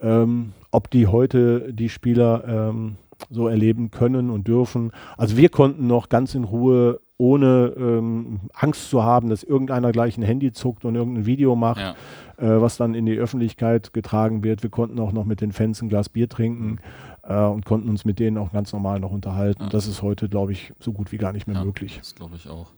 Ähm, 0.00 0.52
ob 0.70 0.90
die 0.90 1.06
heute 1.06 1.72
die 1.72 1.88
Spieler 1.88 2.44
ähm, 2.46 2.96
so 3.28 3.48
erleben 3.48 3.90
können 3.90 4.30
und 4.30 4.48
dürfen. 4.48 4.92
Also 5.16 5.36
wir 5.36 5.48
konnten 5.48 5.86
noch 5.86 6.08
ganz 6.08 6.34
in 6.34 6.44
Ruhe, 6.44 7.00
ohne 7.18 7.74
ähm, 7.76 8.40
Angst 8.54 8.88
zu 8.88 9.02
haben, 9.02 9.28
dass 9.28 9.42
irgendeiner 9.42 9.92
gleich 9.92 10.16
ein 10.16 10.22
Handy 10.22 10.52
zuckt 10.52 10.86
und 10.86 10.94
irgendein 10.94 11.26
Video 11.26 11.54
macht, 11.54 11.80
ja. 11.80 11.94
äh, 12.38 12.60
was 12.62 12.78
dann 12.78 12.94
in 12.94 13.04
die 13.04 13.18
Öffentlichkeit 13.18 13.92
getragen 13.92 14.42
wird. 14.42 14.62
Wir 14.62 14.70
konnten 14.70 14.98
auch 15.00 15.12
noch 15.12 15.26
mit 15.26 15.42
den 15.42 15.52
Fans 15.52 15.82
ein 15.82 15.90
Glas 15.90 16.08
Bier 16.08 16.30
trinken 16.30 16.78
äh, 17.22 17.44
und 17.44 17.66
konnten 17.66 17.90
uns 17.90 18.06
mit 18.06 18.18
denen 18.20 18.38
auch 18.38 18.52
ganz 18.52 18.72
normal 18.72 19.00
noch 19.00 19.10
unterhalten. 19.10 19.64
Ja. 19.64 19.68
Das 19.68 19.86
ist 19.86 20.00
heute, 20.00 20.30
glaube 20.30 20.52
ich, 20.52 20.72
so 20.78 20.92
gut 20.92 21.12
wie 21.12 21.18
gar 21.18 21.32
nicht 21.32 21.46
mehr 21.46 21.56
ja, 21.56 21.64
möglich. 21.64 21.98
Das 21.98 22.14
glaube 22.14 22.36
ich 22.36 22.48
auch. 22.48 22.72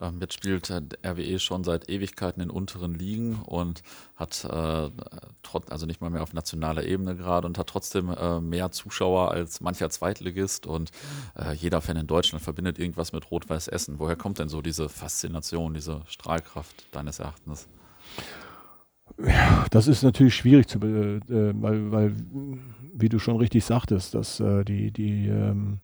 Ähm, 0.00 0.18
jetzt 0.20 0.34
spielt 0.34 0.70
äh, 0.70 0.82
RWE 1.04 1.38
schon 1.38 1.64
seit 1.64 1.88
Ewigkeiten 1.88 2.42
in 2.42 2.50
unteren 2.50 2.94
Ligen 2.94 3.36
und 3.36 3.82
hat 4.14 4.44
äh, 4.44 4.90
trotz, 5.42 5.70
also 5.70 5.86
nicht 5.86 6.00
mal 6.00 6.10
mehr 6.10 6.22
auf 6.22 6.34
nationaler 6.34 6.84
Ebene 6.84 7.16
gerade 7.16 7.46
und 7.46 7.58
hat 7.58 7.68
trotzdem 7.68 8.10
äh, 8.10 8.40
mehr 8.40 8.70
Zuschauer 8.72 9.30
als 9.30 9.60
mancher 9.60 9.88
Zweitligist 9.90 10.66
und 10.66 10.90
äh, 11.36 11.52
jeder 11.54 11.80
Fan 11.80 11.96
in 11.96 12.06
Deutschland 12.06 12.42
verbindet 12.44 12.78
irgendwas 12.78 13.12
mit 13.12 13.30
Rot-Weiß 13.30 13.68
Essen. 13.68 13.98
Woher 13.98 14.16
kommt 14.16 14.38
denn 14.38 14.48
so 14.48 14.60
diese 14.60 14.88
Faszination, 14.88 15.74
diese 15.74 16.02
Strahlkraft 16.06 16.86
deines 16.92 17.18
Erachtens? 17.18 17.68
Ja, 19.18 19.64
das 19.70 19.88
ist 19.88 20.02
natürlich 20.02 20.34
schwierig 20.34 20.68
zu, 20.68 20.78
äh, 20.78 21.20
weil, 21.28 21.90
weil, 21.90 22.14
wie 22.92 23.08
du 23.08 23.18
schon 23.18 23.36
richtig 23.36 23.64
sagtest, 23.64 24.14
dass 24.14 24.40
äh, 24.40 24.64
die, 24.64 24.90
die 24.90 25.28
ähm, 25.28 25.80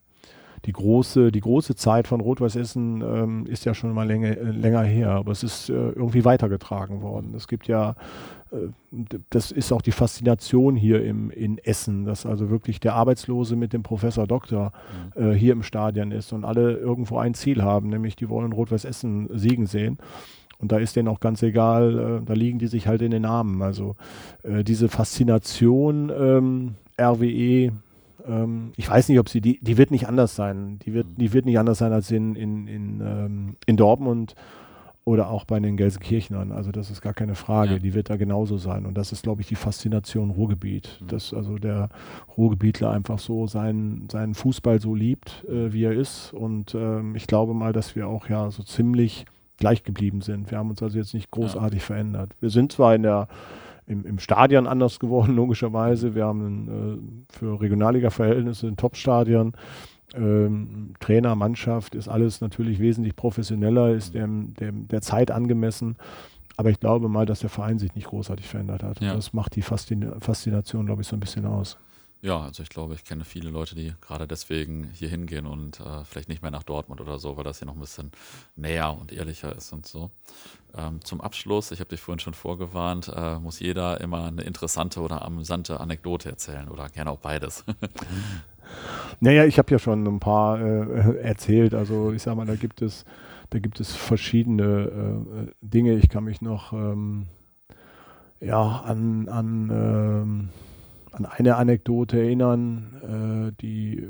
die 0.65 0.71
große, 0.71 1.31
die 1.31 1.41
große 1.41 1.75
Zeit 1.75 2.07
von 2.07 2.21
Rot-Weiß 2.21 2.55
Essen 2.55 3.01
ähm, 3.01 3.45
ist 3.45 3.65
ja 3.65 3.73
schon 3.73 3.91
mal 3.93 4.07
länger, 4.07 4.35
länger 4.35 4.83
her, 4.83 5.11
aber 5.11 5.31
es 5.31 5.43
ist 5.43 5.69
äh, 5.69 5.73
irgendwie 5.73 6.23
weitergetragen 6.23 7.01
worden. 7.01 7.33
Es 7.35 7.47
gibt 7.47 7.67
ja, 7.67 7.95
äh, 8.51 8.69
das 9.29 9.51
ist 9.51 9.73
auch 9.73 9.81
die 9.81 9.91
Faszination 9.91 10.75
hier 10.75 11.03
im, 11.03 11.31
in 11.31 11.57
Essen, 11.57 12.05
dass 12.05 12.25
also 12.25 12.49
wirklich 12.49 12.79
der 12.79 12.95
Arbeitslose 12.95 13.57
mit 13.57 13.73
dem 13.73 13.83
Professor 13.83 14.25
Doktor 14.25 14.71
mhm. 15.15 15.31
äh, 15.31 15.33
hier 15.35 15.51
im 15.51 15.63
Stadion 15.63 16.11
ist 16.11 16.31
und 16.31 16.45
alle 16.45 16.77
irgendwo 16.77 17.17
ein 17.17 17.33
Ziel 17.33 17.61
haben, 17.61 17.89
nämlich 17.89 18.15
die 18.15 18.29
wollen 18.29 18.53
Rot-Weiß 18.53 18.85
Essen 18.85 19.27
siegen 19.33 19.65
sehen. 19.65 19.97
Und 20.59 20.71
da 20.71 20.77
ist 20.77 20.95
denen 20.95 21.09
auch 21.09 21.19
ganz 21.19 21.43
egal, 21.43 22.21
äh, 22.21 22.25
da 22.25 22.33
liegen 22.33 22.57
die 22.57 22.67
sich 22.67 22.87
halt 22.87 23.01
in 23.01 23.11
den 23.11 23.25
Armen. 23.25 23.61
Also 23.61 23.97
äh, 24.43 24.63
diese 24.63 24.87
Faszination 24.87 26.09
ähm, 26.09 26.75
RWE, 26.97 27.73
ähm, 28.27 28.71
ich 28.75 28.89
weiß 28.89 29.09
nicht, 29.09 29.19
ob 29.19 29.29
sie, 29.29 29.41
die, 29.41 29.59
die 29.61 29.77
wird 29.77 29.91
nicht 29.91 30.07
anders 30.07 30.35
sein. 30.35 30.79
Die 30.85 30.93
wird, 30.93 31.07
die 31.17 31.33
wird 31.33 31.45
nicht 31.45 31.59
anders 31.59 31.77
sein 31.77 31.93
als 31.93 32.11
in, 32.11 32.35
in, 32.35 32.67
in, 32.67 33.01
ähm, 33.01 33.55
in 33.65 33.77
Dortmund 33.77 34.35
oder 35.05 35.29
auch 35.29 35.43
bei 35.43 35.59
den 35.59 35.75
Gelsenkirchnern. 35.75 36.51
Also 36.51 36.71
das 36.71 36.89
ist 36.89 37.01
gar 37.01 37.13
keine 37.13 37.35
Frage. 37.35 37.73
Ja. 37.73 37.79
Die 37.79 37.93
wird 37.93 38.09
da 38.09 38.15
genauso 38.15 38.57
sein. 38.57 38.85
Und 38.85 38.97
das 38.97 39.11
ist, 39.11 39.23
glaube 39.23 39.41
ich, 39.41 39.47
die 39.47 39.55
Faszination 39.55 40.29
Ruhrgebiet. 40.31 40.99
Mhm. 41.01 41.07
Dass 41.07 41.33
also 41.33 41.57
der 41.57 41.89
Ruhrgebietler 42.37 42.91
einfach 42.91 43.19
so 43.19 43.47
seinen, 43.47 44.07
seinen 44.09 44.33
Fußball 44.33 44.79
so 44.79 44.95
liebt, 44.95 45.43
äh, 45.49 45.73
wie 45.73 45.83
er 45.83 45.93
ist. 45.93 46.33
Und 46.33 46.73
ähm, 46.75 47.15
ich 47.15 47.27
glaube 47.27 47.53
mal, 47.53 47.73
dass 47.73 47.95
wir 47.95 48.07
auch 48.07 48.29
ja 48.29 48.49
so 48.49 48.63
ziemlich 48.63 49.25
gleich 49.57 49.83
geblieben 49.83 50.21
sind. 50.21 50.51
Wir 50.51 50.57
haben 50.57 50.69
uns 50.69 50.81
also 50.81 50.97
jetzt 50.97 51.13
nicht 51.13 51.31
großartig 51.31 51.79
ja. 51.79 51.85
verändert. 51.85 52.31
Wir 52.39 52.49
sind 52.49 52.71
zwar 52.71 52.95
in 52.95 53.03
der 53.03 53.27
im, 53.87 54.05
im 54.05 54.19
Stadion 54.19 54.67
anders 54.67 54.99
geworden, 54.99 55.35
logischerweise. 55.35 56.15
Wir 56.15 56.25
haben 56.25 57.25
äh, 57.29 57.33
für 57.33 57.59
Regionalliga-Verhältnisse 57.59 58.67
ein 58.67 58.77
Top-Stadion. 58.77 59.53
Ähm, 60.15 60.93
Trainer, 60.99 61.35
Mannschaft 61.35 61.95
ist 61.95 62.07
alles 62.07 62.41
natürlich 62.41 62.79
wesentlich 62.79 63.15
professioneller, 63.15 63.93
ist 63.93 64.13
dem, 64.13 64.53
dem, 64.55 64.87
der 64.87 65.01
Zeit 65.01 65.31
angemessen. 65.31 65.97
Aber 66.55 66.69
ich 66.69 66.79
glaube 66.79 67.09
mal, 67.09 67.25
dass 67.25 67.39
der 67.39 67.49
Verein 67.49 67.79
sich 67.79 67.95
nicht 67.95 68.07
großartig 68.07 68.47
verändert 68.47 68.83
hat. 68.83 69.01
Ja. 69.01 69.15
Das 69.15 69.33
macht 69.33 69.55
die 69.55 69.63
Faszination, 69.63 70.85
glaube 70.85 71.01
ich, 71.01 71.07
so 71.07 71.15
ein 71.15 71.19
bisschen 71.19 71.45
aus. 71.45 71.79
Ja, 72.23 72.39
also 72.39 72.63
ich 72.63 72.69
glaube, 72.69 72.93
ich 72.93 73.03
kenne 73.03 73.25
viele 73.25 73.49
Leute, 73.49 73.75
die 73.75 73.93
gerade 73.99 74.27
deswegen 74.27 74.89
hier 74.93 75.09
hingehen 75.09 75.45
und 75.45 75.81
äh, 75.81 76.05
vielleicht 76.05 76.29
nicht 76.29 76.41
mehr 76.41 76.51
nach 76.51 76.63
Dortmund 76.63 77.01
oder 77.01 77.19
so, 77.19 77.35
weil 77.35 77.43
das 77.43 77.59
hier 77.59 77.65
noch 77.65 77.73
ein 77.73 77.81
bisschen 77.81 78.13
näher 78.55 78.97
und 78.97 79.11
ehrlicher 79.11 79.53
ist 79.53 79.73
und 79.73 79.85
so. 79.85 80.09
Ähm, 80.73 81.03
zum 81.03 81.19
Abschluss, 81.19 81.71
ich 81.71 81.81
habe 81.81 81.89
dich 81.89 81.99
vorhin 81.99 82.19
schon 82.19 82.33
vorgewarnt, 82.33 83.11
äh, 83.13 83.39
muss 83.39 83.59
jeder 83.59 83.99
immer 83.99 84.23
eine 84.23 84.43
interessante 84.43 85.01
oder 85.01 85.21
amüsante 85.21 85.81
Anekdote 85.81 86.29
erzählen 86.29 86.69
oder 86.69 86.87
gerne 86.87 87.11
auch 87.11 87.19
beides. 87.19 87.65
naja, 89.19 89.43
ich 89.43 89.57
habe 89.57 89.71
ja 89.71 89.77
schon 89.77 90.07
ein 90.07 90.21
paar 90.21 90.61
äh, 90.61 91.17
erzählt. 91.17 91.73
Also 91.73 92.13
ich 92.13 92.23
sage 92.23 92.37
mal, 92.37 92.45
da 92.45 92.55
gibt 92.55 92.81
es, 92.81 93.03
da 93.49 93.59
gibt 93.59 93.81
es 93.81 93.93
verschiedene 93.97 94.63
äh, 94.63 95.51
Dinge. 95.59 95.95
Ich 95.95 96.07
kann 96.07 96.23
mich 96.23 96.41
noch 96.41 96.71
ähm, 96.71 97.27
ja, 98.39 98.81
an, 98.85 99.27
an 99.27 99.69
ähm, 99.69 100.49
an 101.13 101.25
eine 101.25 101.55
Anekdote 101.55 102.17
erinnern, 102.19 103.51
äh, 103.51 103.61
die, 103.61 104.07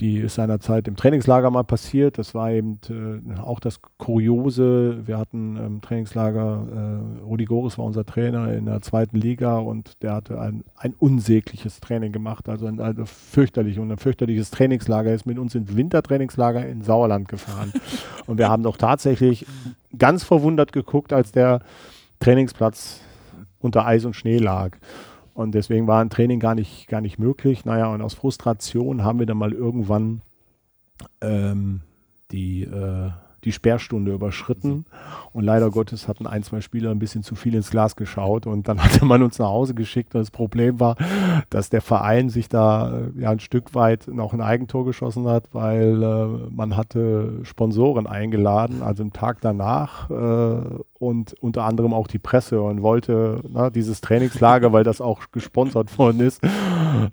die 0.00 0.18
ist 0.18 0.34
seinerzeit 0.34 0.88
im 0.88 0.96
Trainingslager 0.96 1.50
mal 1.50 1.62
passiert. 1.62 2.18
Das 2.18 2.34
war 2.34 2.50
eben 2.50 2.80
äh, 2.88 3.38
auch 3.38 3.60
das 3.60 3.80
Kuriose. 3.98 5.06
Wir 5.06 5.18
hatten 5.18 5.56
im 5.56 5.80
Trainingslager, 5.80 6.66
äh, 7.20 7.22
Rudi 7.22 7.44
Goris 7.44 7.78
war 7.78 7.84
unser 7.84 8.04
Trainer 8.04 8.52
in 8.52 8.66
der 8.66 8.80
zweiten 8.82 9.16
Liga 9.16 9.58
und 9.58 10.02
der 10.02 10.14
hatte 10.14 10.40
ein, 10.40 10.64
ein 10.76 10.94
unsägliches 10.98 11.80
Training 11.80 12.12
gemacht, 12.12 12.48
also 12.48 12.66
ein, 12.66 12.80
also 12.80 13.04
fürchterlich 13.04 13.78
und 13.78 13.92
ein 13.92 13.98
fürchterliches 13.98 14.50
Trainingslager. 14.50 15.10
Er 15.10 15.16
ist 15.16 15.26
mit 15.26 15.38
uns 15.38 15.54
ins 15.54 15.76
Wintertrainingslager 15.76 16.66
in 16.66 16.82
Sauerland 16.82 17.28
gefahren. 17.28 17.72
und 18.26 18.38
wir 18.38 18.48
haben 18.48 18.62
doch 18.62 18.76
tatsächlich 18.76 19.46
ganz 19.96 20.24
verwundert 20.24 20.72
geguckt, 20.72 21.12
als 21.12 21.30
der 21.30 21.60
Trainingsplatz 22.18 23.00
unter 23.60 23.86
Eis 23.86 24.04
und 24.04 24.16
Schnee 24.16 24.38
lag. 24.38 24.76
Und 25.40 25.52
deswegen 25.52 25.86
war 25.86 26.02
ein 26.02 26.10
Training 26.10 26.38
gar 26.38 26.54
nicht, 26.54 26.86
gar 26.86 27.00
nicht 27.00 27.18
möglich. 27.18 27.64
Naja, 27.64 27.88
und 27.88 28.02
aus 28.02 28.12
Frustration 28.12 29.04
haben 29.04 29.18
wir 29.18 29.26
dann 29.26 29.38
mal 29.38 29.52
irgendwann 29.52 30.20
ähm, 31.22 31.80
die, 32.30 32.64
äh, 32.64 33.10
die 33.44 33.52
Sperrstunde 33.52 34.12
überschritten. 34.12 34.84
Und 35.32 35.44
leider 35.44 35.70
Gottes 35.70 36.08
hatten 36.08 36.26
ein, 36.26 36.42
zwei 36.42 36.60
Spieler 36.60 36.90
ein 36.90 36.98
bisschen 36.98 37.22
zu 37.22 37.36
viel 37.36 37.54
ins 37.54 37.70
Glas 37.70 37.96
geschaut 37.96 38.46
und 38.46 38.68
dann 38.68 38.78
hatte 38.84 39.06
man 39.06 39.22
uns 39.22 39.38
nach 39.38 39.48
Hause 39.48 39.72
geschickt. 39.72 40.14
Und 40.14 40.20
das 40.20 40.30
Problem 40.30 40.78
war, 40.78 40.96
dass 41.48 41.70
der 41.70 41.80
Verein 41.80 42.28
sich 42.28 42.50
da 42.50 42.98
äh, 42.98 43.20
ja 43.20 43.30
ein 43.30 43.40
Stück 43.40 43.74
weit 43.74 44.08
noch 44.08 44.34
ein 44.34 44.42
Eigentor 44.42 44.84
geschossen 44.84 45.26
hat, 45.26 45.48
weil 45.54 46.02
äh, 46.02 46.50
man 46.50 46.76
hatte 46.76 47.40
Sponsoren 47.44 48.06
eingeladen, 48.06 48.82
also 48.82 49.02
am 49.02 49.14
Tag 49.14 49.40
danach 49.40 50.10
äh, 50.10 50.80
und 51.00 51.34
unter 51.40 51.64
anderem 51.64 51.94
auch 51.94 52.06
die 52.06 52.18
Presse 52.18 52.60
und 52.60 52.82
wollte 52.82 53.40
na, 53.48 53.70
dieses 53.70 54.02
Trainingslager, 54.02 54.72
weil 54.74 54.84
das 54.84 55.00
auch 55.00 55.22
gesponsert 55.32 55.98
worden 55.98 56.20
ist. 56.20 56.42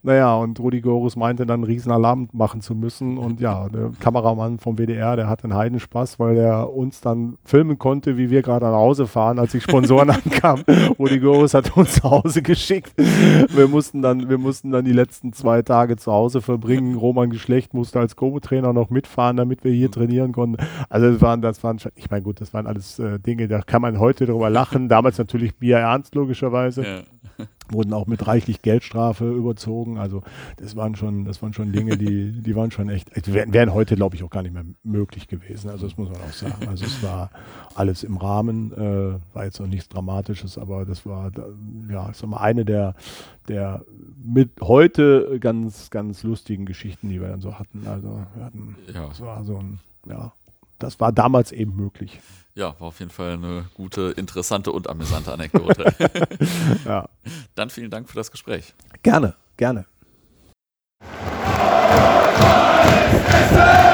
Naja, 0.04 0.36
und 0.36 0.60
Rudi 0.60 0.82
Gorus 0.82 1.16
meinte 1.16 1.46
dann 1.46 1.62
einen 1.62 1.64
riesen 1.64 1.94
Alarm 1.94 2.28
machen 2.34 2.60
zu 2.60 2.76
müssen. 2.76 3.18
Und 3.18 3.40
ja, 3.40 3.70
der 3.70 3.92
Kameramann 4.00 4.60
vom 4.60 4.78
WDR, 4.78 5.16
der 5.16 5.30
hatte 5.30 5.46
einen 5.46 5.56
Heidenspaß, 5.56 6.20
weil 6.20 6.36
er 6.38 6.74
uns 6.74 7.00
dann 7.00 7.38
filmen 7.46 7.80
konnte, 7.80 8.18
wie 8.18 8.30
wir 8.30 8.42
gerade 8.42 8.66
nach 8.66 8.74
Hause 8.74 9.08
fahren, 9.08 9.40
als 9.40 9.54
die 9.54 9.62
Sponsoren 9.62 10.10
ankamen. 10.10 10.66
Rudi 11.00 11.20
Gorus 11.20 11.54
hat 11.54 11.76
uns 11.78 11.96
zu 11.96 12.04
Hause 12.04 12.42
geschickt. 12.42 12.92
Wir 12.98 13.70
mussten 13.70 14.02
dann, 14.02 14.28
wir 14.28 14.38
mussten 14.38 14.72
dann 14.72 14.84
die 14.84 14.92
letzten 14.92 15.32
zwei 15.32 15.62
Tage 15.62 15.96
zu 15.96 16.12
Hause 16.12 16.42
verbringen. 16.42 16.96
Roman 16.96 17.30
Geschlecht 17.30 17.74
musste 17.74 18.02
als 18.02 18.18
Co-Trainer 18.18 18.74
noch 18.74 18.90
mitfahren, 18.90 19.38
damit 19.38 19.64
wir 19.64 19.72
hier 19.72 19.90
trainieren 19.90 20.34
konnten. 20.34 20.58
Also 20.90 21.10
das 21.10 21.22
waren, 21.22 21.42
das 21.42 21.64
waren, 21.64 21.78
ich 21.96 22.10
meine, 22.12 22.24
gut, 22.24 22.42
das 22.42 22.54
waren 22.54 22.68
alles 22.68 23.00
äh, 23.00 23.18
Dinge, 23.20 23.48
da 23.48 23.62
kann 23.62 23.77
man 23.80 24.00
heute 24.00 24.26
darüber 24.26 24.50
lachen. 24.50 24.90
Damals 24.90 25.18
natürlich 25.18 25.56
Bier 25.56 25.78
ernst, 25.78 26.16
logischerweise. 26.16 26.84
Ja. 26.84 27.02
Wurden 27.70 27.94
auch 27.94 28.08
mit 28.08 28.26
reichlich 28.26 28.62
Geldstrafe 28.62 29.30
überzogen. 29.30 29.98
Also 29.98 30.24
das 30.56 30.76
waren 30.76 30.96
schon, 30.96 31.26
das 31.26 31.42
waren 31.42 31.54
schon 31.54 31.72
Dinge, 31.72 31.98
die, 31.98 32.32
die 32.42 32.56
waren 32.56 32.72
schon 32.72 32.90
echt, 32.90 33.12
wären, 33.32 33.54
wären 33.54 33.74
heute, 33.74 33.96
glaube 33.96 34.16
ich, 34.16 34.24
auch 34.24 34.30
gar 34.30 34.42
nicht 34.42 34.54
mehr 34.54 34.64
möglich 34.84 35.28
gewesen. 35.28 35.70
Also 35.70 35.88
das 35.88 35.98
muss 35.98 36.10
man 36.10 36.22
auch 36.22 36.34
sagen. 36.34 36.68
Also 36.68 36.86
es 36.86 37.04
war 37.04 37.30
alles 37.76 38.04
im 38.04 38.18
Rahmen, 38.18 38.72
äh, 38.72 39.20
war 39.36 39.46
jetzt 39.46 39.60
noch 39.60 39.68
nichts 39.68 39.90
Dramatisches, 39.90 40.58
aber 40.58 40.86
das 40.86 41.06
war, 41.06 41.32
ja, 41.92 42.10
ich 42.10 42.18
sag 42.18 42.30
mal, 42.30 42.38
eine 42.38 42.64
der, 42.64 42.96
der 43.50 43.84
mit 44.24 44.62
heute 44.62 45.38
ganz, 45.40 45.90
ganz 45.90 46.24
lustigen 46.24 46.66
Geschichten, 46.66 47.10
die 47.10 47.22
wir 47.22 47.28
dann 47.28 47.42
so 47.42 47.60
hatten. 47.60 47.86
Also 47.86 48.26
wir 48.36 48.46
hatten, 48.46 48.76
ja. 48.94 49.08
das 49.08 49.22
war 49.22 49.44
so 49.44 49.58
ein, 49.58 49.80
ja, 50.08 50.32
das 50.80 51.00
war 51.00 51.12
damals 51.12 51.52
eben 51.52 51.76
möglich. 51.76 52.20
Ja, 52.56 52.80
war 52.80 52.88
auf 52.88 53.00
jeden 53.00 53.12
Fall 53.12 53.34
eine 53.34 53.66
gute, 53.76 54.14
interessante 54.18 54.72
und 54.72 54.90
amüsante 54.90 55.32
Anekdote. 55.32 55.94
ja. 56.86 57.08
Dann 57.56 57.70
vielen 57.70 57.92
Dank 57.92 58.10
für 58.10 58.16
das 58.16 58.32
Gespräch. 58.32 58.74
Gerne, 59.04 59.36
gerne. 59.58 59.86
Oh, 63.60 63.87